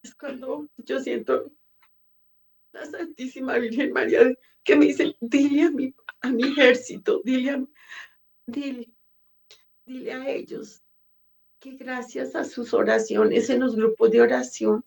es 0.03 0.15
cuando 0.15 0.69
yo 0.77 1.01
siento 1.01 1.51
la 2.75 2.85
Santísima 2.85 3.57
Virgen 3.57 3.91
María 3.95 4.35
que 4.65 4.77
me 4.77 4.85
dice, 4.85 5.17
dile 5.19 5.63
a 5.63 5.71
mi, 5.71 5.95
a 6.21 6.29
mi 6.31 6.43
ejército, 6.43 7.23
dile, 7.25 7.67
dile, 8.47 8.91
dile 9.87 10.13
a 10.13 10.29
ellos 10.29 10.83
que 11.59 11.71
gracias 11.71 12.35
a 12.35 12.45
sus 12.45 12.75
oraciones 12.75 13.49
en 13.49 13.61
los 13.61 13.75
grupos 13.75 14.11
de 14.11 14.21
oración, 14.21 14.85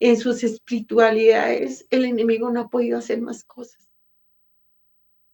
en 0.00 0.18
sus 0.18 0.44
espiritualidades, 0.44 1.86
el 1.88 2.04
enemigo 2.04 2.50
no 2.50 2.60
ha 2.60 2.68
podido 2.68 2.98
hacer 2.98 3.22
más 3.22 3.42
cosas. 3.42 3.88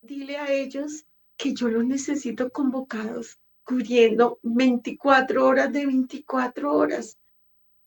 Dile 0.00 0.36
a 0.36 0.52
ellos 0.52 1.06
que 1.42 1.54
yo 1.54 1.66
los 1.66 1.84
necesito 1.84 2.52
convocados, 2.52 3.40
cubriendo 3.64 4.38
24 4.44 5.44
horas 5.44 5.72
de 5.72 5.86
24 5.86 6.72
horas, 6.72 7.18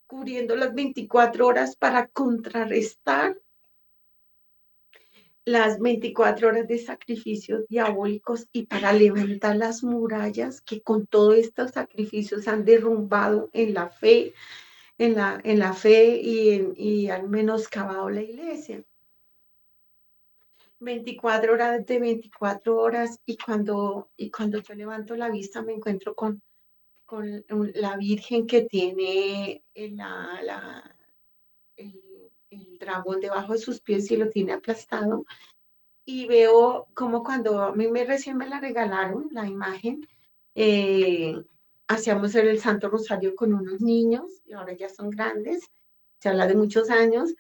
cubriendo 0.08 0.58
las 0.58 0.74
24 0.76 1.47
horas 1.47 1.78
para 1.78 2.08
contrarrestar 2.10 3.39
las 5.45 5.80
24 5.80 6.49
horas 6.49 6.68
de 6.68 6.80
sacrificios 6.80 7.66
diabólicos 7.70 8.45
y 8.51 8.66
para 8.66 8.91
levantar 8.91 9.56
las 9.56 9.84
murallas 9.84 10.60
que 10.60 10.82
con 10.82 11.08
todos 11.08 11.36
estos 11.36 11.72
sacrificios 11.72 12.49
han 12.49 12.66
derrumbado 12.66 13.49
en 13.53 13.74
la 13.74 13.88
fe, 13.88 14.34
en 14.97 15.16
la, 15.16 15.39
en 15.45 15.60
la 15.60 15.72
fe 15.72 16.20
y, 16.22 16.74
y 16.76 17.08
al 17.08 17.30
menoscabado 17.30 18.10
la 18.10 18.22
iglesia. 18.22 18.84
24 20.80 21.54
horas 21.54 21.86
de 21.86 22.00
24 22.00 22.78
horas 22.78 23.20
y 23.26 23.38
cuando, 23.38 24.10
y 24.18 24.30
cuando 24.30 24.60
yo 24.60 24.74
levanto 24.76 25.16
la 25.16 25.30
vista 25.30 25.62
me 25.62 25.74
encuentro 25.74 26.16
con, 26.16 26.42
con 27.06 27.44
la 27.76 27.98
Virgen 27.98 28.46
que 28.48 28.64
tiene 28.64 29.64
la, 29.74 30.42
la, 30.44 30.96
el 32.56 32.78
dragón 32.78 33.20
debajo 33.20 33.54
de 33.54 33.60
sus 33.60 33.82
pies 33.82 34.10
y 34.12 34.18
lo 34.18 34.30
tiene 34.30 34.54
aplastado. 34.54 35.26
Y 36.06 36.28
veo 36.28 36.88
como 36.94 37.24
cuando 37.24 37.62
a 37.62 37.74
mí 37.74 37.88
me 37.88 38.06
recién 38.06 38.38
me 38.38 38.48
la 38.48 38.60
regalaron, 38.60 39.28
la 39.32 39.48
imagen, 39.48 40.08
eh, 40.54 41.36
hacíamos 41.88 42.36
el 42.36 42.60
Santo 42.60 42.90
Rosario 42.90 43.36
con 43.36 43.54
unos 43.54 43.82
niños, 43.82 44.42
y 44.46 44.54
ahora 44.54 44.74
ya 44.74 44.90
son 44.90 45.10
grandes, 45.10 45.72
se 46.20 46.30
habla 46.30 46.48
de 46.48 46.56
muchos 46.56 46.90
años, 46.90 47.34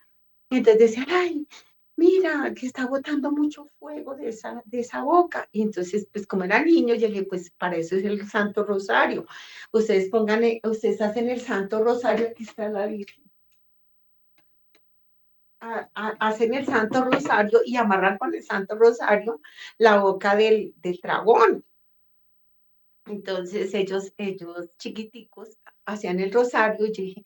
entonces 0.49 0.79
decían, 0.79 1.07
ay, 1.09 1.47
mira, 1.95 2.53
que 2.53 2.65
está 2.67 2.87
botando 2.87 3.31
mucho 3.31 3.65
fuego 3.79 4.15
de 4.15 4.29
esa, 4.29 4.61
de 4.65 4.79
esa 4.81 5.03
boca. 5.03 5.47
Y 5.51 5.61
entonces, 5.61 6.07
pues 6.11 6.27
como 6.27 6.43
era 6.43 6.63
niño, 6.63 6.95
yo 6.95 7.07
le 7.07 7.13
dije, 7.15 7.25
pues 7.25 7.51
para 7.51 7.77
eso 7.77 7.95
es 7.95 8.03
el 8.03 8.27
Santo 8.27 8.63
Rosario. 8.63 9.25
Ustedes 9.71 10.09
pongan, 10.09 10.41
ustedes 10.63 11.01
hacen 11.01 11.29
el 11.29 11.41
Santo 11.41 11.83
Rosario, 11.83 12.27
aquí 12.29 12.43
está 12.43 12.69
la 12.69 12.87
Virgen 12.87 13.25
hacen 16.19 16.53
el 16.53 16.65
Santo 16.65 17.03
Rosario 17.03 17.61
y 17.65 17.75
amarran 17.77 18.17
con 18.17 18.33
el 18.33 18.43
Santo 18.43 18.75
Rosario 18.75 19.41
la 19.77 19.99
boca 19.99 20.35
del, 20.35 20.73
del 20.77 20.99
dragón. 21.01 21.63
Entonces 23.05 23.73
ellos, 23.73 24.13
ellos 24.17 24.69
chiquiticos 24.77 25.57
hacían 25.85 26.19
el 26.19 26.33
rosario 26.33 26.87
y 26.87 27.23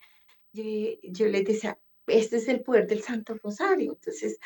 yo, 0.51 0.63
yo, 1.03 1.27
les 1.27 1.45
decía, 1.45 1.79
este 2.09 2.37
es 2.37 2.47
el 2.47 2.61
poder 2.61 2.87
del 2.87 3.01
Santo 3.01 3.35
Rosario. 3.41 3.93
Entonces, 3.93 4.39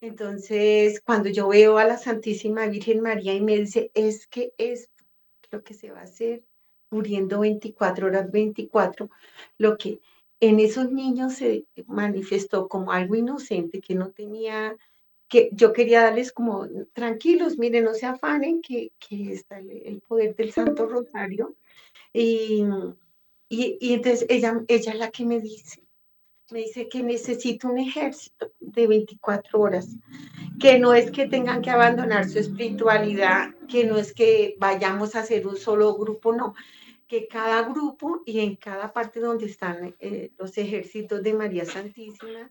entonces, 0.00 1.00
cuando 1.02 1.28
yo 1.28 1.48
veo 1.48 1.76
a 1.76 1.84
la 1.84 1.98
Santísima 1.98 2.66
Virgen 2.66 3.00
María 3.00 3.34
y 3.34 3.42
me 3.42 3.58
dice, 3.58 3.90
es 3.94 4.26
que 4.26 4.54
es 4.56 4.88
lo 5.50 5.62
que 5.62 5.74
se 5.74 5.90
va 5.90 6.00
a 6.00 6.04
hacer, 6.04 6.42
muriendo 6.90 7.40
24 7.40 8.06
horas 8.06 8.30
24, 8.30 9.10
lo 9.58 9.76
que 9.76 10.00
en 10.40 10.58
esos 10.58 10.90
niños 10.90 11.34
se 11.34 11.66
manifestó 11.86 12.66
como 12.68 12.92
algo 12.92 13.14
inocente 13.14 13.80
que 13.80 13.94
no 13.94 14.10
tenía, 14.10 14.74
que 15.28 15.50
yo 15.52 15.72
quería 15.72 16.02
darles 16.02 16.32
como 16.32 16.66
tranquilos, 16.94 17.58
miren, 17.58 17.84
no 17.84 17.94
se 17.94 18.06
afanen, 18.06 18.62
que, 18.62 18.92
que 18.98 19.32
está 19.34 19.58
el, 19.58 20.00
poder 20.08 20.34
del 20.34 20.52
Santo 20.52 20.86
Rosario. 20.86 21.56
Y, 22.12 22.64
y, 23.48 23.92
entonces 23.92 24.26
ella, 24.30 24.64
ella 24.66 24.92
es 24.92 24.98
la 24.98 25.10
que 25.10 25.26
me 25.26 25.40
dice, 25.40 25.82
me 26.52 26.60
dice 26.60 26.88
que 26.88 27.02
necesito 27.02 27.68
un 27.68 27.78
ejército 27.78 28.52
de 28.60 28.86
24 28.86 29.60
horas, 29.60 29.96
que 30.58 30.78
no 30.78 30.94
es 30.94 31.10
que 31.10 31.26
tengan 31.26 31.62
que 31.62 31.70
abandonar 31.70 32.28
su 32.28 32.38
espiritualidad, 32.38 33.54
que 33.68 33.84
no 33.84 33.98
es 33.98 34.12
que 34.12 34.56
vayamos 34.58 35.14
a 35.14 35.20
hacer 35.20 35.46
un 35.46 35.56
solo 35.56 35.94
grupo, 35.96 36.32
no, 36.32 36.54
que 37.06 37.26
cada 37.26 37.62
grupo 37.62 38.22
y 38.24 38.40
en 38.40 38.56
cada 38.56 38.92
parte 38.92 39.20
donde 39.20 39.46
están 39.46 39.96
eh, 39.98 40.30
los 40.38 40.56
ejércitos 40.58 41.22
de 41.22 41.34
María 41.34 41.64
Santísima, 41.64 42.50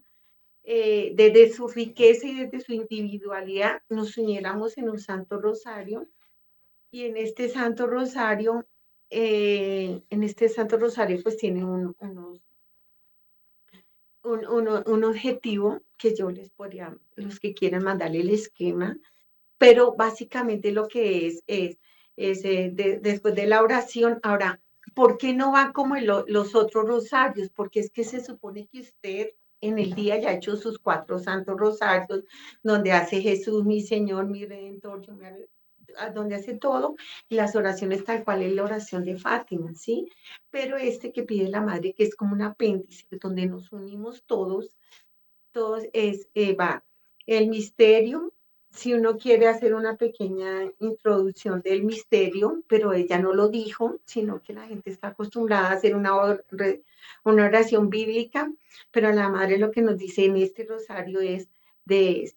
eh, 0.63 1.13
desde 1.15 1.51
su 1.53 1.67
riqueza 1.67 2.27
y 2.27 2.43
desde 2.43 2.59
su 2.59 2.73
individualidad, 2.73 3.81
nos 3.89 4.17
uniéramos 4.17 4.77
en 4.77 4.89
un 4.89 4.99
Santo 4.99 5.39
Rosario. 5.39 6.07
Y 6.91 7.05
en 7.05 7.17
este 7.17 7.49
Santo 7.49 7.87
Rosario, 7.87 8.67
eh, 9.09 10.03
en 10.09 10.23
este 10.23 10.49
Santo 10.49 10.77
Rosario, 10.77 11.19
pues 11.23 11.37
tiene 11.37 11.63
un, 11.63 11.95
unos, 11.99 12.41
un, 14.29 14.67
un, 14.85 15.03
objetivo 15.03 15.81
que 15.97 16.15
yo 16.15 16.29
les 16.31 16.49
podría, 16.51 16.95
los 17.15 17.39
que 17.39 17.53
quieran 17.53 17.83
mandarle 17.83 18.21
el 18.21 18.29
esquema, 18.29 18.97
pero 19.57 19.95
básicamente 19.95 20.71
lo 20.71 20.87
que 20.87 21.27
es 21.27 21.43
es 22.19 22.43
después 23.01 23.33
de 23.35 23.47
la 23.47 23.63
oración. 23.63 24.19
Ahora, 24.23 24.61
¿por 24.93 25.17
qué 25.17 25.33
no 25.33 25.53
va 25.53 25.71
como 25.73 25.95
los 25.97 26.55
otros 26.55 26.85
rosarios? 26.85 27.49
Porque 27.49 27.79
es 27.79 27.91
que 27.91 28.03
se 28.03 28.23
supone 28.23 28.67
que 28.67 28.81
usted 28.81 29.29
en 29.61 29.79
el 29.79 29.93
día 29.93 30.19
ya 30.19 30.29
ha 30.29 30.33
hecho 30.33 30.55
sus 30.55 30.79
cuatro 30.79 31.19
santos 31.19 31.57
rosarios, 31.57 32.23
donde 32.63 32.91
hace 32.91 33.21
Jesús, 33.21 33.65
mi 33.65 33.81
Señor, 33.81 34.27
mi 34.27 34.45
Redentor, 34.45 35.01
donde 36.13 36.35
hace 36.35 36.55
todo, 36.55 36.95
las 37.29 37.55
oraciones 37.55 38.03
tal 38.03 38.23
cual 38.23 38.43
es 38.43 38.53
la 38.53 38.63
oración 38.63 39.03
de 39.03 39.17
Fátima, 39.17 39.73
¿sí? 39.75 40.07
Pero 40.49 40.77
este 40.77 41.11
que 41.11 41.23
pide 41.23 41.49
la 41.49 41.61
madre, 41.61 41.93
que 41.93 42.03
es 42.03 42.15
como 42.15 42.33
un 42.33 42.41
apéndice, 42.41 43.05
donde 43.21 43.45
nos 43.45 43.71
unimos 43.71 44.23
todos, 44.25 44.77
todos 45.51 45.83
es, 45.93 46.27
eh, 46.35 46.55
va 46.55 46.83
el 47.25 47.47
misterio, 47.47 48.33
si 48.71 48.93
uno 48.93 49.17
quiere 49.17 49.47
hacer 49.47 49.73
una 49.73 49.97
pequeña 49.97 50.71
introducción 50.79 51.61
del 51.61 51.83
misterio, 51.83 52.63
pero 52.67 52.93
ella 52.93 53.19
no 53.19 53.33
lo 53.33 53.49
dijo, 53.49 53.99
sino 54.05 54.41
que 54.41 54.53
la 54.53 54.67
gente 54.67 54.89
está 54.89 55.09
acostumbrada 55.09 55.69
a 55.69 55.73
hacer 55.73 55.95
una, 55.95 56.13
una 57.23 57.45
oración 57.45 57.89
bíblica, 57.89 58.51
pero 58.91 59.11
la 59.11 59.29
madre 59.29 59.57
lo 59.57 59.71
que 59.71 59.81
nos 59.81 59.97
dice 59.97 60.25
en 60.25 60.37
este 60.37 60.65
rosario 60.65 61.19
es 61.19 61.49
de 61.85 62.31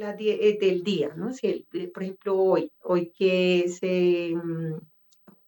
la, 0.00 0.16
eh, 0.18 0.58
del 0.60 0.82
día, 0.82 1.12
¿no? 1.16 1.32
Si 1.32 1.66
eh, 1.72 1.88
por 1.88 2.02
ejemplo, 2.02 2.36
hoy, 2.36 2.72
hoy 2.82 3.10
que 3.10 3.60
es 3.60 3.78
eh, 3.82 4.34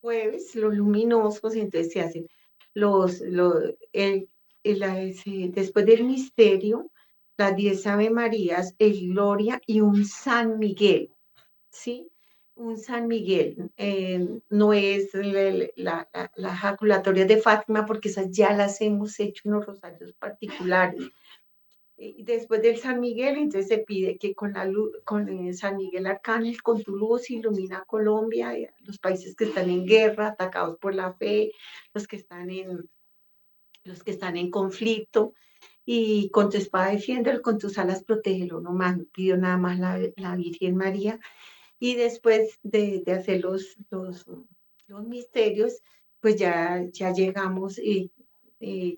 jueves, 0.00 0.54
los 0.54 0.74
luminosos, 0.74 1.54
entonces 1.54 1.92
se 1.92 2.00
hacen 2.00 2.28
los, 2.74 3.20
los 3.20 3.54
el, 3.92 4.28
después 4.62 5.86
del 5.86 6.04
misterio, 6.04 6.90
las 7.36 7.56
diez 7.56 7.86
Ave 7.86 8.10
Marías, 8.10 8.74
el 8.78 9.08
Gloria 9.08 9.60
y 9.66 9.80
un 9.80 10.04
San 10.04 10.58
Miguel, 10.58 11.10
¿sí? 11.70 12.08
Un 12.54 12.76
San 12.78 13.08
Miguel, 13.08 13.70
eh, 13.76 14.28
no 14.50 14.72
es 14.72 15.08
la, 15.14 16.08
la, 16.36 16.78
de 17.14 17.36
Fátima 17.38 17.86
porque 17.86 18.10
esas 18.10 18.30
ya 18.30 18.52
las 18.52 18.80
hemos 18.82 19.18
hecho 19.18 19.42
en 19.46 19.52
los 19.52 19.66
rosarios 19.66 20.12
particulares. 20.12 21.08
Después 21.96 22.62
del 22.62 22.78
San 22.78 23.00
Miguel, 23.00 23.36
entonces 23.36 23.68
se 23.68 23.78
pide 23.78 24.18
que 24.18 24.34
con, 24.34 24.54
la 24.54 24.64
luz, 24.64 24.90
con 25.04 25.54
San 25.54 25.76
Miguel 25.76 26.06
Arcángel, 26.06 26.60
con 26.62 26.82
tu 26.82 26.96
luz, 26.96 27.30
ilumina 27.30 27.84
Colombia, 27.86 28.54
los 28.80 28.98
países 28.98 29.36
que 29.36 29.44
están 29.44 29.70
en 29.70 29.86
guerra, 29.86 30.28
atacados 30.28 30.78
por 30.78 30.94
la 30.94 31.12
fe, 31.12 31.52
los 31.94 32.08
que 32.08 32.16
están 32.16 32.50
en, 32.50 32.90
los 33.84 34.02
que 34.02 34.10
están 34.10 34.36
en 34.36 34.50
conflicto, 34.50 35.34
y 35.84 36.30
con 36.30 36.50
tu 36.50 36.56
espada 36.56 36.90
defiéndelo, 36.90 37.42
con 37.42 37.58
tus 37.58 37.78
alas 37.78 38.04
protégelo, 38.04 38.60
no 38.60 38.72
más, 38.72 38.98
pido 39.12 39.36
nada 39.36 39.56
más 39.56 39.78
la, 39.78 40.00
la 40.16 40.36
Virgen 40.36 40.76
María. 40.76 41.18
Y 41.78 41.96
después 41.96 42.60
de, 42.62 43.02
de 43.04 43.12
hacer 43.12 43.40
los, 43.40 43.76
los, 43.90 44.26
los, 44.86 45.06
misterios, 45.06 45.82
pues 46.20 46.36
ya, 46.36 46.86
ya 46.92 47.12
llegamos 47.12 47.78
y, 47.78 48.11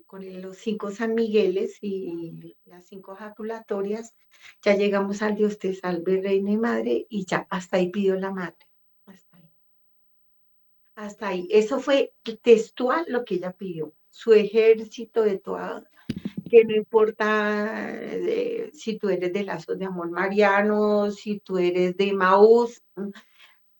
con 0.05 0.41
los 0.41 0.57
cinco 0.57 0.91
San 0.91 1.15
Migueles 1.15 1.79
y 1.81 2.55
las 2.65 2.85
cinco 2.85 3.15
jaculatorias, 3.15 4.13
ya 4.61 4.75
llegamos 4.75 5.21
al 5.21 5.35
Dios 5.35 5.57
te 5.57 5.73
salve, 5.73 6.21
Reina 6.21 6.51
y 6.51 6.57
Madre, 6.57 7.07
y 7.09 7.25
ya 7.25 7.47
hasta 7.49 7.77
ahí 7.77 7.89
pidió 7.89 8.15
la 8.15 8.31
Madre. 8.31 8.67
Hasta 9.05 9.37
ahí. 9.37 9.51
Hasta 10.95 11.27
ahí. 11.29 11.47
Eso 11.51 11.79
fue 11.79 12.13
textual 12.41 13.05
lo 13.07 13.25
que 13.25 13.35
ella 13.35 13.53
pidió. 13.53 13.93
Su 14.09 14.33
ejército 14.33 15.23
de 15.23 15.39
toda 15.39 15.83
que 16.49 16.63
no 16.63 16.75
importa 16.75 17.89
eh, 17.91 18.69
si 18.73 18.97
tú 18.97 19.09
eres 19.09 19.33
de 19.33 19.43
lazos 19.43 19.77
de 19.77 19.85
amor 19.85 20.09
mariano, 20.11 21.11
si 21.11 21.39
tú 21.39 21.57
eres 21.57 21.97
de 21.97 22.13
Maús, 22.13 22.83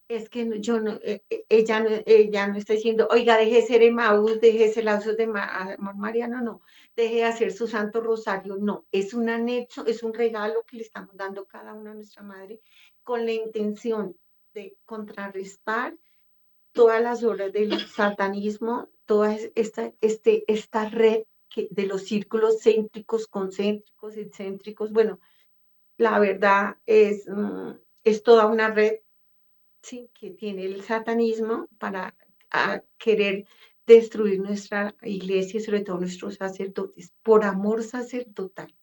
es 0.08 0.30
que 0.30 0.60
yo 0.60 0.80
no, 0.80 0.94
eh, 1.04 1.24
eh, 1.30 1.46
ella, 1.50 1.80
no, 1.80 1.90
ella 2.06 2.48
no 2.48 2.58
está 2.58 2.74
diciendo, 2.74 3.08
oiga, 3.12 3.38
deje 3.38 3.56
de 3.56 3.62
ser 3.64 3.92
Maús, 3.92 4.40
deje 4.40 4.68
de 4.68 4.74
ser 4.74 4.86
de 4.86 5.24
amor 5.24 5.96
mariano, 5.96 6.42
no, 6.42 6.62
deje 6.96 7.16
de 7.16 7.24
hacer 7.24 7.52
su 7.52 7.68
santo 7.68 8.02
rosario, 8.02 8.56
no, 8.58 8.86
es 8.92 9.14
un 9.14 9.30
anexo, 9.30 9.86
es 9.86 10.04
un 10.04 10.14
regalo 10.14 10.64
que 10.64 10.78
le 10.78 10.84
estamos 10.84 11.16
dando 11.16 11.46
cada 11.46 11.74
una 11.74 11.92
a 11.92 11.96
nuestra 11.96 12.24
madre 12.24 12.62
con 13.04 13.26
la 13.26 13.34
intención 13.34 14.16
de 14.54 14.78
contrarrestar 14.86 15.98
todas 16.72 17.02
las 17.02 17.24
obras 17.24 17.52
del 17.52 17.80
satanismo, 17.88 18.90
toda 19.06 19.36
esta, 19.56 19.94
este, 20.02 20.44
esta 20.48 20.90
red 20.90 21.24
de 21.70 21.86
los 21.86 22.04
círculos 22.04 22.62
céntricos, 22.62 23.28
concéntricos, 23.28 24.18
excéntricos. 24.18 24.92
Bueno, 24.92 25.20
la 25.98 26.20
verdad 26.20 26.78
es, 26.86 27.28
mm, 27.28 27.72
es 28.04 28.24
toda 28.24 28.48
una 28.48 28.72
red 28.72 29.00
¿sí? 29.86 30.10
que 30.14 30.32
tiene 30.32 30.66
el 30.66 30.82
satanismo 30.82 31.68
para 31.78 32.16
querer 32.98 33.46
destruir 33.86 34.40
nuestra 34.40 34.96
iglesia 35.04 35.60
y 35.60 35.64
sobre 35.64 35.82
todo 35.82 36.00
nuestros 36.00 36.36
sacerdotes, 36.36 37.14
por 37.22 37.44
amor 37.44 37.84
sacerdotal, 37.84 38.74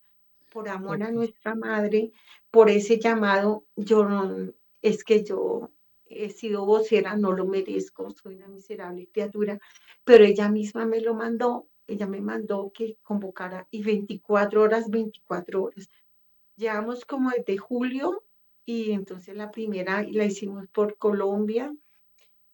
por 0.53 0.69
amor 0.69 1.03
a 1.03 1.11
nuestra 1.11 1.55
madre, 1.55 2.13
por 2.51 2.71
ese 2.71 2.99
llamado. 3.01 3.67
Yo 3.75 4.05
no, 4.05 4.53
es 4.81 5.03
que 5.03 5.25
yo 5.25 5.71
he 6.07 6.31
sido 6.31 6.65
vocera, 6.67 7.17
no 7.17 7.33
lo 7.33 7.47
merezco, 7.47 8.11
soy 8.11 8.37
una 8.37 8.49
miserable 8.49 9.09
criatura, 9.11 9.59
pero 10.05 10.25
ella 10.25 10.49
misma 10.49 10.87
me 10.87 11.01
lo 11.01 11.15
mandó 11.15 11.69
ella 11.89 12.07
me 12.07 12.21
mandó 12.21 12.71
que 12.73 12.97
convocara 13.03 13.67
y 13.71 13.83
24 13.83 14.63
horas, 14.63 14.89
24 14.89 15.65
horas. 15.65 15.89
Llevamos 16.57 17.05
como 17.05 17.31
desde 17.31 17.59
julio 17.59 18.25
y 18.65 18.93
entonces 18.93 19.37
la 19.37 19.51
primera 19.51 20.03
la 20.11 20.25
hicimos 20.25 20.67
por 20.69 20.97
Colombia. 20.97 21.75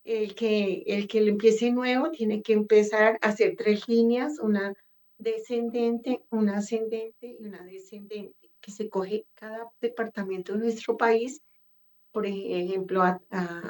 El 0.04 0.34
que, 0.34 0.84
el 0.86 1.06
que 1.06 1.20
le 1.20 1.30
empiece 1.30 1.70
nuevo 1.70 2.10
tiene 2.10 2.42
que 2.42 2.54
empezar 2.54 3.18
a 3.20 3.28
hacer 3.28 3.56
tres 3.56 3.88
líneas, 3.88 4.38
una 4.40 4.74
descendente, 5.18 6.22
una 6.30 6.58
ascendente 6.58 7.36
y 7.38 7.44
una 7.44 7.62
descendente, 7.64 8.50
que 8.60 8.70
se 8.70 8.88
coge 8.88 9.26
cada 9.34 9.70
departamento 9.80 10.52
de 10.52 10.60
nuestro 10.60 10.96
país 10.96 11.42
por 12.12 12.26
ejemplo, 12.26 13.02
a, 13.02 13.20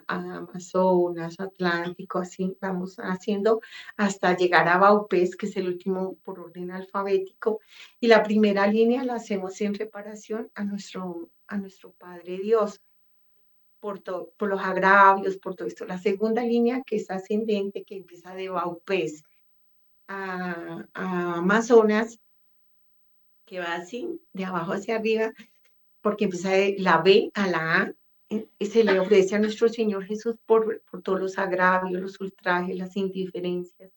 Amazonas, 0.07 1.39
Atlántico, 1.39 2.19
así 2.19 2.57
vamos 2.61 2.97
haciendo 2.99 3.61
hasta 3.97 4.37
llegar 4.37 4.69
a 4.69 4.79
Baupés, 4.79 5.37
que 5.37 5.47
es 5.47 5.57
el 5.57 5.69
último 5.69 6.17
por 6.25 6.41
orden 6.41 6.71
alfabético. 6.71 7.61
Y 8.01 8.07
la 8.09 8.23
primera 8.23 8.67
línea 8.67 9.05
la 9.05 9.17
hacemos 9.17 9.61
en 9.61 9.75
reparación 9.75 10.51
a 10.55 10.65
nuestro, 10.65 11.31
a 11.47 11.59
nuestro 11.59 11.93
Padre 11.93 12.39
Dios. 12.39 12.81
Por, 13.81 14.03
por 14.03 14.49
los 14.49 14.61
agravios, 14.61 15.37
por 15.37 15.55
todo 15.55 15.69
esto. 15.69 15.85
La 15.85 15.99
segunda 15.99 16.43
línea, 16.43 16.83
que 16.85 16.97
es 16.97 17.09
ascendente, 17.13 17.85
que 17.85 17.97
empieza 17.97 18.35
de 18.35 18.49
Baupés 18.49 19.23
a 20.09 20.85
Amazonas, 20.95 22.19
que 23.45 23.61
va 23.61 23.75
así, 23.75 24.21
de 24.33 24.45
abajo 24.45 24.73
hacia 24.73 24.97
arriba, 24.97 25.33
porque 26.01 26.25
empieza 26.25 26.51
de 26.51 26.77
la 26.79 26.99
B 26.99 27.31
a 27.35 27.47
la 27.47 27.83
A, 27.83 27.95
se 28.29 28.85
le 28.85 29.01
ofrece 29.01 29.35
a 29.35 29.39
nuestro 29.39 29.69
Señor 29.69 30.05
Jesús 30.05 30.37
por, 30.45 30.83
por 30.83 31.03
todos 31.03 31.21
los 31.21 31.39
agravios, 31.39 32.01
los 32.01 32.21
ultrajes, 32.21 32.77
las 32.77 32.97
indiferencias 32.97 33.91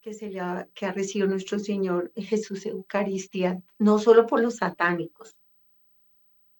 que, 0.00 0.12
se 0.12 0.28
le 0.28 0.40
ha, 0.40 0.68
que 0.74 0.84
ha 0.84 0.92
recibido 0.92 1.28
nuestro 1.28 1.58
Señor 1.58 2.12
Jesús 2.14 2.66
Eucaristía, 2.66 3.62
no 3.78 3.98
solo 3.98 4.26
por 4.26 4.42
los 4.42 4.56
satánicos, 4.56 5.34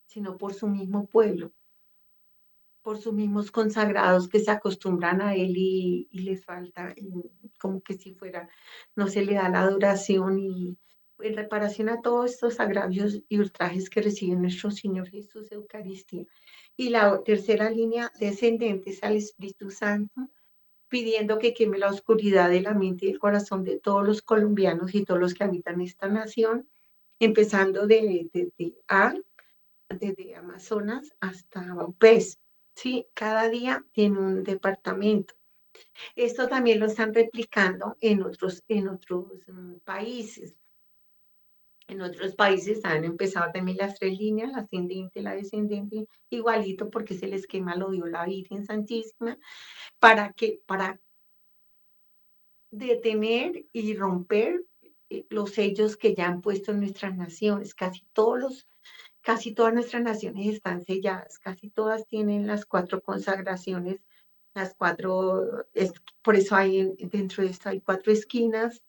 sino 0.06 0.38
por 0.38 0.54
su 0.54 0.66
mismo 0.66 1.06
pueblo, 1.06 1.52
por 2.80 2.98
sus 2.98 3.12
mismos 3.12 3.50
consagrados 3.50 4.28
que 4.28 4.40
se 4.40 4.50
acostumbran 4.50 5.20
a 5.20 5.34
Él 5.34 5.54
y 5.56 6.08
les 6.12 6.44
falta, 6.44 6.94
como 7.58 7.82
que 7.82 7.94
si 7.94 8.14
fuera, 8.14 8.48
no 8.96 9.08
se 9.08 9.24
le 9.24 9.34
da 9.34 9.48
la 9.50 9.60
adoración 9.60 10.38
y 10.38 10.78
en 11.20 11.36
reparación 11.36 11.88
a 11.88 12.00
todos 12.00 12.32
estos 12.32 12.60
agravios 12.60 13.20
y 13.28 13.38
ultrajes 13.38 13.88
que 13.90 14.02
recibe 14.02 14.36
nuestro 14.36 14.70
Señor 14.70 15.08
Jesús 15.08 15.50
Eucaristía. 15.52 16.24
Y 16.76 16.90
la 16.90 17.22
tercera 17.22 17.70
línea 17.70 18.10
descendente 18.18 18.90
es 18.90 19.02
al 19.02 19.16
Espíritu 19.16 19.70
Santo, 19.70 20.28
pidiendo 20.88 21.38
que 21.38 21.54
queme 21.54 21.78
la 21.78 21.90
oscuridad 21.90 22.50
de 22.50 22.60
la 22.60 22.74
mente 22.74 23.06
y 23.06 23.10
el 23.10 23.18
corazón 23.18 23.64
de 23.64 23.78
todos 23.78 24.06
los 24.06 24.22
colombianos 24.22 24.94
y 24.94 25.04
todos 25.04 25.20
los 25.20 25.34
que 25.34 25.44
habitan 25.44 25.80
esta 25.80 26.08
nación, 26.08 26.68
empezando 27.18 27.86
de, 27.86 28.28
de, 28.32 28.74
A, 28.88 29.14
desde 29.88 30.34
Amazonas 30.34 31.12
hasta 31.20 31.74
Baupés. 31.74 32.38
Sí, 32.74 33.06
cada 33.14 33.48
día 33.48 33.84
tiene 33.92 34.18
un 34.18 34.42
departamento. 34.42 35.34
Esto 36.16 36.48
también 36.48 36.80
lo 36.80 36.86
están 36.86 37.14
replicando 37.14 37.96
en 38.00 38.22
otros, 38.22 38.62
en 38.68 38.88
otros 38.88 39.26
mm, 39.46 39.76
países. 39.84 40.54
En 41.86 42.00
otros 42.00 42.34
países 42.34 42.84
han 42.84 43.04
empezado 43.04 43.52
también 43.52 43.76
las 43.76 43.98
tres 43.98 44.18
líneas, 44.18 44.52
la 44.52 44.58
ascendente, 44.58 45.20
la 45.20 45.34
descendente, 45.34 46.06
igualito 46.30 46.88
porque 46.88 47.14
ese 47.14 47.34
esquema 47.34 47.76
lo 47.76 47.90
dio 47.90 48.06
la 48.06 48.24
Virgen 48.24 48.64
Santísima, 48.64 49.36
para 49.98 50.32
que, 50.32 50.62
para 50.66 50.98
detener 52.70 53.66
y 53.72 53.94
romper 53.94 54.64
eh, 55.10 55.26
los 55.28 55.52
sellos 55.52 55.96
que 55.96 56.14
ya 56.14 56.26
han 56.26 56.40
puesto 56.40 56.72
en 56.72 56.80
nuestras 56.80 57.16
naciones. 57.16 57.74
Casi 57.74 58.06
todos 58.12 58.38
los, 58.38 58.66
casi 59.20 59.52
todas 59.54 59.74
nuestras 59.74 60.02
naciones 60.02 60.54
están 60.54 60.82
selladas, 60.84 61.38
casi 61.38 61.68
todas 61.68 62.06
tienen 62.06 62.46
las 62.46 62.64
cuatro 62.64 63.02
consagraciones, 63.02 64.00
las 64.54 64.74
cuatro, 64.74 65.66
es, 65.74 65.92
por 66.22 66.36
eso 66.36 66.56
hay 66.56 66.94
dentro 66.98 67.44
de 67.44 67.50
esto 67.50 67.68
hay 67.68 67.80
cuatro 67.80 68.12
esquinas 68.12 68.82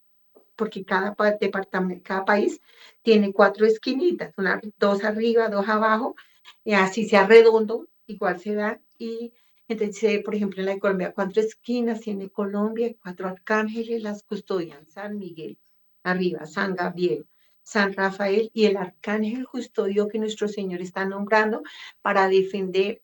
porque 0.56 0.86
cada 0.86 1.16
departamento, 1.40 2.04
cada 2.04 2.26
país 2.26 2.62
tiene 3.02 3.34
cuatro 3.34 3.66
esquinitas, 3.66 4.34
una, 4.38 4.62
dos 4.78 5.04
arriba, 5.04 5.50
dos 5.50 5.68
abajo, 5.68 6.16
y 6.64 6.74
así 6.74 7.08
sea 7.08 7.28
redondo, 7.28 7.88
igual 8.08 8.40
se 8.40 8.56
da. 8.56 8.82
Y 8.98 9.34
entonces, 9.68 10.24
por 10.24 10.36
ejemplo, 10.36 10.60
en 10.60 10.68
la 10.68 10.74
de 10.74 10.80
Colombia, 10.80 11.14
cuatro 11.14 11.42
esquinas 11.42 12.02
tiene 12.02 12.30
Colombia, 12.30 12.96
cuatro 13.02 13.28
arcángeles 13.28 14.04
las 14.04 14.24
custodian, 14.24 14.88
San 14.88 15.18
Miguel, 15.18 15.58
arriba, 16.04 16.46
San 16.46 16.76
Gabriel, 16.76 17.28
San 17.64 17.94
Rafael 17.94 18.52
y 18.54 18.66
el 18.66 18.78
arcángel 18.78 19.48
custodio 19.48 20.08
que 20.08 20.20
nuestro 20.20 20.48
Señor 20.48 20.82
está 20.82 21.06
nombrando 21.06 21.64
para 22.02 22.28
defender 22.30 23.02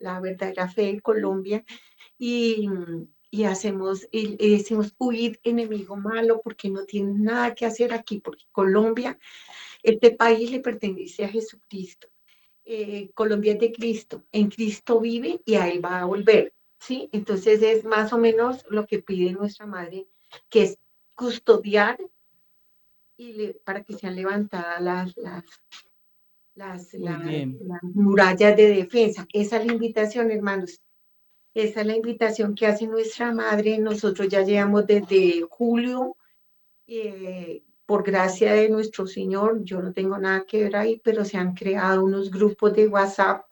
la 0.00 0.20
verdadera 0.20 0.68
fe 0.68 0.92
de 0.94 1.00
Colombia. 1.00 1.64
Y, 2.18 2.68
y 3.32 3.44
hacemos 3.44 4.06
y, 4.12 4.36
decimos 4.36 4.94
huir 4.98 5.40
enemigo 5.42 5.96
malo 5.96 6.42
porque 6.42 6.68
no 6.68 6.84
tiene 6.84 7.14
nada 7.14 7.54
que 7.54 7.64
hacer 7.64 7.94
aquí, 7.94 8.20
porque 8.20 8.44
Colombia, 8.52 9.18
este 9.82 10.10
país 10.10 10.50
le 10.50 10.60
pertenece 10.60 11.24
a 11.24 11.28
Jesucristo. 11.28 12.08
Eh, 12.64 13.10
Colombia 13.14 13.54
es 13.54 13.58
de 13.58 13.72
Cristo, 13.72 14.22
en 14.32 14.50
Cristo 14.50 15.00
vive 15.00 15.40
y 15.46 15.54
a 15.54 15.66
Él 15.66 15.82
va 15.82 16.00
a 16.00 16.04
volver, 16.04 16.52
¿sí? 16.78 17.08
Entonces 17.10 17.62
es 17.62 17.84
más 17.84 18.12
o 18.12 18.18
menos 18.18 18.66
lo 18.68 18.86
que 18.86 18.98
pide 18.98 19.32
nuestra 19.32 19.64
madre, 19.64 20.06
que 20.50 20.64
es 20.64 20.78
custodiar 21.14 21.98
y 23.16 23.54
para 23.64 23.82
que 23.82 23.94
sean 23.94 24.14
levantadas 24.14 24.82
las, 24.82 25.16
las, 25.16 25.44
las, 26.54 26.92
las, 26.92 27.82
murallas 27.82 28.56
de 28.58 28.68
defensa. 28.74 29.26
Esa 29.32 29.56
es 29.56 29.66
la 29.66 29.72
invitación, 29.72 30.30
hermanos. 30.30 30.82
Esa 31.54 31.80
es 31.80 31.86
la 31.86 31.96
invitación 31.96 32.54
que 32.54 32.66
hace 32.66 32.86
nuestra 32.86 33.32
madre. 33.32 33.78
Nosotros 33.78 34.28
ya 34.28 34.42
llevamos 34.42 34.86
desde 34.86 35.42
julio, 35.42 36.16
eh, 36.86 37.62
por 37.86 38.04
gracia 38.04 38.54
de 38.54 38.70
nuestro 38.70 39.06
Señor, 39.06 39.64
yo 39.64 39.82
no 39.82 39.92
tengo 39.92 40.16
nada 40.16 40.44
que 40.46 40.62
ver 40.62 40.76
ahí, 40.76 41.00
pero 41.04 41.24
se 41.24 41.36
han 41.36 41.54
creado 41.54 42.04
unos 42.04 42.30
grupos 42.30 42.74
de 42.74 42.88
WhatsApp 42.88 43.44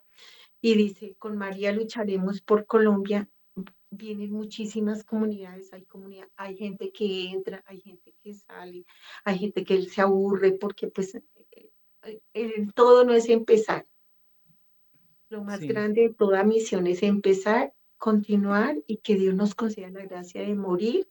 y 0.61 0.75
dice, 0.75 1.15
con 1.19 1.37
María 1.37 1.71
lucharemos 1.71 2.41
por 2.41 2.65
Colombia. 2.65 3.29
Vienen 3.89 4.31
muchísimas 4.31 5.03
comunidades, 5.03 5.73
hay 5.73 5.83
comunidad, 5.83 6.27
hay 6.37 6.55
gente 6.55 6.91
que 6.91 7.29
entra, 7.29 7.63
hay 7.67 7.81
gente 7.81 8.15
que 8.19 8.33
sale, 8.33 8.85
hay 9.25 9.37
gente 9.37 9.63
que 9.65 9.81
se 9.83 10.01
aburre 10.01 10.53
porque 10.53 10.87
pues 10.87 11.19
el 12.33 12.73
todo 12.73 13.03
no 13.03 13.13
es 13.13 13.27
empezar. 13.29 13.85
Lo 15.29 15.43
más 15.43 15.59
grande 15.59 16.01
de 16.01 16.13
toda 16.13 16.43
misión 16.43 16.87
es 16.87 17.03
empezar, 17.03 17.73
continuar 18.01 18.77
y 18.87 18.97
que 18.97 19.13
Dios 19.15 19.35
nos 19.35 19.53
conceda 19.53 19.91
la 19.91 20.03
gracia 20.07 20.41
de 20.41 20.55
morir 20.55 21.07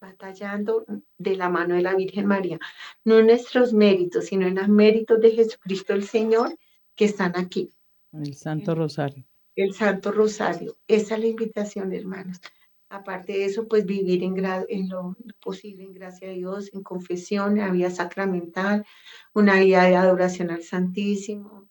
batallando 0.00 0.86
de 1.18 1.36
la 1.36 1.48
mano 1.48 1.74
de 1.74 1.82
la 1.82 1.96
Virgen 1.96 2.26
María. 2.26 2.60
No 3.04 3.18
en 3.18 3.26
nuestros 3.26 3.72
méritos, 3.72 4.26
sino 4.26 4.46
en 4.46 4.54
los 4.54 4.68
méritos 4.68 5.20
de 5.20 5.32
Jesucristo 5.32 5.94
el 5.94 6.04
Señor 6.04 6.56
que 6.94 7.06
están 7.06 7.32
aquí. 7.36 7.70
El 8.12 8.34
Santo 8.34 8.76
Rosario. 8.76 9.24
El 9.56 9.74
Santo 9.74 10.12
Rosario. 10.12 10.76
Esa 10.86 11.16
es 11.16 11.20
la 11.20 11.26
invitación, 11.26 11.92
hermanos. 11.92 12.40
Aparte 12.88 13.32
de 13.32 13.46
eso, 13.46 13.66
pues 13.66 13.84
vivir 13.84 14.22
en, 14.22 14.36
en 14.68 14.88
lo 14.88 15.16
posible, 15.40 15.82
en 15.82 15.92
gracia 15.92 16.28
a 16.28 16.32
Dios, 16.32 16.70
en 16.72 16.84
confesión, 16.84 17.58
en 17.58 17.64
la 17.66 17.72
vida 17.72 17.90
sacramental, 17.90 18.86
una 19.34 19.58
vida 19.58 19.82
de 19.84 19.96
adoración 19.96 20.50
al 20.52 20.62
Santísimo, 20.62 21.68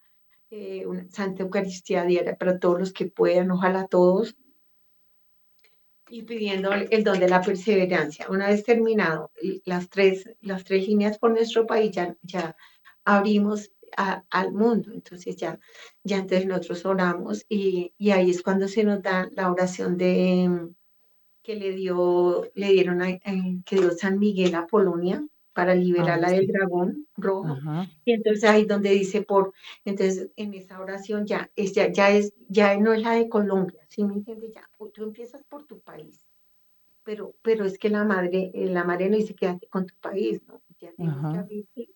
eh, 0.52 0.86
una 0.86 1.10
Santa 1.10 1.44
Eucaristía 1.44 2.04
diaria 2.04 2.36
para 2.36 2.60
todos 2.60 2.80
los 2.80 2.94
que 2.94 3.06
puedan, 3.06 3.52
ojalá 3.52 3.88
todos, 3.88 4.36
y 6.10 6.24
pidiendo 6.24 6.74
el 6.74 7.04
don 7.06 7.20
de 7.20 7.30
la 7.30 7.42
perseverancia. 7.42 8.28
Una 8.30 8.50
vez 8.50 8.66
terminado 8.66 9.32
las 9.64 9.90
tres, 9.90 10.30
las 10.42 10.66
tres 10.66 10.86
líneas 10.86 11.18
por 11.18 11.32
nuestro 11.32 11.66
país, 11.66 11.92
ya, 11.92 12.18
ya 12.22 12.56
abrimos 13.06 13.72
al 13.96 14.54
mundo. 14.54 14.92
Entonces 14.94 15.38
ya, 15.38 15.58
ya 16.04 16.18
entonces 16.18 16.46
nosotros 16.46 16.86
oramos 16.86 17.46
y, 17.48 17.94
y, 17.98 18.12
ahí 18.12 18.30
es 18.32 18.44
cuando 18.44 18.68
se 18.68 18.84
nos 18.84 19.02
da 19.02 19.30
la 19.34 19.50
oración 19.50 19.98
de 19.98 20.70
que 21.44 21.56
le 21.56 21.72
dio, 21.72 22.52
le 22.56 22.72
dieron 22.74 23.02
a, 23.02 23.18
que 23.18 23.76
dio 23.76 23.92
San 23.92 24.20
Miguel 24.20 24.56
a 24.56 24.68
Polonia 24.68 25.26
para 25.54 25.76
liberarla 25.76 26.28
ah, 26.28 26.32
del 26.32 26.48
dragón 26.48 27.08
rojo. 27.18 27.58
Y 28.06 28.14
entonces 28.14 28.44
ahí 28.44 28.66
donde 28.66 28.92
dice 28.92 29.22
por, 29.22 29.54
entonces 29.86 30.30
en 30.36 30.54
esa 30.54 30.80
oración 30.80 31.26
ya 31.26 31.52
es, 31.56 31.74
ya, 31.74 31.92
ya 31.92 32.12
es, 32.12 32.34
ya 32.48 32.78
no 32.78 32.94
es 32.94 33.02
la 33.02 33.14
de 33.14 33.30
Colombia, 33.30 33.82
¿sí 33.90 34.04
me 34.04 34.14
entiendes? 34.14 34.52
Ya, 34.54 34.70
tú 34.94 35.04
empiezas 35.04 35.44
por 35.46 35.66
tu 35.66 35.80
país, 35.80 36.26
pero, 37.04 37.36
pero 37.42 37.66
es 37.66 37.78
que 37.78 37.90
la 37.90 38.04
madre, 38.04 38.52
eh, 38.54 38.68
la 38.68 38.84
madre 38.84 39.10
no 39.10 39.18
dice 39.18 39.36
quédate 39.36 39.68
con 39.68 39.86
tu 39.86 39.96
país, 40.00 40.42
¿no? 40.48 40.62
Ya 40.80 41.46
tienes 41.46 41.68
que 41.76 41.90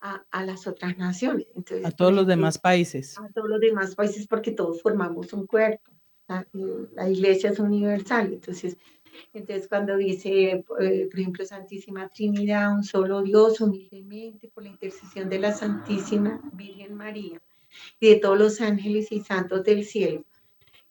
a, 0.00 0.24
a, 0.30 0.44
las 0.44 0.66
otras 0.66 0.96
naciones. 0.96 1.46
Entonces, 1.54 1.84
a 1.84 1.90
todos 1.90 2.12
los 2.12 2.26
demás 2.26 2.58
países. 2.58 3.18
A 3.18 3.28
todos 3.28 3.48
los 3.48 3.60
demás 3.60 3.94
países 3.94 4.26
porque 4.26 4.52
todos 4.52 4.80
formamos 4.82 5.32
un 5.32 5.46
cuerpo. 5.46 5.92
La, 6.28 7.08
iglesia 7.08 7.50
es 7.50 7.60
universal, 7.60 8.32
entonces, 8.32 8.76
entonces 9.32 9.68
cuando 9.68 9.96
dice, 9.96 10.50
eh, 10.52 10.64
por 10.66 11.20
ejemplo, 11.20 11.44
Santísima 11.44 12.08
Trinidad, 12.08 12.72
un 12.72 12.84
solo 12.84 13.22
Dios, 13.22 13.60
humildemente, 13.60 14.48
por 14.48 14.64
la 14.64 14.70
intercesión 14.70 15.28
de 15.28 15.38
la 15.38 15.52
Santísima 15.52 16.40
Virgen 16.52 16.94
María 16.94 17.40
y 18.00 18.08
de 18.10 18.16
todos 18.16 18.38
los 18.38 18.60
ángeles 18.60 19.12
y 19.12 19.20
santos 19.20 19.64
del 19.64 19.84
cielo, 19.84 20.24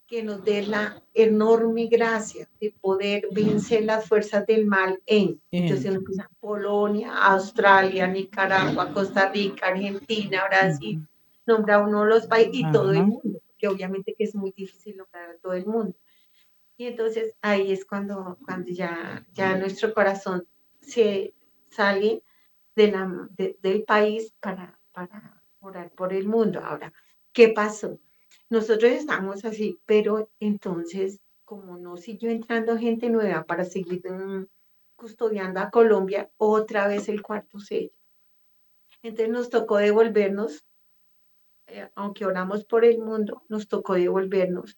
que 0.08 0.24
nos 0.24 0.44
dé 0.44 0.62
la 0.62 1.02
enorme 1.14 1.88
gracia 1.88 2.48
de 2.62 2.74
poder 2.80 3.28
vencer 3.32 3.86
las 3.86 4.08
fuerzas 4.08 4.46
del 4.46 4.66
mal 4.66 5.02
en, 5.06 5.42
entonces 5.52 5.98
Polonia, 6.40 7.12
Australia, 7.16 8.06
Nicaragua, 8.06 8.94
Costa 8.94 9.32
Rica, 9.32 9.68
Argentina, 9.68 10.44
Brasil, 10.48 11.02
nombra 11.48 11.82
uno 11.82 12.04
de 12.04 12.10
los 12.10 12.28
países 12.28 12.54
y 12.54 12.72
todo 12.72 12.92
el 12.92 13.04
mundo 13.04 13.42
que 13.58 13.68
obviamente 13.68 14.16
que 14.18 14.24
es 14.24 14.36
muy 14.36 14.52
difícil 14.52 14.98
lograr 14.98 15.30
a 15.30 15.38
todo 15.38 15.54
el 15.54 15.66
mundo. 15.66 15.96
Y 16.78 16.88
entonces 16.88 17.34
ahí 17.42 17.72
es 17.72 17.86
cuando, 17.86 18.38
cuando 18.46 18.72
ya, 18.72 19.26
ya 19.34 19.56
nuestro 19.58 19.94
corazón 19.94 20.48
se 20.82 21.34
sale 21.70 22.24
de 22.76 22.92
la, 22.92 23.30
del 23.62 23.84
país 23.84 24.34
para, 24.42 24.80
para 24.92 25.42
orar 25.60 25.92
por 25.92 26.14
el 26.14 26.28
mundo. 26.28 26.60
Ahora, 26.60 26.92
¿qué 27.32 27.50
pasó? 27.50 28.00
Nosotros 28.50 28.92
estamos 28.92 29.46
así, 29.46 29.80
pero 29.86 30.30
entonces, 30.40 31.22
como 31.46 31.78
no 31.78 31.98
siguió 31.98 32.30
entrando 32.30 32.78
gente 32.78 33.10
nueva 33.10 33.44
para 33.46 33.64
seguir 33.64 34.04
mm, 34.10 34.48
custodiando 34.96 35.62
a 35.62 35.70
Colombia, 35.70 36.30
otra 36.38 36.88
vez 36.88 37.08
el 37.08 37.22
cuarto 37.22 37.60
sello. 37.60 37.98
Entonces 39.02 39.30
nos 39.30 39.50
tocó 39.50 39.78
devolvernos 39.78 40.66
eh, 41.68 41.90
aunque 41.96 42.26
oramos 42.26 42.64
por 42.64 42.86
el 42.86 43.00
mundo, 43.00 43.44
nos 43.50 43.68
tocó 43.68 43.96
devolvernos 43.96 44.78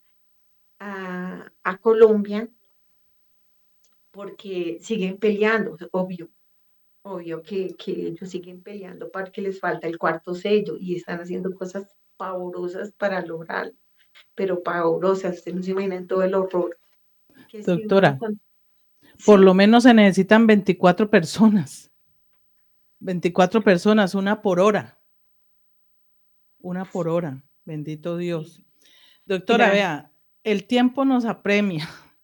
a, 0.80 1.52
Colombia 1.82 2.50
porque 4.12 4.80
siguen 4.82 5.18
peleando, 5.18 5.78
obvio, 5.92 6.30
obvio 7.04 7.42
que, 7.42 7.76
ellos 7.86 8.30
siguen 8.30 8.62
peleando 8.62 9.10
para 9.12 9.32
que 9.32 9.42
les 9.42 9.60
falta 9.60 9.88
el 9.88 9.98
cuarto 9.98 10.34
sello 10.34 10.76
y 10.80 10.96
están 10.96 11.20
haciendo 11.22 11.54
cosas 11.54 11.96
pavorosas 12.18 12.92
para 12.92 13.22
lograrlo, 13.22 13.78
pero 14.34 14.64
pavorosas, 14.64 15.38
ustedes 15.38 15.56
no 15.56 15.64
se 15.64 15.72
imaginan 15.72 16.08
todo 16.08 16.24
el 16.24 16.34
horror. 16.34 16.78
Doctora, 17.66 18.18
por 19.26 19.40
lo 19.40 19.54
menos 19.54 19.84
se 19.84 19.94
necesitan 19.94 20.48
24 20.48 21.10
personas, 21.10 21.92
24 23.00 23.62
personas, 23.62 24.16
una 24.16 24.42
por 24.42 24.60
hora 24.60 24.98
una 26.68 26.86
por 26.86 27.08
hora. 27.08 27.42
Bendito 27.66 28.18
Dios. 28.18 28.64
Doctora, 29.26 29.72
vea, 29.72 30.12
el 30.48 30.66
tiempo 30.66 31.06
nos 31.06 31.26
apremia. 31.26 31.88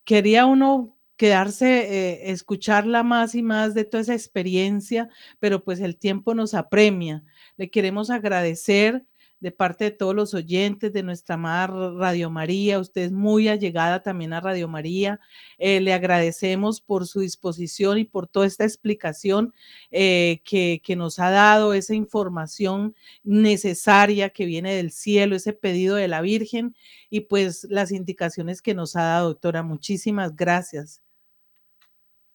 quería 0.04 0.46
uno 0.46 0.98
quedarse, 1.22 1.68
eh, 1.68 2.32
escucharla 2.32 3.04
más 3.04 3.36
y 3.36 3.44
más 3.44 3.76
de 3.76 3.86
toda 3.86 4.02
esa 4.02 4.16
experiencia, 4.16 5.08
pero 5.40 5.64
pues 5.64 5.80
el 5.80 5.98
tiempo 5.98 6.34
nos 6.34 6.56
apremia. 6.56 7.24
Le 7.58 7.70
queremos 7.70 8.10
agradecer 8.10 9.06
de 9.42 9.52
parte 9.52 9.86
de 9.86 9.92
todos 9.92 10.16
los 10.16 10.34
oyentes 10.34 10.94
de 10.94 11.04
nuestra 11.04 11.34
amada 11.36 11.68
Radio 11.68 12.30
María. 12.30 12.80
Usted 12.80 13.02
es 13.02 13.12
muy 13.12 13.48
allegada 13.48 14.04
también 14.04 14.34
a 14.34 14.40
Radio 14.40 14.68
María. 14.68 15.20
Eh, 15.58 15.82
le 15.82 15.94
agradecemos 15.94 16.80
por 16.80 17.08
su 17.08 17.22
disposición 17.22 17.98
y 17.98 18.06
por 18.06 18.28
toda 18.28 18.46
esta 18.46 18.64
explicación 18.64 19.54
eh, 19.90 20.42
que, 20.46 20.82
que, 20.84 20.96
nos 20.96 21.18
ha 21.18 21.32
dado, 21.32 21.74
esa 21.74 21.96
información 21.96 22.96
necesaria 23.24 24.30
que 24.30 24.46
viene 24.46 24.76
del 24.76 24.92
cielo, 24.92 25.36
ese 25.36 25.54
pedido 25.54 25.96
de 25.96 26.08
la 26.08 26.22
Virgen 26.22 26.76
y 27.10 27.22
pues 27.22 27.66
las 27.70 27.92
indicaciones 27.92 28.62
que 28.62 28.76
nos 28.76 28.96
ha 28.96 29.02
dado, 29.04 29.30
doctora. 29.30 29.64
Muchísimas 29.64 30.36
gracias. 30.36 31.02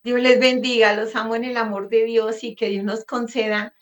Dios 0.03 0.21
les 0.21 0.41
bendiga, 0.41 0.95
los 0.95 1.15
amo 1.15 1.37
en 1.37 1.45
el 1.45 1.57
amor 1.57 1.89
de 1.89 2.05
Dios 2.05 2.43
y 2.43 2.57
que 2.57 2.69
Dios 2.69 2.85
nos 2.85 3.05
conceda 3.05 3.75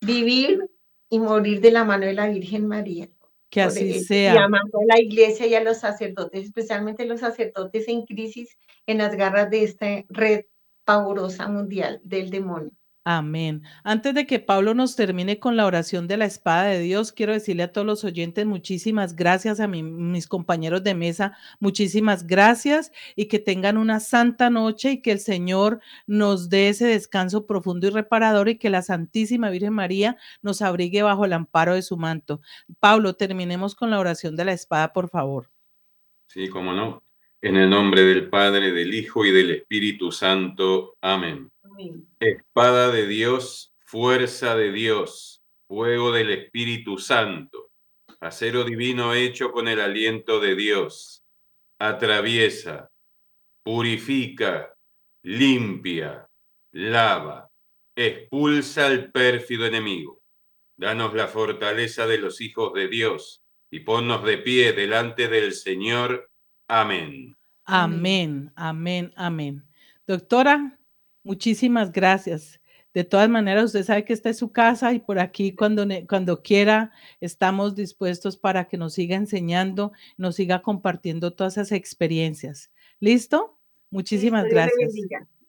vivir 0.00 0.70
y 1.08 1.18
morir 1.18 1.60
de 1.60 1.70
la 1.70 1.84
mano 1.84 2.06
de 2.06 2.14
la 2.14 2.28
Virgen 2.28 2.66
María. 2.66 3.08
Que 3.50 3.62
así 3.62 4.00
sea. 4.00 4.34
Y 4.34 4.38
amando 4.38 4.78
a 4.80 4.84
la 4.86 5.00
iglesia 5.00 5.46
y 5.46 5.54
a 5.54 5.62
los 5.62 5.78
sacerdotes, 5.78 6.44
especialmente 6.44 7.06
los 7.06 7.20
sacerdotes 7.20 7.86
en 7.88 8.04
crisis, 8.04 8.56
en 8.86 8.98
las 8.98 9.16
garras 9.16 9.50
de 9.50 9.62
esta 9.62 10.04
red 10.08 10.44
pavorosa 10.84 11.48
mundial 11.48 12.00
del 12.04 12.30
demonio. 12.30 12.72
Amén. 13.08 13.62
Antes 13.84 14.14
de 14.14 14.26
que 14.26 14.40
Pablo 14.40 14.74
nos 14.74 14.96
termine 14.96 15.38
con 15.38 15.56
la 15.56 15.64
oración 15.66 16.08
de 16.08 16.16
la 16.16 16.24
espada 16.24 16.64
de 16.64 16.80
Dios, 16.80 17.12
quiero 17.12 17.32
decirle 17.32 17.62
a 17.62 17.70
todos 17.70 17.86
los 17.86 18.02
oyentes 18.02 18.44
muchísimas 18.46 19.14
gracias, 19.14 19.60
a 19.60 19.68
mis 19.68 20.26
compañeros 20.26 20.82
de 20.82 20.96
mesa, 20.96 21.38
muchísimas 21.60 22.26
gracias 22.26 22.90
y 23.14 23.26
que 23.26 23.38
tengan 23.38 23.76
una 23.76 24.00
santa 24.00 24.50
noche 24.50 24.90
y 24.90 25.02
que 25.02 25.12
el 25.12 25.20
Señor 25.20 25.78
nos 26.08 26.48
dé 26.48 26.68
ese 26.70 26.86
descanso 26.86 27.46
profundo 27.46 27.86
y 27.86 27.90
reparador 27.90 28.48
y 28.48 28.58
que 28.58 28.70
la 28.70 28.82
Santísima 28.82 29.50
Virgen 29.50 29.74
María 29.74 30.16
nos 30.42 30.60
abrigue 30.60 31.02
bajo 31.02 31.26
el 31.26 31.34
amparo 31.34 31.74
de 31.76 31.82
su 31.82 31.96
manto. 31.96 32.40
Pablo, 32.80 33.14
terminemos 33.14 33.76
con 33.76 33.90
la 33.90 34.00
oración 34.00 34.34
de 34.34 34.46
la 34.46 34.52
espada, 34.52 34.92
por 34.92 35.08
favor. 35.10 35.48
Sí, 36.26 36.48
cómo 36.48 36.72
no. 36.72 37.04
En 37.40 37.54
el 37.54 37.70
nombre 37.70 38.02
del 38.02 38.28
Padre, 38.28 38.72
del 38.72 38.92
Hijo 38.92 39.24
y 39.24 39.30
del 39.30 39.52
Espíritu 39.52 40.10
Santo. 40.10 40.96
Amén. 41.00 41.52
Espada 42.20 42.90
de 42.90 43.06
Dios, 43.06 43.74
fuerza 43.80 44.56
de 44.56 44.72
Dios, 44.72 45.42
fuego 45.66 46.12
del 46.12 46.30
Espíritu 46.30 46.98
Santo, 46.98 47.70
acero 48.20 48.64
divino 48.64 49.14
hecho 49.14 49.52
con 49.52 49.68
el 49.68 49.80
aliento 49.80 50.40
de 50.40 50.54
Dios, 50.54 51.24
atraviesa, 51.78 52.90
purifica, 53.62 54.74
limpia, 55.22 56.28
lava, 56.72 57.50
expulsa 57.94 58.86
al 58.86 59.10
pérfido 59.10 59.66
enemigo. 59.66 60.22
Danos 60.76 61.14
la 61.14 61.26
fortaleza 61.26 62.06
de 62.06 62.18
los 62.18 62.40
hijos 62.40 62.72
de 62.74 62.88
Dios 62.88 63.42
y 63.70 63.80
ponnos 63.80 64.24
de 64.24 64.38
pie 64.38 64.72
delante 64.72 65.28
del 65.28 65.52
Señor. 65.52 66.30
Amén. 66.68 67.36
Amén, 67.64 68.52
amén, 68.54 69.12
amén. 69.16 69.66
Doctora, 70.06 70.75
Muchísimas 71.26 71.90
gracias. 71.90 72.60
De 72.94 73.02
todas 73.02 73.28
maneras, 73.28 73.64
usted 73.64 73.82
sabe 73.82 74.04
que 74.04 74.12
esta 74.12 74.30
es 74.30 74.38
su 74.38 74.52
casa 74.52 74.92
y 74.92 75.00
por 75.00 75.18
aquí 75.18 75.52
cuando, 75.52 75.84
cuando 76.08 76.40
quiera 76.40 76.92
estamos 77.20 77.74
dispuestos 77.74 78.36
para 78.36 78.68
que 78.68 78.78
nos 78.78 78.94
siga 78.94 79.16
enseñando, 79.16 79.92
nos 80.16 80.36
siga 80.36 80.62
compartiendo 80.62 81.32
todas 81.32 81.54
esas 81.54 81.72
experiencias. 81.72 82.70
¿Listo? 83.00 83.58
Muchísimas 83.90 84.44
gracias. 84.44 84.92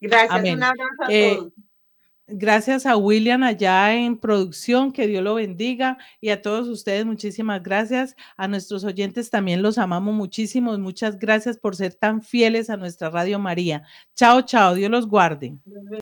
Gracias, 0.01 0.53
un 0.53 0.63
abrazo 0.63 1.03
a 1.03 1.13
eh, 1.13 1.36
todos. 1.36 1.53
Gracias 2.30 2.86
a 2.86 2.97
William 2.97 3.41
allá 3.43 3.95
en 3.95 4.17
producción, 4.17 4.91
que 4.91 5.07
Dios 5.07 5.23
lo 5.23 5.36
bendiga 5.36 5.97
y 6.19 6.30
a 6.30 6.41
todos 6.41 6.67
ustedes 6.67 7.05
muchísimas 7.05 7.63
gracias. 7.63 8.17
A 8.36 8.49
nuestros 8.49 8.84
oyentes 8.84 9.30
también 9.30 9.61
los 9.61 9.78
amamos 9.78 10.13
muchísimo. 10.13 10.78
Muchas 10.78 11.17
gracias 11.19 11.57
por 11.57 11.78
ser 11.78 11.93
tan 11.95 12.21
fieles 12.21 12.69
a 12.69 12.75
nuestra 12.75 13.09
Radio 13.09 13.39
María. 13.39 13.84
Chao, 14.13 14.41
chao, 14.41 14.75
Dios 14.75 14.91
los 14.91 15.07
guarde. 15.07 15.57